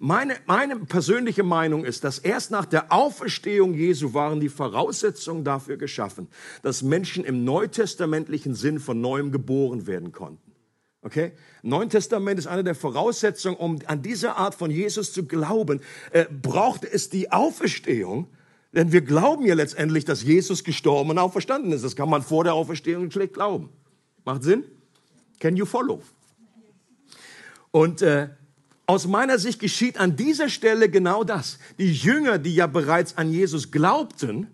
Meine, 0.00 0.36
meine 0.46 0.76
persönliche 0.76 1.42
Meinung 1.42 1.84
ist, 1.84 2.04
dass 2.04 2.20
erst 2.20 2.52
nach 2.52 2.66
der 2.66 2.92
Auferstehung 2.92 3.74
Jesu 3.74 4.14
waren 4.14 4.38
die 4.38 4.48
Voraussetzungen 4.48 5.42
dafür 5.42 5.76
geschaffen, 5.76 6.28
dass 6.62 6.82
Menschen 6.82 7.24
im 7.24 7.44
neutestamentlichen 7.44 8.54
Sinn 8.54 8.78
von 8.78 9.00
neuem 9.00 9.32
geboren 9.32 9.88
werden 9.88 10.12
konnten. 10.12 10.52
Okay? 11.02 11.32
Neuen 11.62 11.90
Testament 11.90 12.38
ist 12.38 12.46
eine 12.46 12.62
der 12.62 12.76
Voraussetzungen, 12.76 13.56
um 13.56 13.78
an 13.86 14.02
diese 14.02 14.36
Art 14.36 14.54
von 14.54 14.70
Jesus 14.70 15.12
zu 15.12 15.24
glauben, 15.24 15.80
äh, 16.12 16.26
braucht 16.26 16.84
es 16.84 17.10
die 17.10 17.32
Auferstehung. 17.32 18.28
Denn 18.72 18.92
wir 18.92 19.00
glauben 19.00 19.46
ja 19.46 19.54
letztendlich, 19.54 20.04
dass 20.04 20.22
Jesus 20.22 20.62
gestorben 20.62 21.10
und 21.10 21.18
auferstanden 21.18 21.72
ist. 21.72 21.82
Das 21.82 21.96
kann 21.96 22.10
man 22.10 22.22
vor 22.22 22.44
der 22.44 22.54
Auferstehung 22.54 23.10
schlecht 23.10 23.34
glauben. 23.34 23.70
Macht 24.24 24.44
Sinn? 24.44 24.64
Can 25.40 25.56
you 25.56 25.64
follow? 25.64 26.02
Und 27.70 28.02
äh, 28.02 28.28
aus 28.88 29.06
meiner 29.06 29.38
Sicht 29.38 29.60
geschieht 29.60 30.00
an 30.00 30.16
dieser 30.16 30.48
Stelle 30.48 30.88
genau 30.88 31.22
das. 31.22 31.58
Die 31.78 31.92
Jünger, 31.92 32.38
die 32.38 32.54
ja 32.54 32.66
bereits 32.66 33.18
an 33.18 33.30
Jesus 33.30 33.70
glaubten, 33.70 34.48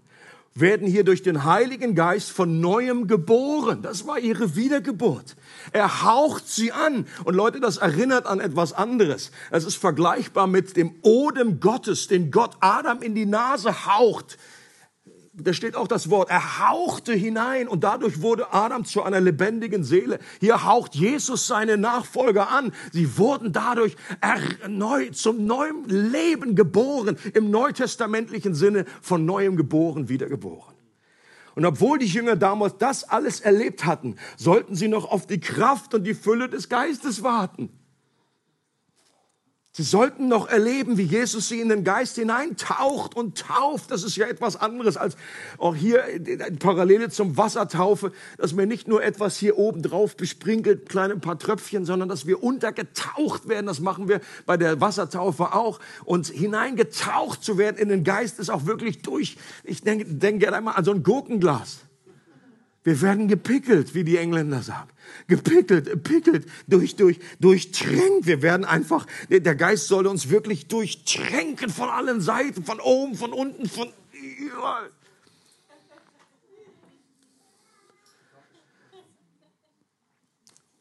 werden 0.57 0.89
hier 0.89 1.05
durch 1.05 1.23
den 1.23 1.45
Heiligen 1.45 1.95
Geist 1.95 2.33
von 2.33 2.61
neuem 2.61 3.07
geboren. 3.07 3.81
Das 3.83 4.09
war 4.09 4.19
ihre 4.19 4.57
Wiedergeburt. 4.57 5.37
Er 5.71 6.03
haucht 6.03 6.49
sie 6.49 6.73
an. 6.73 7.07
Und 7.23 7.35
Leute, 7.35 7.61
das 7.61 7.77
erinnert 7.77 8.27
an 8.27 8.41
etwas 8.41 8.73
anderes. 8.73 9.31
Es 9.53 9.65
ist 9.65 9.77
vergleichbar 9.77 10.49
mit 10.49 10.77
dem 10.77 10.97
Odem 11.03 11.61
Gottes, 11.61 12.09
den 12.09 12.33
Gott 12.33 12.57
Adam 12.59 13.03
in 13.03 13.15
die 13.15 13.27
Nase 13.27 13.87
haucht 13.87 14.37
da 15.37 15.53
steht 15.53 15.75
auch 15.75 15.89
das 15.89 16.11
Wort, 16.11 16.31
er 16.31 16.69
hauchte 16.69 17.13
hinein 17.13 17.67
und 17.67 17.83
dadurch 17.83 18.23
wurde 18.23 18.53
Adam 18.53 18.85
zu 18.85 19.03
einer 19.03 19.21
lebendigen 19.21 19.83
Seele. 19.83 20.21
Hier 20.41 20.65
haucht 20.65 20.95
Jesus 20.95 21.47
seine 21.47 21.77
Nachfolger 21.77 22.51
an. 22.51 22.73
Sie 22.93 23.19
wurden 23.19 23.53
dadurch 23.53 23.97
neu, 24.69 25.11
zum 25.11 25.45
neuen 25.45 25.89
Leben 25.89 26.55
geboren, 26.55 27.17
im 27.35 27.51
neutestamentlichen 27.51 28.55
Sinne 28.55 28.85
von 29.03 29.25
neuem 29.25 29.57
geboren, 29.57 30.09
wiedergeboren. 30.09 30.75
Und 31.57 31.65
obwohl 31.65 31.99
die 31.99 32.07
Jünger 32.07 32.37
damals 32.37 32.79
das 32.79 33.05
alles 33.05 33.41
erlebt 33.41 33.85
hatten, 33.85 34.17
sollten 34.37 34.75
sie 34.75 34.89
noch 34.89 35.11
auf 35.11 35.27
die 35.27 35.41
Kraft 35.41 35.95
und 35.95 36.05
die 36.05 36.15
Fülle 36.15 36.49
des 36.49 36.69
Geistes 36.69 37.23
warten. 37.23 37.71
Sie 39.77 39.83
sollten 39.83 40.29
noch 40.29 40.47
erleben, 40.47 40.99
wie 40.99 41.03
Jesus 41.03 41.49
sie 41.49 41.61
in 41.61 41.69
den 41.69 41.83
Geist 41.83 42.15
hineintaucht 42.15 43.17
und 43.17 43.37
tauft. 43.37 43.91
Das 43.91 44.05
ist 44.05 44.15
ja 44.15 44.29
etwas 44.29 44.55
anderes 44.55 44.97
als 44.97 45.17
auch 45.59 45.75
hier 45.75 46.05
Parallele 46.61 47.11
zum 47.11 47.37
Wassertaufe, 47.37 48.13
dass 48.39 48.53
mir 48.53 48.67
nicht 48.67 48.87
nur 48.87 49.03
etwas 49.03 49.37
hier 49.37 49.59
oben 49.59 49.83
drauf 49.83 50.17
besprinkelt, 50.17 50.89
kleine 50.89 51.17
paar 51.17 51.41
Tröpfchen, 51.41 51.87
sondern 51.87 52.09
dass 52.09 52.25
wir 52.25 52.41
untergetaucht 52.45 53.49
werden. 53.49 53.67
Das 53.67 53.81
machen 53.81 54.07
wir 54.07 54.21
bei 54.47 54.57
der 54.57 54.81
Wassertaufe 54.81 55.53
auch. 55.53 55.81
Und 56.05 56.29
hineingetaucht 56.29 57.43
zu 57.43 57.59
werden 57.59 57.77
in 57.77 57.89
den 57.89 58.05
Geist 58.05 58.39
ist 58.39 58.51
auch 58.51 58.67
wirklich 58.67 59.03
durch. 59.03 59.39
Ich 59.65 59.83
denke, 59.83 60.05
denke 60.05 60.55
einmal 60.55 60.77
an 60.77 60.85
so 60.85 60.93
ein 60.93 61.03
Gurkenglas. 61.03 61.79
Wir 62.85 63.01
werden 63.01 63.29
gepickelt, 63.29 63.95
wie 63.95 64.05
die 64.05 64.19
Engländer 64.19 64.63
sagen. 64.63 64.91
Gepickelt, 65.27 66.05
pickelt, 66.05 66.47
durch, 66.67 66.97
durch, 66.97 67.19
durchtränkt. 67.41 68.27
Wir 68.27 68.43
werden 68.43 68.67
einfach, 68.67 69.07
der 69.31 69.55
Geist 69.55 69.89
soll 69.89 70.07
uns 70.07 70.29
wirklich 70.29 70.69
durchtränken 70.69 71.71
von 71.71 71.89
allen 71.89 72.21
Seiten, 72.21 72.63
von 72.63 72.81
oben, 72.81 73.15
von 73.15 73.33
unten, 73.33 73.69
von 73.71 73.91
überall. 74.39 74.91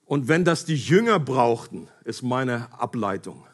Und 0.06 0.28
wenn 0.28 0.44
das 0.44 0.66
die 0.66 0.76
Jünger 0.76 1.20
brauchten, 1.20 1.88
ist 2.04 2.22
meine 2.22 2.72
Ableitung, 2.74 3.48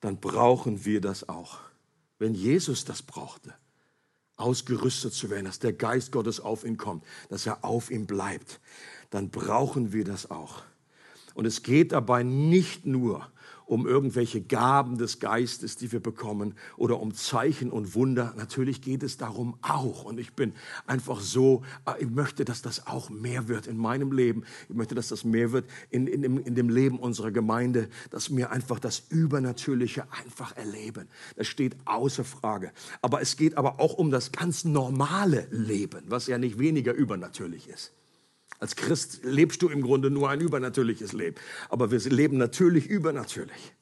dann 0.00 0.20
brauchen 0.20 0.84
wir 0.84 1.00
das 1.00 1.28
auch. 1.28 1.58
Wenn 2.18 2.34
Jesus 2.34 2.84
das 2.84 3.00
brauchte, 3.00 3.54
ausgerüstet 4.40 5.12
zu 5.12 5.30
werden, 5.30 5.44
dass 5.44 5.58
der 5.58 5.72
Geist 5.72 6.12
Gottes 6.12 6.40
auf 6.40 6.64
ihn 6.64 6.76
kommt, 6.76 7.04
dass 7.28 7.46
er 7.46 7.64
auf 7.64 7.90
ihm 7.90 8.06
bleibt, 8.06 8.60
dann 9.10 9.30
brauchen 9.30 9.92
wir 9.92 10.04
das 10.04 10.30
auch. 10.30 10.62
Und 11.34 11.46
es 11.46 11.62
geht 11.62 11.92
dabei 11.92 12.22
nicht 12.22 12.86
nur 12.86 13.30
um 13.70 13.86
irgendwelche 13.86 14.40
Gaben 14.40 14.98
des 14.98 15.20
Geistes, 15.20 15.76
die 15.76 15.92
wir 15.92 16.00
bekommen, 16.00 16.54
oder 16.76 16.98
um 16.98 17.14
Zeichen 17.14 17.70
und 17.70 17.94
Wunder. 17.94 18.34
Natürlich 18.36 18.82
geht 18.82 19.04
es 19.04 19.16
darum 19.16 19.56
auch. 19.62 20.02
Und 20.02 20.18
ich 20.18 20.32
bin 20.32 20.54
einfach 20.88 21.20
so, 21.20 21.62
äh, 21.86 22.02
ich 22.02 22.10
möchte, 22.10 22.44
dass 22.44 22.62
das 22.62 22.88
auch 22.88 23.10
mehr 23.10 23.46
wird 23.46 23.68
in 23.68 23.76
meinem 23.76 24.10
Leben. 24.10 24.42
Ich 24.68 24.74
möchte, 24.74 24.96
dass 24.96 25.06
das 25.08 25.24
mehr 25.24 25.52
wird 25.52 25.66
in, 25.88 26.08
in, 26.08 26.38
in 26.38 26.56
dem 26.56 26.68
Leben 26.68 26.98
unserer 26.98 27.30
Gemeinde, 27.30 27.88
dass 28.10 28.34
wir 28.34 28.50
einfach 28.50 28.80
das 28.80 29.04
Übernatürliche 29.08 30.04
einfach 30.10 30.56
erleben. 30.56 31.06
Das 31.36 31.46
steht 31.46 31.76
außer 31.84 32.24
Frage. 32.24 32.72
Aber 33.02 33.20
es 33.20 33.36
geht 33.36 33.56
aber 33.56 33.78
auch 33.78 33.94
um 33.94 34.10
das 34.10 34.32
ganz 34.32 34.64
normale 34.64 35.46
Leben, 35.52 36.02
was 36.08 36.26
ja 36.26 36.38
nicht 36.38 36.58
weniger 36.58 36.92
übernatürlich 36.92 37.68
ist. 37.68 37.92
Als 38.60 38.76
Christ 38.76 39.20
lebst 39.22 39.62
du 39.62 39.70
im 39.70 39.80
Grunde 39.80 40.10
nur 40.10 40.28
ein 40.28 40.40
übernatürliches 40.40 41.14
Leben. 41.14 41.36
Aber 41.70 41.90
wir 41.90 41.98
leben 41.98 42.36
natürlich 42.36 42.86
übernatürlich. 42.86 43.72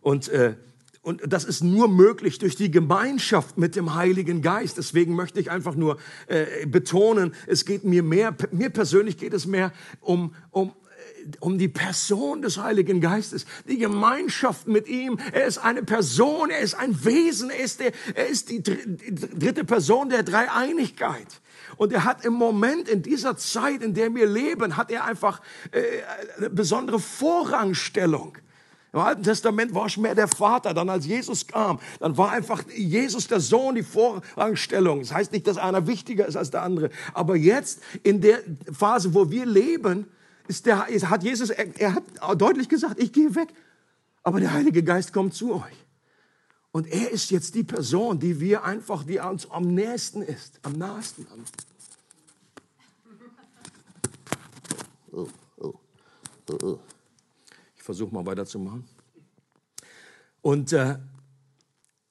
Und, 0.00 0.28
äh, 0.28 0.56
und 1.02 1.22
das 1.32 1.44
ist 1.44 1.62
nur 1.62 1.88
möglich 1.88 2.38
durch 2.40 2.56
die 2.56 2.72
Gemeinschaft 2.72 3.56
mit 3.56 3.76
dem 3.76 3.94
Heiligen 3.94 4.42
Geist. 4.42 4.78
Deswegen 4.78 5.14
möchte 5.14 5.38
ich 5.38 5.52
einfach 5.52 5.76
nur 5.76 5.96
äh, 6.26 6.66
betonen, 6.66 7.34
es 7.46 7.64
geht 7.64 7.84
mir 7.84 8.02
mehr, 8.02 8.36
mir 8.50 8.70
persönlich 8.70 9.16
geht 9.16 9.32
es 9.32 9.46
mehr 9.46 9.72
um, 10.00 10.34
um, 10.50 10.70
äh, 10.70 11.36
um 11.38 11.56
die 11.56 11.68
Person 11.68 12.42
des 12.42 12.58
Heiligen 12.58 13.00
Geistes, 13.00 13.46
die 13.68 13.78
Gemeinschaft 13.78 14.66
mit 14.66 14.88
ihm. 14.88 15.20
Er 15.32 15.46
ist 15.46 15.58
eine 15.58 15.84
Person, 15.84 16.50
er 16.50 16.58
ist 16.60 16.74
ein 16.74 17.04
Wesen, 17.04 17.50
er 17.50 17.60
ist, 17.60 17.78
der, 17.78 17.92
er 18.16 18.26
ist 18.26 18.50
die 18.50 18.60
dritte 18.60 19.62
Person 19.62 20.08
der 20.08 20.24
Dreieinigkeit. 20.24 21.28
Und 21.80 21.94
er 21.94 22.04
hat 22.04 22.26
im 22.26 22.34
Moment, 22.34 22.90
in 22.90 23.00
dieser 23.00 23.38
Zeit, 23.38 23.82
in 23.82 23.94
der 23.94 24.14
wir 24.14 24.26
leben, 24.26 24.76
hat 24.76 24.90
er 24.90 25.06
einfach 25.06 25.40
äh, 25.70 25.80
eine 26.36 26.50
besondere 26.50 27.00
Vorrangstellung. 27.00 28.36
Im 28.92 28.98
Alten 28.98 29.22
Testament 29.22 29.72
war 29.74 29.86
es 29.86 29.96
mehr 29.96 30.14
der 30.14 30.28
Vater, 30.28 30.74
dann 30.74 30.90
als 30.90 31.06
Jesus 31.06 31.46
kam, 31.46 31.80
dann 31.98 32.18
war 32.18 32.32
einfach 32.32 32.64
Jesus 32.68 33.28
der 33.28 33.40
Sohn 33.40 33.76
die 33.76 33.82
Vorrangstellung. 33.82 35.00
Das 35.00 35.14
heißt 35.14 35.32
nicht, 35.32 35.46
dass 35.46 35.56
einer 35.56 35.86
wichtiger 35.86 36.26
ist 36.26 36.36
als 36.36 36.50
der 36.50 36.64
andere. 36.64 36.90
Aber 37.14 37.34
jetzt, 37.34 37.80
in 38.02 38.20
der 38.20 38.40
Phase, 38.70 39.14
wo 39.14 39.30
wir 39.30 39.46
leben, 39.46 40.04
ist 40.48 40.66
der, 40.66 40.80
hat 40.86 41.22
Jesus, 41.22 41.48
er, 41.48 41.94
hat 41.94 42.04
deutlich 42.38 42.68
gesagt, 42.68 43.02
ich 43.02 43.10
gehe 43.10 43.34
weg. 43.34 43.48
Aber 44.22 44.38
der 44.38 44.52
Heilige 44.52 44.82
Geist 44.82 45.14
kommt 45.14 45.32
zu 45.32 45.54
euch. 45.54 45.86
Und 46.72 46.86
er 46.88 47.10
ist 47.10 47.30
jetzt 47.30 47.54
die 47.54 47.64
Person, 47.64 48.18
die 48.18 48.38
wir 48.38 48.64
einfach, 48.64 49.02
die 49.02 49.18
uns 49.18 49.50
am 49.50 49.74
nächsten 49.74 50.20
ist, 50.20 50.60
am 50.62 50.74
nahesten. 50.74 51.26
Oh, 51.32 51.40
Ich 57.76 57.82
versuche 57.82 58.14
mal 58.14 58.24
weiterzumachen. 58.26 58.84
Und, 60.42 60.72
äh, 60.72 60.98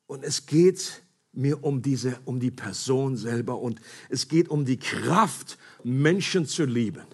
und 0.07 0.23
es 0.23 0.45
geht 0.45 1.03
mir 1.31 1.63
um 1.63 1.81
diese, 1.81 2.19
um 2.25 2.39
die 2.39 2.51
Person 2.51 3.17
selber 3.17 3.59
und 3.59 3.79
es 4.09 4.27
geht 4.27 4.49
um 4.49 4.65
die 4.65 4.77
Kraft, 4.77 5.57
Menschen 5.83 6.45
zu 6.45 6.65
lieben. 6.65 7.05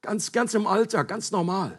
Ganz, 0.00 0.32
ganz 0.32 0.54
im 0.54 0.66
Alltag, 0.66 1.08
ganz 1.08 1.30
normal. 1.30 1.78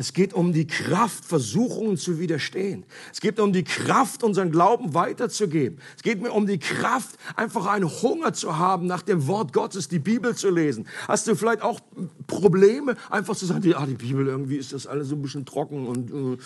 Es 0.00 0.12
geht 0.12 0.32
um 0.32 0.52
die 0.52 0.68
Kraft, 0.68 1.24
Versuchungen 1.24 1.96
zu 1.96 2.20
widerstehen. 2.20 2.84
Es 3.12 3.20
geht 3.20 3.40
um 3.40 3.52
die 3.52 3.64
Kraft, 3.64 4.22
unseren 4.22 4.52
Glauben 4.52 4.94
weiterzugeben. 4.94 5.80
Es 5.96 6.04
geht 6.04 6.22
mir 6.22 6.30
um 6.30 6.46
die 6.46 6.60
Kraft, 6.60 7.18
einfach 7.34 7.66
einen 7.66 7.90
Hunger 7.90 8.32
zu 8.32 8.58
haben, 8.58 8.86
nach 8.86 9.02
dem 9.02 9.26
Wort 9.26 9.52
Gottes 9.52 9.88
die 9.88 9.98
Bibel 9.98 10.36
zu 10.36 10.50
lesen. 10.50 10.86
Hast 11.08 11.26
du 11.26 11.34
vielleicht 11.34 11.62
auch 11.62 11.80
Probleme, 12.28 12.94
einfach 13.10 13.34
zu 13.34 13.44
sagen, 13.46 13.74
ah, 13.74 13.86
die 13.86 13.94
Bibel, 13.94 14.28
irgendwie 14.28 14.58
ist 14.58 14.72
das 14.72 14.86
alles 14.86 15.08
so 15.08 15.16
ein 15.16 15.22
bisschen 15.22 15.44
trocken 15.44 15.88
und 15.88 16.12
äh, 16.12 16.38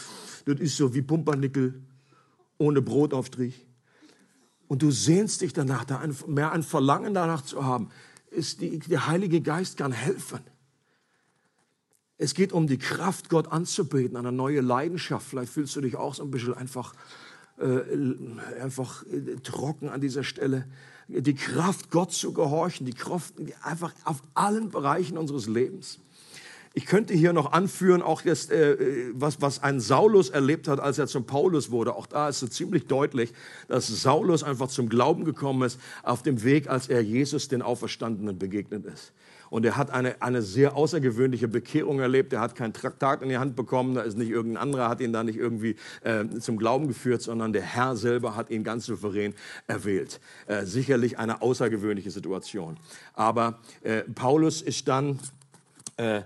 das 0.46 0.58
ist 0.58 0.78
so 0.78 0.94
wie 0.94 1.02
Pumpernickel 1.02 1.74
ohne 2.56 2.80
Brotaufstrich. 2.80 3.66
Und 4.66 4.80
du 4.80 4.90
sehnst 4.90 5.42
dich 5.42 5.52
danach, 5.52 5.84
da 5.84 6.02
mehr 6.26 6.52
ein 6.52 6.62
Verlangen 6.62 7.12
danach 7.12 7.42
zu 7.42 7.66
haben. 7.66 7.90
Ist 8.30 8.62
die, 8.62 8.78
der 8.78 9.08
Heilige 9.08 9.42
Geist 9.42 9.76
kann 9.76 9.92
helfen. 9.92 10.40
Es 12.22 12.34
geht 12.34 12.52
um 12.52 12.68
die 12.68 12.78
Kraft, 12.78 13.30
Gott 13.30 13.50
anzubeten, 13.50 14.16
eine 14.16 14.30
neue 14.30 14.60
Leidenschaft. 14.60 15.26
Vielleicht 15.26 15.52
fühlst 15.52 15.74
du 15.74 15.80
dich 15.80 15.96
auch 15.96 16.14
so 16.14 16.22
ein 16.22 16.30
bisschen 16.30 16.54
einfach, 16.54 16.94
äh, 17.58 18.60
einfach 18.62 19.04
äh, 19.06 19.40
trocken 19.42 19.88
an 19.88 20.00
dieser 20.00 20.22
Stelle. 20.22 20.68
Die 21.08 21.34
Kraft, 21.34 21.90
Gott 21.90 22.12
zu 22.12 22.32
gehorchen, 22.32 22.86
die 22.86 22.92
Kraft 22.92 23.34
einfach 23.62 23.92
auf 24.04 24.22
allen 24.34 24.70
Bereichen 24.70 25.18
unseres 25.18 25.48
Lebens. 25.48 25.98
Ich 26.74 26.86
könnte 26.86 27.12
hier 27.12 27.32
noch 27.32 27.50
anführen, 27.50 28.02
auch 28.02 28.22
jetzt, 28.22 28.52
äh, 28.52 29.10
was, 29.14 29.40
was 29.40 29.60
ein 29.60 29.80
Saulus 29.80 30.30
erlebt 30.30 30.68
hat, 30.68 30.78
als 30.78 30.98
er 30.98 31.08
zum 31.08 31.26
Paulus 31.26 31.72
wurde. 31.72 31.96
Auch 31.96 32.06
da 32.06 32.28
ist 32.28 32.38
so 32.38 32.46
ziemlich 32.46 32.86
deutlich, 32.86 33.32
dass 33.66 33.88
Saulus 33.88 34.44
einfach 34.44 34.68
zum 34.68 34.88
Glauben 34.88 35.24
gekommen 35.24 35.62
ist 35.62 35.80
auf 36.04 36.22
dem 36.22 36.44
Weg, 36.44 36.68
als 36.68 36.88
er 36.88 37.00
Jesus, 37.00 37.48
den 37.48 37.62
Auferstandenen, 37.62 38.38
begegnet 38.38 38.86
ist. 38.86 39.12
Und 39.52 39.66
er 39.66 39.76
hat 39.76 39.90
eine, 39.90 40.22
eine 40.22 40.40
sehr 40.40 40.76
außergewöhnliche 40.76 41.46
Bekehrung 41.46 42.00
erlebt. 42.00 42.32
Er 42.32 42.40
hat 42.40 42.54
kein 42.54 42.72
Traktat 42.72 43.20
in 43.20 43.28
die 43.28 43.36
Hand 43.36 43.54
bekommen. 43.54 43.94
Da 43.94 44.00
ist 44.00 44.16
nicht 44.16 44.30
irgendein 44.30 44.62
anderer, 44.62 44.88
hat 44.88 45.02
ihn 45.02 45.12
da 45.12 45.22
nicht 45.24 45.36
irgendwie 45.36 45.76
äh, 46.04 46.24
zum 46.40 46.56
Glauben 46.56 46.88
geführt, 46.88 47.20
sondern 47.20 47.52
der 47.52 47.60
Herr 47.60 47.94
selber 47.94 48.34
hat 48.34 48.48
ihn 48.48 48.64
ganz 48.64 48.86
souverän 48.86 49.34
erwählt. 49.66 50.20
Äh, 50.46 50.64
sicherlich 50.64 51.18
eine 51.18 51.42
außergewöhnliche 51.42 52.10
Situation. 52.10 52.78
Aber 53.12 53.58
äh, 53.82 54.04
Paulus 54.14 54.62
ist 54.62 54.88
dann 54.88 55.18
äh, 55.98 56.22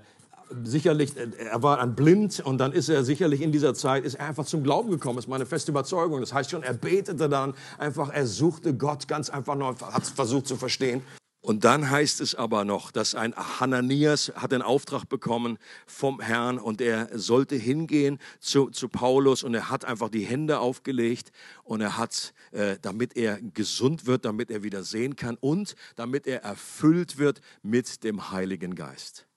sicherlich, 0.63 1.17
äh, 1.17 1.27
er 1.51 1.65
war 1.65 1.81
ein 1.81 1.97
Blind 1.97 2.39
und 2.39 2.59
dann 2.59 2.71
ist 2.71 2.89
er 2.89 3.03
sicherlich 3.03 3.43
in 3.43 3.51
dieser 3.51 3.75
Zeit, 3.75 4.05
ist 4.05 4.15
er 4.15 4.29
einfach 4.29 4.47
zum 4.47 4.63
Glauben 4.63 4.89
gekommen, 4.89 5.19
ist 5.19 5.27
meine 5.27 5.47
feste 5.47 5.73
Überzeugung. 5.73 6.21
Das 6.21 6.33
heißt 6.33 6.51
schon, 6.53 6.63
er 6.63 6.75
betete 6.75 7.29
dann 7.29 7.55
einfach, 7.77 8.11
er 8.11 8.29
suchte 8.29 8.73
Gott 8.75 9.09
ganz 9.09 9.31
einfach 9.31 9.57
noch, 9.57 9.81
hat 9.81 10.05
es 10.05 10.11
versucht 10.11 10.47
zu 10.47 10.55
verstehen. 10.55 11.03
Und 11.47 11.63
dann 11.63 11.91
heißt 11.91 12.21
es 12.23 12.35
aber 12.35 12.65
noch, 12.65 12.91
dass 12.91 13.15
ein 13.15 13.33
Hananias 13.37 14.33
hat 14.35 14.51
den 14.51 14.63
Auftrag 14.63 15.05
bekommen 15.05 15.59
vom 15.87 16.21
Herrn 16.21 16.59
und 16.59 16.81
er 16.81 17.17
sollte 17.17 17.55
hingehen 17.55 18.19
zu, 18.41 18.69
zu 18.71 18.89
Paulus 18.89 19.45
und 19.45 19.55
er 19.55 19.71
hat 19.71 19.85
einfach 19.85 20.09
die 20.09 20.25
Hände 20.25 20.59
aufgelegt 20.59 21.31
und 21.63 21.83
er 21.83 21.99
hat, 21.99 22.35
äh, 22.51 22.79
damit 22.83 23.17
er 23.17 23.41
gesund 23.41 24.07
wird, 24.07 24.25
damit 24.25 24.51
er 24.51 24.65
wieder 24.65 24.83
sehen 24.83 25.15
kann 25.15 25.37
und 25.41 25.77
damit 25.95 26.27
er 26.27 26.43
erfüllt 26.43 27.17
wird 27.17 27.41
mit 27.63 28.03
dem 28.03 28.33
Heiligen 28.33 28.75
Geist. 28.75 29.29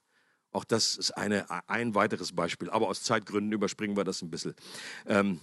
Auch 0.51 0.63
das 0.63 0.97
ist 0.97 1.11
eine, 1.11 1.45
ein 1.69 1.93
weiteres 1.93 2.31
Beispiel, 2.31 2.71
aber 2.71 2.87
aus 2.87 3.03
Zeitgründen 3.03 3.51
überspringen 3.51 3.95
wir 3.95 4.03
das 4.03 4.23
ein 4.23 4.31
bisschen. 4.31 4.55
Ähm, 5.05 5.41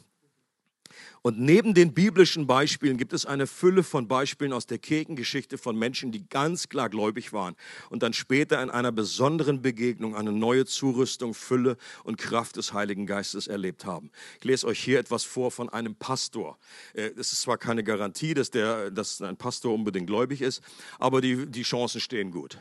und 1.26 1.40
neben 1.40 1.74
den 1.74 1.92
biblischen 1.92 2.46
Beispielen 2.46 2.98
gibt 2.98 3.12
es 3.12 3.26
eine 3.26 3.48
Fülle 3.48 3.82
von 3.82 4.06
Beispielen 4.06 4.52
aus 4.52 4.66
der 4.66 4.78
Kirchengeschichte 4.78 5.58
von 5.58 5.76
Menschen, 5.76 6.12
die 6.12 6.24
ganz 6.28 6.68
klar 6.68 6.88
gläubig 6.88 7.32
waren 7.32 7.56
und 7.90 8.04
dann 8.04 8.12
später 8.12 8.62
in 8.62 8.70
einer 8.70 8.92
besonderen 8.92 9.60
Begegnung 9.60 10.14
eine 10.14 10.30
neue 10.30 10.66
Zurüstung, 10.66 11.34
Fülle 11.34 11.78
und 12.04 12.16
Kraft 12.16 12.54
des 12.54 12.72
Heiligen 12.74 13.06
Geistes 13.06 13.48
erlebt 13.48 13.86
haben. 13.86 14.12
Ich 14.38 14.44
lese 14.44 14.68
euch 14.68 14.78
hier 14.78 15.00
etwas 15.00 15.24
vor 15.24 15.50
von 15.50 15.68
einem 15.68 15.96
Pastor. 15.96 16.58
Äh, 16.94 17.10
es 17.16 17.32
ist 17.32 17.42
zwar 17.42 17.58
keine 17.58 17.82
Garantie, 17.82 18.32
dass, 18.32 18.52
der, 18.52 18.92
dass 18.92 19.20
ein 19.20 19.36
Pastor 19.36 19.74
unbedingt 19.74 20.06
gläubig 20.06 20.40
ist, 20.40 20.62
aber 21.00 21.20
die, 21.20 21.46
die 21.46 21.62
Chancen 21.62 22.00
stehen 22.00 22.30
gut. 22.30 22.60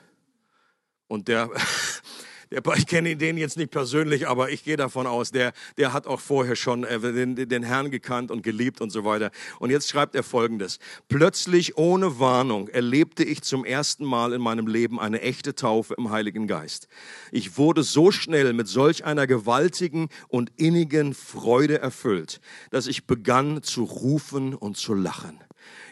Und 1.08 1.28
der, 1.28 1.52
ich 2.50 2.88
kenne 2.88 3.16
den 3.16 3.38
jetzt 3.38 3.58
nicht 3.58 3.72
persönlich, 3.72 4.28
aber 4.28 4.50
ich 4.52 4.64
gehe 4.64 4.78
davon 4.78 5.08
aus, 5.08 5.32
der, 5.32 5.54
der 5.78 5.94
hat 5.94 6.08
auch 6.08 6.20
vorher 6.20 6.56
schon 6.56 6.84
äh, 6.84 7.00
den, 7.00 7.36
den 7.36 7.64
Herrn 7.64 7.92
gekannt 7.92 8.32
und 8.32 8.44
geliebt 8.44 8.82
und 8.82 8.90
so 8.90 9.06
weiter. 9.06 9.32
Und 9.60 9.70
jetzt 9.70 9.90
schreibt 9.90 10.16
er 10.16 10.24
Folgendes. 10.24 10.80
Plötzlich 11.08 11.78
ohne 11.78 12.20
Warnung 12.20 12.68
erlebte 12.68 13.24
ich 13.24 13.42
zum 13.42 13.66
ersten 13.66 14.06
Mal 14.06 14.34
in 14.34 14.42
meinem 14.42 14.68
Leben 14.68 15.00
eine 15.00 15.22
echte 15.22 15.56
Taufe 15.56 15.96
im 15.98 16.12
Heiligen 16.12 16.48
Geist. 16.48 16.88
Ich 17.32 17.58
wurde 17.58 17.84
so 17.84 18.12
schnell 18.12 18.54
mit 18.54 18.68
solch 18.68 19.06
einer 19.06 19.28
gewaltigen 19.28 20.10
und 20.28 20.52
innigen 20.58 21.14
Freude 21.14 21.80
erfüllt, 21.80 22.40
dass 22.72 22.88
ich 22.88 23.06
begann 23.06 23.64
zu 23.64 23.84
rufen 23.84 24.54
und 24.54 24.78
zu 24.78 24.94
lachen. 24.94 25.40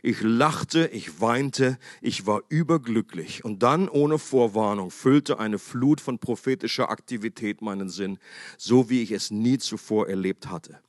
Ich 0.01 0.21
lachte, 0.21 0.87
ich 0.87 1.21
weinte, 1.21 1.77
ich 2.01 2.25
war 2.25 2.41
überglücklich. 2.49 3.45
Und 3.45 3.63
dann, 3.63 3.87
ohne 3.89 4.19
Vorwarnung, 4.19 4.91
füllte 4.91 5.39
eine 5.39 5.59
Flut 5.59 6.01
von 6.01 6.19
prophetischer 6.19 6.89
Aktivität 6.89 7.61
meinen 7.61 7.89
Sinn, 7.89 8.19
so 8.57 8.89
wie 8.89 9.01
ich 9.01 9.11
es 9.11 9.31
nie 9.31 9.57
zuvor 9.57 10.09
erlebt 10.09 10.49
hatte. 10.49 10.79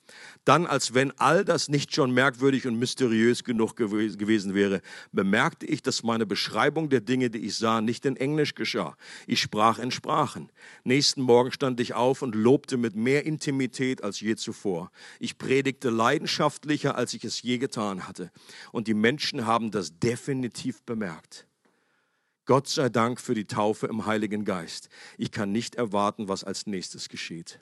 Dann, 0.45 0.67
als 0.67 0.93
wenn 0.93 1.11
all 1.19 1.45
das 1.45 1.69
nicht 1.69 1.95
schon 1.95 2.13
merkwürdig 2.13 2.67
und 2.67 2.79
mysteriös 2.79 3.45
genug 3.45 3.77
gewesen 3.77 4.55
wäre, 4.55 4.83
bemerkte 5.13 5.67
ich, 5.67 5.83
dass 5.83 6.03
meine 6.03 6.27
Beschreibung 6.27 6.91
der 6.91 7.01
Dinge, 7.01 7.31
die 7.31 7.39
ich 7.39 7.57
sah, 7.57 7.81
nicht 7.81 8.05
in 8.05 8.17
Englisch 8.17 8.55
geschah. 8.55 8.97
Ich 9.27 9.41
sprach 9.41 9.79
in 9.79 9.91
Sprachen. 9.91 10.51
Nächsten 10.85 11.23
Morgen 11.23 11.53
stand 11.53 11.81
ich 11.81 11.95
auf 11.95 12.23
und 12.23 12.35
lobte 12.35 12.77
mit 12.77 12.95
mehr 12.95 13.25
Intimität 13.25 14.05
als 14.05 14.21
je 14.21 14.37
zuvor. 14.37 14.91
Ich 15.19 15.39
predigte 15.39 15.91
leidenschaftlicher, 15.91 16.97
als 16.97 17.15
ich 17.15 17.25
es 17.25 17.41
je 17.41 17.59
getan 17.59 18.07
hatte. 18.07 18.31
Und 18.73 18.87
die 18.87 18.95
Menschen 18.95 19.47
haben 19.47 19.71
das 19.71 19.99
definitiv 19.99 20.83
bemerkt. 20.83 21.47
Gott 22.47 22.69
sei 22.69 22.91
Dank 22.91 23.21
für 23.21 23.35
die 23.35 23.47
Taufe 23.47 23.87
im 23.87 24.05
Heiligen 24.05 24.45
Geist. 24.45 24.91
Ich 25.17 25.31
kann 25.31 25.51
nicht 25.51 25.77
erwarten, 25.77 26.29
was 26.29 26.45
als 26.45 26.67
nächstes 26.67 27.09
geschieht. 27.09 27.59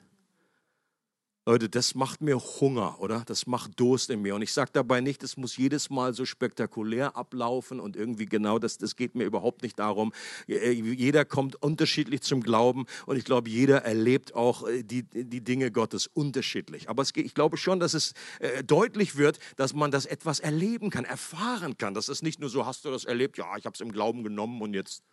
Leute, 1.45 1.67
das 1.67 1.93
macht 1.93 2.21
mir 2.21 2.39
Hunger, 2.39 3.01
oder? 3.01 3.23
Das 3.25 3.47
macht 3.47 3.77
Durst 3.77 4.09
in 4.09 4.21
mir. 4.21 4.33
Und 4.33 4.41
ich 4.41 4.53
sage 4.53 4.71
dabei 4.71 5.01
nicht, 5.01 5.23
es 5.23 5.35
muss 5.35 5.57
jedes 5.57 5.89
Mal 5.89 6.13
so 6.13 6.23
spektakulär 6.23 7.17
ablaufen 7.17 7.81
und 7.81 7.97
irgendwie 7.97 8.27
genau, 8.27 8.59
das, 8.59 8.77
das 8.77 8.95
geht 8.95 9.13
mir 9.15 9.25
überhaupt 9.25 9.61
nicht 9.61 9.77
darum. 9.77 10.13
Äh, 10.47 10.71
jeder 10.71 11.25
kommt 11.25 11.61
unterschiedlich 11.61 12.21
zum 12.21 12.41
Glauben 12.41 12.85
und 13.07 13.17
ich 13.17 13.25
glaube, 13.25 13.49
jeder 13.49 13.83
erlebt 13.83 14.33
auch 14.33 14.65
äh, 14.65 14.83
die, 14.83 15.03
die 15.03 15.43
Dinge 15.43 15.69
Gottes 15.69 16.07
unterschiedlich. 16.07 16.87
Aber 16.87 17.01
es, 17.01 17.11
ich 17.13 17.33
glaube 17.33 17.57
schon, 17.57 17.81
dass 17.81 17.93
es 17.93 18.13
äh, 18.39 18.63
deutlich 18.63 19.17
wird, 19.17 19.37
dass 19.57 19.73
man 19.73 19.91
das 19.91 20.05
etwas 20.05 20.39
erleben 20.39 20.91
kann, 20.91 21.03
erfahren 21.03 21.77
kann. 21.77 21.93
Das 21.93 22.07
ist 22.07 22.23
nicht 22.23 22.39
nur 22.39 22.49
so, 22.49 22.65
hast 22.65 22.85
du 22.85 22.89
das 22.89 23.03
erlebt? 23.03 23.37
Ja, 23.37 23.57
ich 23.57 23.65
habe 23.65 23.73
es 23.73 23.81
im 23.81 23.91
Glauben 23.91 24.23
genommen 24.23 24.61
und 24.61 24.73
jetzt 24.73 25.03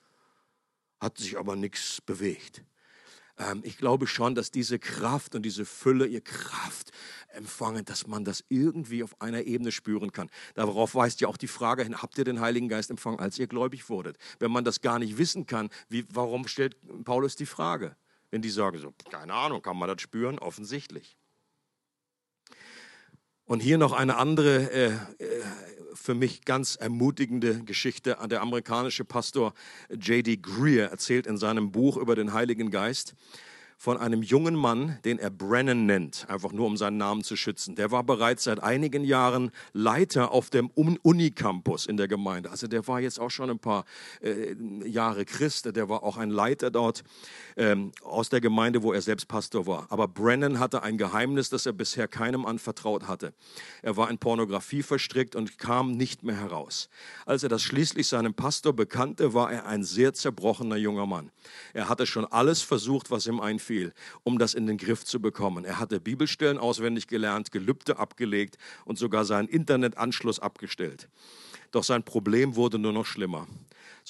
hat 1.00 1.18
sich 1.18 1.36
aber 1.36 1.56
nichts 1.56 2.00
bewegt. 2.00 2.62
Ähm, 3.40 3.62
ich 3.64 3.78
glaube 3.78 4.06
schon, 4.06 4.34
dass 4.34 4.50
diese 4.50 4.78
Kraft 4.78 5.34
und 5.34 5.42
diese 5.42 5.64
Fülle, 5.64 6.06
ihr 6.06 6.20
Kraft 6.20 6.92
empfangen, 7.28 7.84
dass 7.84 8.06
man 8.06 8.24
das 8.24 8.44
irgendwie 8.48 9.02
auf 9.02 9.20
einer 9.20 9.42
Ebene 9.44 9.72
spüren 9.72 10.12
kann. 10.12 10.30
Darauf 10.54 10.94
weist 10.94 11.20
ja 11.20 11.28
auch 11.28 11.36
die 11.36 11.48
Frage 11.48 11.82
hin, 11.82 12.00
habt 12.02 12.18
ihr 12.18 12.24
den 12.24 12.40
Heiligen 12.40 12.68
Geist 12.68 12.90
empfangen, 12.90 13.18
als 13.18 13.38
ihr 13.38 13.46
gläubig 13.46 13.88
wurdet? 13.88 14.18
Wenn 14.38 14.52
man 14.52 14.64
das 14.64 14.80
gar 14.80 14.98
nicht 14.98 15.16
wissen 15.18 15.46
kann, 15.46 15.70
wie, 15.88 16.04
warum 16.12 16.46
stellt 16.46 16.76
Paulus 17.04 17.36
die 17.36 17.46
Frage? 17.46 17.96
Wenn 18.30 18.42
die 18.42 18.50
sagen 18.50 18.78
so, 18.78 18.92
keine 19.10 19.32
Ahnung, 19.32 19.62
kann 19.62 19.76
man 19.76 19.88
das 19.88 20.02
spüren? 20.02 20.38
Offensichtlich. 20.38 21.16
Und 23.50 23.58
hier 23.58 23.78
noch 23.78 23.92
eine 23.92 24.16
andere 24.16 24.70
äh, 24.70 24.86
äh 24.86 24.92
für 25.94 26.14
mich 26.14 26.44
ganz 26.44 26.76
ermutigende 26.76 27.64
Geschichte. 27.64 28.16
Der 28.30 28.42
amerikanische 28.42 29.04
Pastor 29.04 29.54
J.D. 29.90 30.36
Greer 30.36 30.88
erzählt 30.92 31.26
in 31.26 31.36
seinem 31.36 31.72
Buch 31.72 31.96
über 31.96 32.14
den 32.14 32.32
Heiligen 32.32 32.70
Geist, 32.70 33.16
von 33.80 33.96
einem 33.96 34.22
jungen 34.22 34.56
Mann, 34.56 34.98
den 35.06 35.18
er 35.18 35.30
Brennan 35.30 35.86
nennt, 35.86 36.26
einfach 36.28 36.52
nur 36.52 36.66
um 36.66 36.76
seinen 36.76 36.98
Namen 36.98 37.24
zu 37.24 37.34
schützen. 37.34 37.76
Der 37.76 37.90
war 37.90 38.04
bereits 38.04 38.44
seit 38.44 38.62
einigen 38.62 39.04
Jahren 39.04 39.50
Leiter 39.72 40.32
auf 40.32 40.50
dem 40.50 40.68
Unicampus 40.68 41.86
in 41.86 41.96
der 41.96 42.06
Gemeinde. 42.06 42.50
Also 42.50 42.66
der 42.66 42.86
war 42.86 43.00
jetzt 43.00 43.18
auch 43.18 43.30
schon 43.30 43.48
ein 43.48 43.58
paar 43.58 43.86
äh, 44.20 44.54
Jahre 44.86 45.24
Christ, 45.24 45.74
der 45.74 45.88
war 45.88 46.02
auch 46.02 46.18
ein 46.18 46.28
Leiter 46.28 46.70
dort 46.70 47.04
ähm, 47.56 47.92
aus 48.02 48.28
der 48.28 48.42
Gemeinde, 48.42 48.82
wo 48.82 48.92
er 48.92 49.00
selbst 49.00 49.28
Pastor 49.28 49.66
war. 49.66 49.86
Aber 49.88 50.08
Brennan 50.08 50.58
hatte 50.58 50.82
ein 50.82 50.98
Geheimnis, 50.98 51.48
das 51.48 51.64
er 51.64 51.72
bisher 51.72 52.06
keinem 52.06 52.44
anvertraut 52.44 53.08
hatte. 53.08 53.32
Er 53.80 53.96
war 53.96 54.10
in 54.10 54.18
Pornografie 54.18 54.82
verstrickt 54.82 55.34
und 55.34 55.56
kam 55.56 55.92
nicht 55.92 56.22
mehr 56.22 56.36
heraus. 56.36 56.90
Als 57.24 57.44
er 57.44 57.48
das 57.48 57.62
schließlich 57.62 58.08
seinem 58.08 58.34
Pastor 58.34 58.74
bekannte, 58.74 59.32
war 59.32 59.50
er 59.50 59.64
ein 59.64 59.84
sehr 59.84 60.12
zerbrochener 60.12 60.76
junger 60.76 61.06
Mann. 61.06 61.30
Er 61.72 61.88
hatte 61.88 62.04
schon 62.04 62.26
alles 62.26 62.60
versucht, 62.60 63.10
was 63.10 63.26
ihm 63.26 63.40
einfiel 63.40 63.69
viel, 63.70 63.92
um 64.24 64.36
das 64.36 64.54
in 64.54 64.66
den 64.66 64.78
Griff 64.78 65.04
zu 65.04 65.20
bekommen. 65.20 65.64
Er 65.64 65.78
hatte 65.78 66.00
Bibelstellen 66.00 66.58
auswendig 66.58 67.06
gelernt, 67.06 67.52
Gelübde 67.52 67.98
abgelegt 68.00 68.58
und 68.84 68.98
sogar 68.98 69.24
seinen 69.24 69.46
Internetanschluss 69.46 70.40
abgestellt. 70.40 71.08
Doch 71.70 71.84
sein 71.84 72.02
Problem 72.02 72.56
wurde 72.56 72.80
nur 72.80 72.92
noch 72.92 73.06
schlimmer. 73.06 73.46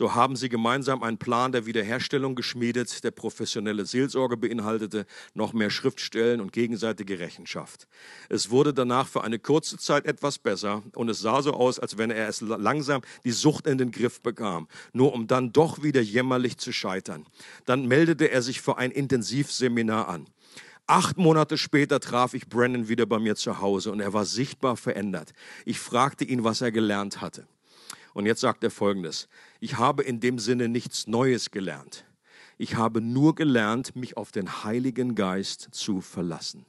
So 0.00 0.14
haben 0.14 0.34
sie 0.34 0.48
gemeinsam 0.48 1.02
einen 1.02 1.18
Plan 1.18 1.52
der 1.52 1.66
Wiederherstellung 1.66 2.34
geschmiedet, 2.34 3.04
der 3.04 3.10
professionelle 3.10 3.84
Seelsorge 3.84 4.38
beinhaltete, 4.38 5.04
noch 5.34 5.52
mehr 5.52 5.68
Schriftstellen 5.68 6.40
und 6.40 6.54
gegenseitige 6.54 7.18
Rechenschaft. 7.18 7.86
Es 8.30 8.48
wurde 8.48 8.72
danach 8.72 9.06
für 9.06 9.22
eine 9.22 9.38
kurze 9.38 9.76
Zeit 9.76 10.06
etwas 10.06 10.38
besser 10.38 10.82
und 10.94 11.10
es 11.10 11.20
sah 11.20 11.42
so 11.42 11.52
aus, 11.52 11.78
als 11.78 11.98
wenn 11.98 12.10
er 12.10 12.30
es 12.30 12.40
langsam 12.40 13.02
die 13.24 13.30
Sucht 13.30 13.66
in 13.66 13.76
den 13.76 13.90
Griff 13.90 14.22
bekam, 14.22 14.68
nur 14.94 15.12
um 15.12 15.26
dann 15.26 15.52
doch 15.52 15.82
wieder 15.82 16.00
jämmerlich 16.00 16.56
zu 16.56 16.72
scheitern. 16.72 17.26
Dann 17.66 17.86
meldete 17.86 18.30
er 18.30 18.40
sich 18.40 18.62
für 18.62 18.78
ein 18.78 18.92
Intensivseminar 18.92 20.08
an. 20.08 20.24
Acht 20.86 21.18
Monate 21.18 21.58
später 21.58 22.00
traf 22.00 22.32
ich 22.32 22.48
Brennan 22.48 22.88
wieder 22.88 23.04
bei 23.04 23.18
mir 23.18 23.36
zu 23.36 23.60
Hause 23.60 23.92
und 23.92 24.00
er 24.00 24.14
war 24.14 24.24
sichtbar 24.24 24.78
verändert. 24.78 25.34
Ich 25.66 25.78
fragte 25.78 26.24
ihn, 26.24 26.42
was 26.42 26.62
er 26.62 26.72
gelernt 26.72 27.20
hatte. 27.20 27.46
Und 28.12 28.26
jetzt 28.26 28.40
sagt 28.40 28.64
er 28.64 28.70
Folgendes. 28.70 29.28
Ich 29.60 29.78
habe 29.78 30.02
in 30.02 30.20
dem 30.20 30.38
Sinne 30.38 30.68
nichts 30.68 31.06
Neues 31.06 31.50
gelernt. 31.50 32.04
Ich 32.58 32.74
habe 32.74 33.00
nur 33.00 33.34
gelernt, 33.34 33.96
mich 33.96 34.16
auf 34.16 34.32
den 34.32 34.64
Heiligen 34.64 35.14
Geist 35.14 35.68
zu 35.72 36.00
verlassen. 36.00 36.66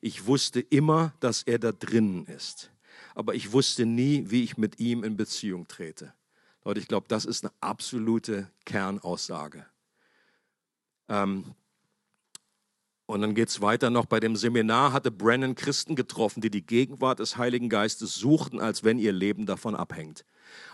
Ich 0.00 0.26
wusste 0.26 0.60
immer, 0.60 1.12
dass 1.20 1.42
er 1.42 1.58
da 1.58 1.72
drinnen 1.72 2.26
ist. 2.26 2.70
Aber 3.14 3.34
ich 3.34 3.52
wusste 3.52 3.86
nie, 3.86 4.24
wie 4.30 4.42
ich 4.42 4.56
mit 4.56 4.80
ihm 4.80 5.04
in 5.04 5.16
Beziehung 5.16 5.68
trete. 5.68 6.12
Leute, 6.64 6.80
ich 6.80 6.88
glaube, 6.88 7.06
das 7.08 7.24
ist 7.24 7.44
eine 7.44 7.52
absolute 7.60 8.50
Kernaussage. 8.64 9.66
Ähm, 11.08 11.54
und 13.06 13.22
dann 13.22 13.34
geht 13.34 13.48
es 13.48 13.60
weiter 13.60 13.90
noch. 13.90 14.06
Bei 14.06 14.20
dem 14.20 14.36
Seminar 14.36 14.92
hatte 14.92 15.10
Brennan 15.10 15.56
Christen 15.56 15.96
getroffen, 15.96 16.40
die 16.40 16.50
die 16.50 16.64
Gegenwart 16.64 17.18
des 17.18 17.36
Heiligen 17.36 17.68
Geistes 17.68 18.14
suchten, 18.14 18.60
als 18.60 18.84
wenn 18.84 18.98
ihr 18.98 19.12
Leben 19.12 19.46
davon 19.46 19.74
abhängt. 19.74 20.24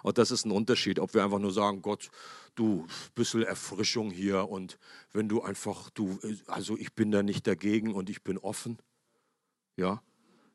Und 0.02 0.18
das 0.18 0.30
ist 0.30 0.44
ein 0.44 0.50
Unterschied, 0.50 0.98
ob 0.98 1.14
wir 1.14 1.24
einfach 1.24 1.38
nur 1.38 1.52
sagen, 1.52 1.82
Gott, 1.82 2.10
du, 2.54 2.86
bisschen 3.14 3.42
Erfrischung 3.42 4.10
hier 4.10 4.48
und 4.48 4.78
wenn 5.12 5.28
du 5.28 5.42
einfach, 5.42 5.90
du, 5.90 6.18
also 6.46 6.76
ich 6.76 6.92
bin 6.94 7.10
da 7.10 7.22
nicht 7.22 7.46
dagegen 7.46 7.94
und 7.94 8.10
ich 8.10 8.22
bin 8.22 8.38
offen. 8.38 8.78
Ja, 9.76 10.02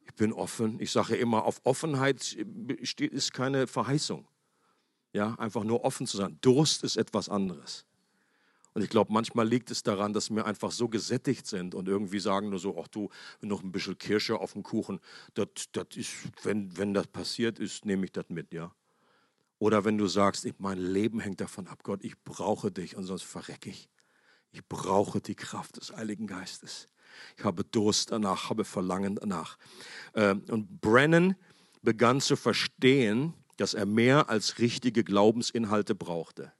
ich 0.05 0.13
bin 0.15 0.33
offen. 0.33 0.79
Ich 0.79 0.91
sage 0.91 1.15
immer, 1.15 1.45
auf 1.45 1.61
Offenheit 1.63 2.33
ist 2.33 3.33
keine 3.33 3.67
Verheißung. 3.67 4.27
Ja, 5.13 5.35
einfach 5.35 5.63
nur 5.63 5.83
offen 5.83 6.07
zu 6.07 6.17
sein. 6.17 6.37
Durst 6.41 6.83
ist 6.83 6.97
etwas 6.97 7.29
anderes. 7.29 7.85
Und 8.73 8.83
ich 8.83 8.89
glaube, 8.89 9.11
manchmal 9.11 9.47
liegt 9.47 9.69
es 9.69 9.83
daran, 9.83 10.13
dass 10.13 10.29
wir 10.29 10.45
einfach 10.45 10.71
so 10.71 10.87
gesättigt 10.87 11.45
sind 11.45 11.75
und 11.75 11.89
irgendwie 11.89 12.19
sagen 12.19 12.49
nur 12.49 12.59
so, 12.59 12.81
ach 12.81 12.87
du, 12.87 13.09
noch 13.41 13.63
ein 13.63 13.71
bisschen 13.71 13.97
Kirsche 13.97 14.39
auf 14.39 14.53
dem 14.53 14.63
Kuchen, 14.63 15.01
das, 15.33 15.47
das 15.73 15.87
ist, 15.95 16.13
wenn, 16.43 16.77
wenn 16.77 16.93
das 16.93 17.07
passiert 17.07 17.59
ist, 17.59 17.85
nehme 17.85 18.05
ich 18.05 18.11
das 18.13 18.29
mit, 18.29 18.53
ja. 18.53 18.73
Oder 19.61 19.85
wenn 19.85 19.99
du 19.99 20.07
sagst, 20.07 20.47
mein 20.57 20.79
Leben 20.79 21.19
hängt 21.19 21.39
davon 21.39 21.67
ab, 21.67 21.83
Gott, 21.83 22.03
ich 22.03 22.19
brauche 22.23 22.71
dich 22.71 22.95
und 22.95 23.03
sonst 23.03 23.21
verrecke 23.21 23.69
ich. 23.69 23.91
Ich 24.51 24.67
brauche 24.67 25.21
die 25.21 25.35
Kraft 25.35 25.77
des 25.77 25.95
Heiligen 25.95 26.25
Geistes. 26.25 26.87
Ich 27.37 27.43
habe 27.43 27.63
Durst 27.63 28.11
danach, 28.11 28.49
habe 28.49 28.65
Verlangen 28.65 29.17
danach. 29.17 29.59
Ähm, 30.15 30.43
und 30.49 30.81
Brennan 30.81 31.35
begann 31.83 32.21
zu 32.21 32.37
verstehen, 32.37 33.35
dass 33.57 33.75
er 33.75 33.85
mehr 33.85 34.31
als 34.31 34.57
richtige 34.57 35.03
Glaubensinhalte 35.03 35.93
brauchte, 35.93 36.51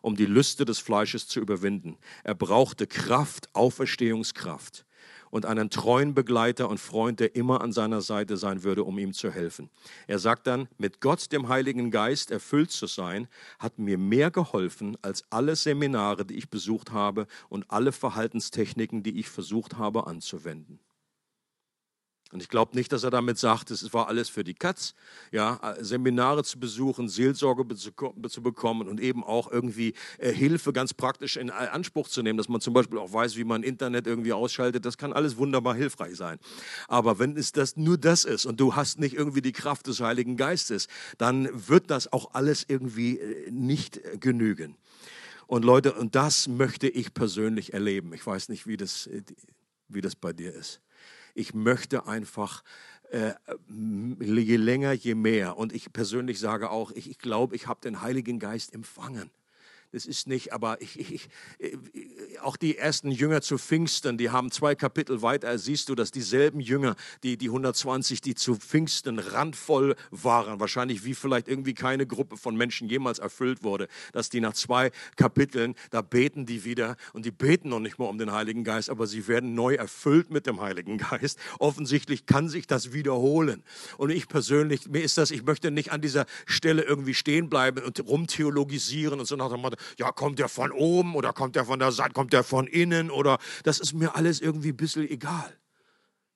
um 0.00 0.14
die 0.14 0.26
Lüste 0.26 0.64
des 0.64 0.78
Fleisches 0.78 1.26
zu 1.26 1.40
überwinden. 1.40 1.98
Er 2.22 2.36
brauchte 2.36 2.86
Kraft, 2.86 3.52
Auferstehungskraft 3.56 4.86
und 5.30 5.46
einen 5.46 5.70
treuen 5.70 6.14
Begleiter 6.14 6.68
und 6.68 6.78
Freund, 6.78 7.20
der 7.20 7.34
immer 7.34 7.60
an 7.60 7.72
seiner 7.72 8.02
Seite 8.02 8.36
sein 8.36 8.62
würde, 8.62 8.84
um 8.84 8.98
ihm 8.98 9.12
zu 9.12 9.30
helfen. 9.30 9.70
Er 10.06 10.18
sagt 10.18 10.46
dann, 10.46 10.68
mit 10.78 11.00
Gott, 11.00 11.32
dem 11.32 11.48
Heiligen 11.48 11.90
Geist, 11.90 12.30
erfüllt 12.30 12.70
zu 12.70 12.86
sein, 12.86 13.28
hat 13.58 13.78
mir 13.78 13.98
mehr 13.98 14.30
geholfen 14.30 14.96
als 15.02 15.24
alle 15.30 15.56
Seminare, 15.56 16.24
die 16.24 16.36
ich 16.36 16.50
besucht 16.50 16.92
habe 16.92 17.26
und 17.48 17.70
alle 17.70 17.92
Verhaltenstechniken, 17.92 19.02
die 19.02 19.18
ich 19.18 19.28
versucht 19.28 19.78
habe 19.78 20.06
anzuwenden. 20.06 20.80
Und 22.32 22.40
ich 22.40 22.48
glaube 22.48 22.76
nicht, 22.76 22.92
dass 22.92 23.02
er 23.02 23.10
damit 23.10 23.38
sagt, 23.38 23.72
es 23.72 23.92
war 23.92 24.06
alles 24.06 24.28
für 24.28 24.44
die 24.44 24.54
Katz, 24.54 24.94
ja, 25.32 25.74
Seminare 25.80 26.44
zu 26.44 26.60
besuchen, 26.60 27.08
Seelsorge 27.08 27.66
zu 27.74 28.42
bekommen 28.42 28.88
und 28.88 29.00
eben 29.00 29.24
auch 29.24 29.50
irgendwie 29.50 29.94
äh, 30.18 30.32
Hilfe 30.32 30.72
ganz 30.72 30.94
praktisch 30.94 31.36
in 31.36 31.50
Anspruch 31.50 32.08
zu 32.08 32.22
nehmen, 32.22 32.36
dass 32.36 32.48
man 32.48 32.60
zum 32.60 32.72
Beispiel 32.72 32.98
auch 32.98 33.12
weiß, 33.12 33.36
wie 33.36 33.42
man 33.42 33.64
Internet 33.64 34.06
irgendwie 34.06 34.32
ausschaltet. 34.32 34.84
Das 34.84 34.96
kann 34.96 35.12
alles 35.12 35.38
wunderbar 35.38 35.74
hilfreich 35.74 36.16
sein. 36.16 36.38
Aber 36.86 37.18
wenn 37.18 37.36
es 37.36 37.50
das 37.50 37.76
nur 37.76 37.98
das 37.98 38.24
ist 38.24 38.46
und 38.46 38.60
du 38.60 38.76
hast 38.76 39.00
nicht 39.00 39.16
irgendwie 39.16 39.42
die 39.42 39.52
Kraft 39.52 39.88
des 39.88 40.00
Heiligen 40.00 40.36
Geistes, 40.36 40.86
dann 41.18 41.48
wird 41.68 41.90
das 41.90 42.12
auch 42.12 42.34
alles 42.34 42.64
irgendwie 42.68 43.18
äh, 43.18 43.50
nicht 43.50 44.00
genügen. 44.20 44.76
Und 45.48 45.64
Leute, 45.64 45.94
und 45.94 46.14
das 46.14 46.46
möchte 46.46 46.88
ich 46.88 47.12
persönlich 47.12 47.74
erleben. 47.74 48.14
Ich 48.14 48.24
weiß 48.24 48.50
nicht, 48.50 48.68
wie 48.68 48.76
das, 48.76 49.08
äh, 49.08 49.22
wie 49.88 50.00
das 50.00 50.14
bei 50.14 50.32
dir 50.32 50.54
ist. 50.54 50.80
Ich 51.34 51.54
möchte 51.54 52.06
einfach 52.06 52.62
äh, 53.10 53.32
je 53.68 54.56
länger, 54.56 54.92
je 54.92 55.14
mehr. 55.14 55.56
Und 55.56 55.72
ich 55.72 55.92
persönlich 55.92 56.38
sage 56.38 56.70
auch, 56.70 56.90
ich, 56.92 57.10
ich 57.10 57.18
glaube, 57.18 57.56
ich 57.56 57.66
habe 57.66 57.80
den 57.80 58.02
Heiligen 58.02 58.38
Geist 58.38 58.72
empfangen. 58.72 59.30
Das 59.92 60.06
ist 60.06 60.28
nicht, 60.28 60.52
aber 60.52 60.80
ich, 60.80 61.00
ich, 61.00 61.28
ich, 61.58 62.40
auch 62.42 62.56
die 62.56 62.78
ersten 62.78 63.10
Jünger 63.10 63.42
zu 63.42 63.58
Pfingsten, 63.58 64.18
die 64.18 64.30
haben 64.30 64.52
zwei 64.52 64.76
Kapitel 64.76 65.20
weiter, 65.20 65.58
siehst 65.58 65.88
du, 65.88 65.96
dass 65.96 66.12
dieselben 66.12 66.60
Jünger, 66.60 66.94
die, 67.24 67.36
die 67.36 67.48
120, 67.48 68.20
die 68.20 68.36
zu 68.36 68.54
Pfingsten 68.54 69.18
randvoll 69.18 69.96
waren, 70.12 70.60
wahrscheinlich 70.60 71.04
wie 71.04 71.14
vielleicht 71.14 71.48
irgendwie 71.48 71.74
keine 71.74 72.06
Gruppe 72.06 72.36
von 72.36 72.56
Menschen 72.56 72.88
jemals 72.88 73.18
erfüllt 73.18 73.64
wurde, 73.64 73.88
dass 74.12 74.28
die 74.28 74.40
nach 74.40 74.52
zwei 74.52 74.92
Kapiteln, 75.16 75.74
da 75.90 76.02
beten 76.02 76.46
die 76.46 76.64
wieder 76.64 76.96
und 77.12 77.24
die 77.24 77.32
beten 77.32 77.70
noch 77.70 77.80
nicht 77.80 77.98
mal 77.98 78.06
um 78.06 78.18
den 78.18 78.30
Heiligen 78.30 78.62
Geist, 78.62 78.90
aber 78.90 79.08
sie 79.08 79.26
werden 79.26 79.54
neu 79.54 79.74
erfüllt 79.74 80.30
mit 80.30 80.46
dem 80.46 80.60
Heiligen 80.60 80.98
Geist. 80.98 81.36
Offensichtlich 81.58 82.26
kann 82.26 82.48
sich 82.48 82.68
das 82.68 82.92
wiederholen. 82.92 83.64
Und 83.98 84.10
ich 84.10 84.28
persönlich, 84.28 84.88
mir 84.88 85.02
ist 85.02 85.18
das, 85.18 85.32
ich 85.32 85.42
möchte 85.42 85.72
nicht 85.72 85.90
an 85.90 86.00
dieser 86.00 86.26
Stelle 86.46 86.82
irgendwie 86.82 87.14
stehen 87.14 87.50
bleiben 87.50 87.82
und 87.82 87.98
rumtheologisieren 88.06 89.18
und 89.18 89.26
so 89.26 89.34
nach 89.34 89.50
dem 89.50 89.60
Motto, 89.60 89.79
ja, 89.98 90.12
kommt 90.12 90.38
der 90.38 90.48
von 90.48 90.72
oben 90.72 91.14
oder 91.14 91.32
kommt 91.32 91.56
der 91.56 91.64
von 91.64 91.78
der 91.78 91.92
Seite, 91.92 92.12
kommt 92.12 92.32
der 92.32 92.44
von 92.44 92.66
innen 92.66 93.10
oder 93.10 93.38
das 93.64 93.78
ist 93.80 93.92
mir 93.94 94.16
alles 94.16 94.40
irgendwie 94.40 94.70
ein 94.70 94.76
bisschen 94.76 95.08
egal. 95.08 95.56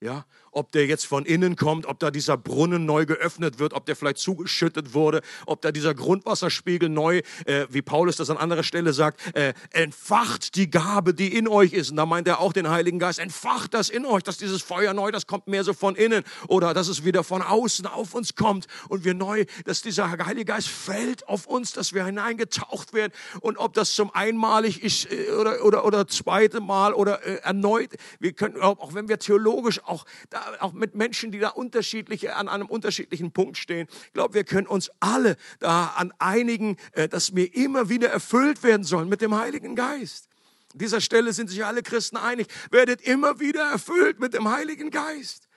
Ja, 0.01 0.27
ob 0.55 0.73
der 0.73 0.87
jetzt 0.87 1.07
von 1.07 1.25
innen 1.25 1.57
kommt, 1.57 1.87
ob 1.87 1.99
da 1.99 2.11
dieser 2.11 2.37
Brunnen 2.37 2.87
neu 2.87 3.07
geöffnet 3.07 3.59
wird, 3.59 3.75
ob 3.75 3.87
der 3.87 3.97
vielleicht 3.97 4.19
zugeschüttet 4.19 4.95
wurde, 4.95 5.21
ob 5.47 5.61
da 5.63 5.73
dieser 5.73 5.95
Grundwasserspiegel 5.95 6.89
neu, 6.89 7.21
äh, 7.47 7.67
wie 7.71 7.83
Paulus 7.83 8.17
das 8.17 8.31
an 8.31 8.37
anderer 8.37 8.63
Stelle 8.63 8.93
sagt, 8.93 9.21
äh, 9.37 9.55
entfacht 9.71 10.55
die 10.55 10.71
Gabe, 10.71 11.15
die 11.15 11.37
in 11.37 11.49
euch 11.49 11.73
ist. 11.73 11.91
Und 11.91 11.97
da 11.97 12.07
meint 12.07 12.29
er 12.29 12.41
auch 12.41 12.53
den 12.53 12.71
Heiligen 12.71 12.99
Geist, 12.99 13.19
entfacht 13.19 13.75
das 13.75 13.91
in 13.91 14.07
euch, 14.07 14.23
dass 14.23 14.39
dieses 14.39 14.63
Feuer 14.63 14.95
neu, 14.95 15.11
das 15.11 15.27
kommt 15.27 15.49
mehr 15.49 15.65
so 15.65 15.75
von 15.75 15.97
innen. 15.97 16.25
Oder 16.49 16.75
dass 16.75 16.89
es 16.89 17.05
wieder 17.05 17.25
von 17.25 17.43
außen 17.43 17.87
auf 17.87 18.15
uns 18.15 18.35
kommt 18.35 18.67
und 18.89 19.05
wir 19.05 19.15
neu, 19.15 19.45
dass 19.65 19.83
dieser 19.83 20.11
Heilige 20.11 20.47
Geist 20.47 20.69
fällt 20.69 21.29
auf 21.29 21.47
uns, 21.47 21.73
dass 21.73 21.93
wir 21.93 22.05
hineingetaucht 22.05 22.93
werden. 22.93 23.13
Und 23.41 23.59
ob 23.59 23.75
das 23.75 23.95
zum 23.95 24.15
einmalig 24.15 24.83
ist 24.83 25.11
äh, 25.11 25.31
oder, 25.33 25.65
oder, 25.65 25.85
oder 25.85 26.07
zweite 26.07 26.61
Mal 26.61 26.95
oder 26.95 27.25
äh, 27.25 27.37
erneut, 27.43 27.91
wir 28.21 28.33
können, 28.33 28.61
auch 28.61 28.95
wenn 28.95 29.09
wir 29.09 29.19
theologisch 29.19 29.83
auch 29.85 30.05
da 30.31 30.44
auch 30.61 30.73
mit 30.73 30.95
Menschen, 30.95 31.33
die 31.33 31.39
da 31.39 31.49
unterschiedliche, 31.51 32.37
an 32.37 32.49
einem 32.49 32.67
unterschiedlichen 32.67 33.33
Punkt 33.33 33.57
stehen. 33.59 33.89
Ich 34.07 34.13
glaube, 34.13 34.35
wir 34.35 34.45
können 34.45 34.67
uns 34.67 34.91
alle 35.01 35.37
da 35.61 35.87
an 35.97 36.13
einigen, 36.19 36.77
äh, 36.93 37.09
dass 37.09 37.35
wir 37.35 37.55
immer 37.55 37.89
wieder 37.89 38.09
erfüllt 38.09 38.63
werden 38.63 38.85
sollen 38.85 39.09
mit 39.09 39.21
dem 39.21 39.35
Heiligen 39.35 39.75
Geist. 39.75 40.29
An 40.73 40.79
dieser 40.79 41.01
Stelle 41.01 41.33
sind 41.33 41.51
sich 41.51 41.65
alle 41.65 41.83
Christen 41.83 42.17
einig. 42.17 42.49
Werdet 42.71 43.01
immer 43.03 43.39
wieder 43.41 43.71
erfüllt 43.71 44.19
mit 44.19 44.35
dem 44.35 44.49
Heiligen 44.49 44.91
Geist. 44.91 45.49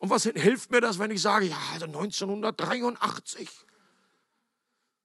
Und 0.00 0.10
was 0.10 0.24
hilft 0.24 0.70
mir 0.70 0.80
das, 0.80 0.98
wenn 0.98 1.10
ich 1.10 1.20
sage, 1.20 1.46
ja, 1.46 1.58
also 1.72 1.86
1983 1.86 3.48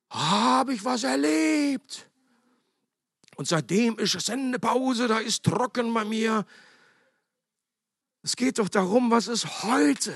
habe 0.10 0.74
ich 0.74 0.86
was 0.86 1.04
erlebt. 1.04 2.08
Und 3.36 3.48
seitdem 3.48 3.98
ist 3.98 4.20
Sendepause, 4.22 5.08
da 5.08 5.18
ist 5.18 5.44
trocken 5.44 5.94
bei 5.94 6.06
mir. 6.06 6.46
Es 8.24 8.38
geht 8.38 8.58
doch 8.58 8.70
darum, 8.70 9.12
was 9.12 9.28
ist 9.28 9.64
heute. 9.64 10.14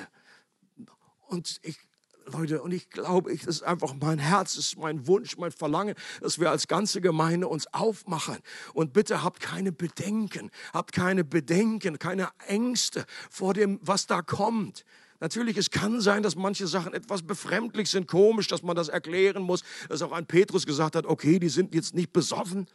Und 1.28 1.60
ich, 1.62 1.78
Leute, 2.26 2.62
und 2.62 2.72
ich 2.72 2.90
glaube, 2.90 3.34
ich, 3.34 3.42
das 3.42 3.58
ist 3.58 3.64
einfach 3.64 3.94
mein 4.00 4.18
Herz, 4.18 4.56
das 4.56 4.68
ist 4.68 4.78
mein 4.78 5.08
Wunsch, 5.08 5.38
mein 5.38 5.52
Verlangen, 5.52 5.94
dass 6.22 6.40
wir 6.40 6.50
als 6.50 6.70
ganze 6.70 7.02
Gemeinde 7.02 7.50
uns 7.50 7.68
aufmachen. 7.74 8.38
Und 8.74 8.94
bitte 8.94 9.24
habt 9.24 9.42
keine 9.42 9.74
Bedenken, 9.74 10.52
habt 10.74 10.94
keine 10.94 11.26
Bedenken, 11.26 12.00
keine 12.00 12.30
Ängste 12.48 13.06
vor 13.30 13.54
dem, 13.54 13.78
was 13.82 14.08
da 14.08 14.22
kommt. 14.22 14.86
Natürlich, 15.20 15.58
es 15.58 15.70
kann 15.70 16.00
sein, 16.00 16.24
dass 16.24 16.36
manche 16.36 16.68
Sachen 16.68 16.94
etwas 16.94 17.24
befremdlich 17.24 17.90
sind, 17.90 18.08
komisch, 18.08 18.48
dass 18.48 18.62
man 18.62 18.76
das 18.76 18.88
erklären 18.88 19.44
muss. 19.44 19.64
Dass 19.90 20.02
auch 20.02 20.12
ein 20.14 20.28
Petrus 20.28 20.66
gesagt 20.66 20.96
hat, 20.96 21.06
okay, 21.06 21.40
die 21.40 21.50
sind 21.50 21.76
jetzt 21.76 21.94
nicht 21.94 22.14
besoffen. 22.14 22.68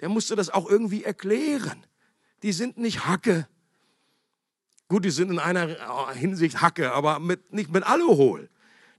Der 0.00 0.08
musste 0.08 0.36
das 0.36 0.50
auch 0.50 0.70
irgendwie 0.70 1.04
erklären. 1.04 1.84
Die 2.42 2.52
sind 2.52 2.78
nicht 2.78 3.06
Hacke. 3.06 3.46
Gut, 4.94 5.04
die 5.04 5.10
sind 5.10 5.32
in 5.32 5.40
einer 5.40 5.70
äh, 5.70 6.14
Hinsicht 6.14 6.62
Hacke, 6.62 6.92
aber 6.92 7.18
mit, 7.18 7.52
nicht 7.52 7.72
mit 7.72 7.82
Alkohol. 7.82 8.48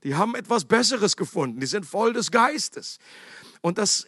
Die 0.04 0.14
haben 0.14 0.34
etwas 0.34 0.66
Besseres 0.66 1.16
gefunden. 1.16 1.58
Die 1.58 1.66
sind 1.66 1.86
voll 1.86 2.12
des 2.12 2.30
Geistes. 2.30 2.98
Und 3.62 3.78
das, 3.78 4.06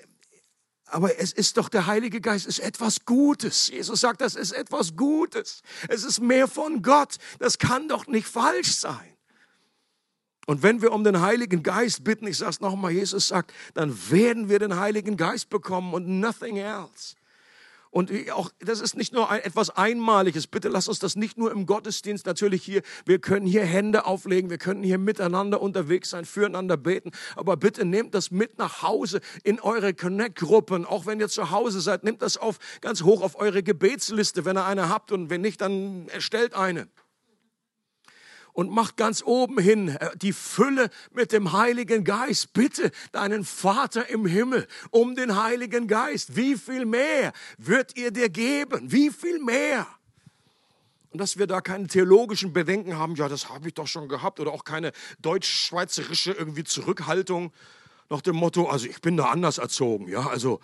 aber 0.84 1.18
es 1.18 1.32
ist 1.32 1.56
doch 1.56 1.70
der 1.70 1.86
Heilige 1.86 2.20
Geist, 2.20 2.46
ist 2.46 2.58
etwas 2.58 3.06
Gutes. 3.06 3.68
Jesus 3.68 4.02
sagt, 4.02 4.20
das 4.20 4.34
ist 4.34 4.52
etwas 4.52 4.96
Gutes. 4.96 5.62
Es 5.88 6.04
ist 6.04 6.20
mehr 6.20 6.46
von 6.46 6.82
Gott. 6.82 7.16
Das 7.38 7.56
kann 7.56 7.88
doch 7.88 8.06
nicht 8.06 8.28
falsch 8.28 8.74
sein. 8.74 9.16
Und 10.46 10.62
wenn 10.62 10.82
wir 10.82 10.92
um 10.92 11.04
den 11.04 11.22
Heiligen 11.22 11.62
Geist 11.62 12.04
bitten, 12.04 12.26
ich 12.26 12.36
sage 12.36 12.50
es 12.50 12.60
nochmal, 12.60 12.92
Jesus 12.92 13.28
sagt, 13.28 13.50
dann 13.72 13.98
werden 14.10 14.50
wir 14.50 14.58
den 14.58 14.78
Heiligen 14.78 15.16
Geist 15.16 15.48
bekommen 15.48 15.94
und 15.94 16.20
nothing 16.20 16.58
else. 16.58 17.16
Und 17.90 18.12
auch, 18.32 18.50
das 18.60 18.80
ist 18.80 18.96
nicht 18.96 19.12
nur 19.12 19.30
ein, 19.30 19.40
etwas 19.40 19.70
Einmaliges. 19.70 20.46
Bitte 20.46 20.68
lass 20.68 20.88
uns 20.88 20.98
das 20.98 21.16
nicht 21.16 21.38
nur 21.38 21.50
im 21.50 21.66
Gottesdienst 21.66 22.26
natürlich 22.26 22.62
hier. 22.62 22.82
Wir 23.06 23.18
können 23.18 23.46
hier 23.46 23.64
Hände 23.64 24.06
auflegen. 24.06 24.50
Wir 24.50 24.58
können 24.58 24.82
hier 24.82 24.98
miteinander 24.98 25.60
unterwegs 25.60 26.10
sein, 26.10 26.24
füreinander 26.24 26.76
beten. 26.76 27.12
Aber 27.36 27.56
bitte 27.56 27.84
nehmt 27.84 28.14
das 28.14 28.30
mit 28.30 28.58
nach 28.58 28.82
Hause 28.82 29.20
in 29.42 29.60
eure 29.60 29.94
Connect-Gruppen. 29.94 30.84
Auch 30.84 31.06
wenn 31.06 31.20
ihr 31.20 31.28
zu 31.28 31.50
Hause 31.50 31.80
seid, 31.80 32.04
nehmt 32.04 32.22
das 32.22 32.36
auf, 32.36 32.58
ganz 32.80 33.02
hoch 33.02 33.22
auf 33.22 33.36
eure 33.36 33.62
Gebetsliste, 33.62 34.44
wenn 34.44 34.56
ihr 34.56 34.64
eine 34.64 34.88
habt. 34.88 35.12
Und 35.12 35.30
wenn 35.30 35.40
nicht, 35.40 35.60
dann 35.60 36.08
erstellt 36.08 36.54
eine 36.54 36.88
und 38.58 38.72
mach 38.72 38.96
ganz 38.96 39.22
oben 39.22 39.60
hin 39.60 39.86
äh, 39.86 40.16
die 40.16 40.32
Fülle 40.32 40.90
mit 41.12 41.30
dem 41.30 41.52
Heiligen 41.52 42.02
Geist. 42.02 42.54
Bitte 42.54 42.90
deinen 43.12 43.44
Vater 43.44 44.08
im 44.08 44.26
Himmel 44.26 44.66
um 44.90 45.14
den 45.14 45.40
Heiligen 45.40 45.86
Geist. 45.86 46.34
Wie 46.34 46.56
viel 46.56 46.84
mehr 46.84 47.32
wird 47.56 47.96
ihr 47.96 48.10
dir 48.10 48.28
geben? 48.28 48.90
Wie 48.90 49.10
viel 49.10 49.38
mehr? 49.38 49.86
Und 51.10 51.20
dass 51.20 51.38
wir 51.38 51.46
da 51.46 51.60
keine 51.60 51.86
theologischen 51.86 52.52
Bedenken 52.52 52.96
haben, 52.96 53.14
ja, 53.14 53.28
das 53.28 53.48
habe 53.48 53.68
ich 53.68 53.74
doch 53.74 53.86
schon 53.86 54.08
gehabt, 54.08 54.40
oder 54.40 54.50
auch 54.50 54.64
keine 54.64 54.90
deutsch-schweizerische 55.22 56.32
irgendwie 56.32 56.64
Zurückhaltung 56.64 57.52
nach 58.10 58.22
dem 58.22 58.34
Motto, 58.34 58.68
also 58.68 58.86
ich 58.86 59.00
bin 59.00 59.16
da 59.16 59.26
anders 59.26 59.58
erzogen, 59.58 60.08
ja, 60.08 60.26
also 60.26 60.58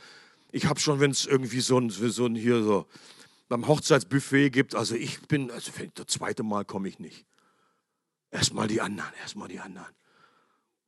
ich 0.50 0.66
habe 0.66 0.80
schon, 0.80 0.98
wenn 0.98 1.12
es 1.12 1.26
irgendwie 1.26 1.60
so 1.60 1.78
ein, 1.78 1.90
so 1.90 2.26
ein 2.26 2.34
hier 2.34 2.60
so 2.60 2.86
beim 3.48 3.68
Hochzeitsbuffet 3.68 4.50
gibt, 4.50 4.74
also 4.74 4.96
ich 4.96 5.20
bin, 5.28 5.52
also 5.52 5.70
das 5.94 6.06
zweite 6.08 6.42
Mal 6.42 6.64
komme 6.64 6.88
ich 6.88 6.98
nicht. 6.98 7.24
Erstmal 8.34 8.66
die 8.66 8.80
anderen, 8.80 9.14
erstmal 9.20 9.46
die 9.46 9.60
anderen. 9.60 9.94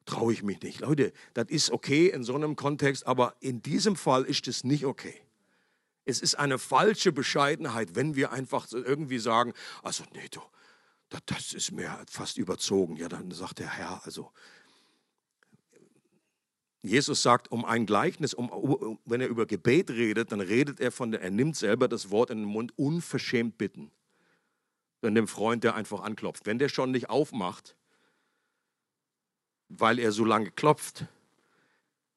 Traue 0.05 0.33
ich 0.33 0.43
mich 0.43 0.61
nicht. 0.63 0.81
Leute, 0.81 1.13
das 1.33 1.47
ist 1.49 1.71
okay 1.71 2.09
in 2.09 2.25
so 2.25 2.35
einem 2.35 2.57
Kontext, 2.57 3.07
aber 3.07 3.37
in 3.39 3.63
diesem 3.63 3.95
Fall 3.95 4.25
ist 4.25 4.49
es 4.49 4.65
nicht 4.65 4.85
okay. 4.85 5.15
Es 6.05 6.21
ist 6.21 6.35
eine 6.35 6.59
falsche 6.59 7.13
Bescheidenheit, 7.13 7.95
wenn 7.95 8.17
wir 8.17 8.33
einfach 8.33 8.67
irgendwie 8.73 9.21
sagen, 9.21 9.53
also 9.85 10.03
nee, 10.13 10.29
du, 10.29 10.41
das, 11.09 11.21
das 11.27 11.53
ist 11.53 11.71
mir 11.71 12.05
fast 12.11 12.37
überzogen. 12.37 12.97
Ja, 12.97 13.09
dann 13.09 13.31
sagt 13.31 13.61
der 13.61 13.71
Herr, 13.71 14.05
also 14.05 14.33
Jesus 16.83 17.23
sagt 17.23 17.53
um 17.53 17.65
ein 17.65 17.87
Gleichnis, 17.87 18.35
um, 18.35 18.49
um, 18.49 18.99
wenn 19.05 19.21
er 19.21 19.29
über 19.29 19.47
Gebet 19.47 19.91
redet, 19.91 20.33
dann 20.33 20.41
redet 20.41 20.81
er 20.81 20.91
von, 20.91 21.13
der, 21.13 21.23
er 21.23 21.31
nimmt 21.31 21.55
selber 21.55 21.87
das 21.87 22.11
Wort 22.11 22.31
in 22.31 22.39
den 22.39 22.49
Mund, 22.49 22.77
unverschämt 22.77 23.57
bitten. 23.57 23.93
Von 25.07 25.15
dem 25.15 25.29
Freund, 25.29 25.63
der 25.63 25.77
einfach 25.77 26.03
anklopft. 26.03 26.47
Wenn 26.47 26.59
der 26.59 26.69
schon 26.69 26.91
nicht 26.91 27.11
aufmacht, 27.11 27.77
weil 29.69 30.01
er 30.01 30.11
so 30.11 30.25
lange 30.25 30.51
klopft, 30.51 31.05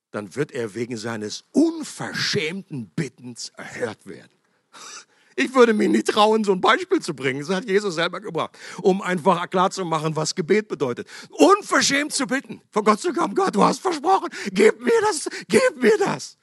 dann 0.10 0.36
wird 0.36 0.52
er 0.52 0.74
wegen 0.74 0.98
seines 0.98 1.44
unverschämten 1.52 2.90
Bittens 2.90 3.50
erhört 3.50 4.08
werden. 4.08 4.32
Ich 5.36 5.54
würde 5.54 5.74
mir 5.74 5.88
nicht 5.88 6.08
trauen, 6.08 6.44
so 6.44 6.52
ein 6.52 6.60
Beispiel 6.60 7.00
zu 7.00 7.14
bringen. 7.14 7.40
Das 7.40 7.50
hat 7.50 7.64
Jesus 7.64 7.96
selber 7.96 8.20
gebracht, 8.20 8.58
um 8.82 9.02
einfach 9.02 9.50
klarzumachen, 9.50 10.14
was 10.18 10.36
Gebet 10.36 10.68
bedeutet. 10.68 11.08
Unverschämt 11.30 12.12
zu 12.12 12.28
bitten, 12.28 12.62
von 12.72 12.84
Gott 12.84 13.00
zu 13.00 13.14
kommen. 13.14 13.36
Gott, 13.36 13.56
du 13.56 13.64
hast 13.64 13.80
versprochen, 13.80 14.28
gib 14.52 14.82
mir 14.82 15.00
das, 15.04 15.30
gib 15.48 15.82
mir 15.82 15.98
das. 16.00 16.39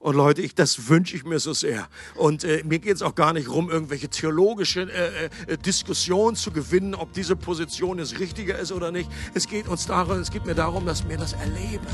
Und 0.00 0.14
Leute, 0.14 0.42
ich, 0.42 0.54
das 0.54 0.88
wünsche 0.88 1.16
ich 1.16 1.24
mir 1.24 1.40
so 1.40 1.52
sehr. 1.52 1.88
Und 2.14 2.44
äh, 2.44 2.62
mir 2.64 2.78
geht 2.78 2.94
es 2.94 3.02
auch 3.02 3.16
gar 3.16 3.32
nicht 3.32 3.48
darum, 3.48 3.68
irgendwelche 3.68 4.08
theologische 4.08 4.82
äh, 4.82 5.24
äh, 5.52 5.58
Diskussionen 5.58 6.36
zu 6.36 6.52
gewinnen, 6.52 6.94
ob 6.94 7.12
diese 7.12 7.34
Position 7.34 7.98
jetzt 7.98 8.20
richtiger 8.20 8.56
ist 8.58 8.70
oder 8.70 8.92
nicht. 8.92 9.10
Es 9.34 9.48
geht 9.48 9.66
uns 9.66 9.86
darum, 9.86 10.20
es 10.20 10.30
geht 10.30 10.46
mir 10.46 10.54
darum, 10.54 10.86
dass 10.86 11.08
wir 11.08 11.16
das 11.16 11.32
erleben. 11.32 11.84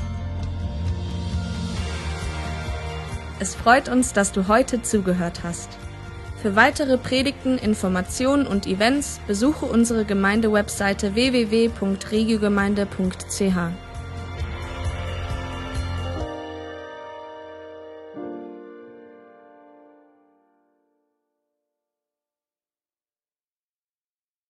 Es 3.40 3.54
freut 3.54 3.88
uns, 3.88 4.12
dass 4.12 4.32
du 4.32 4.48
heute 4.48 4.82
zugehört 4.82 5.42
hast. 5.42 5.70
Für 6.40 6.56
weitere 6.56 6.98
Predigten, 6.98 7.56
Informationen 7.56 8.46
und 8.46 8.66
Events 8.66 9.18
besuche 9.26 9.64
unsere 9.64 10.04
Gemeindewebseite 10.04 11.14
www.regiogemeinde.ch. 11.14 13.83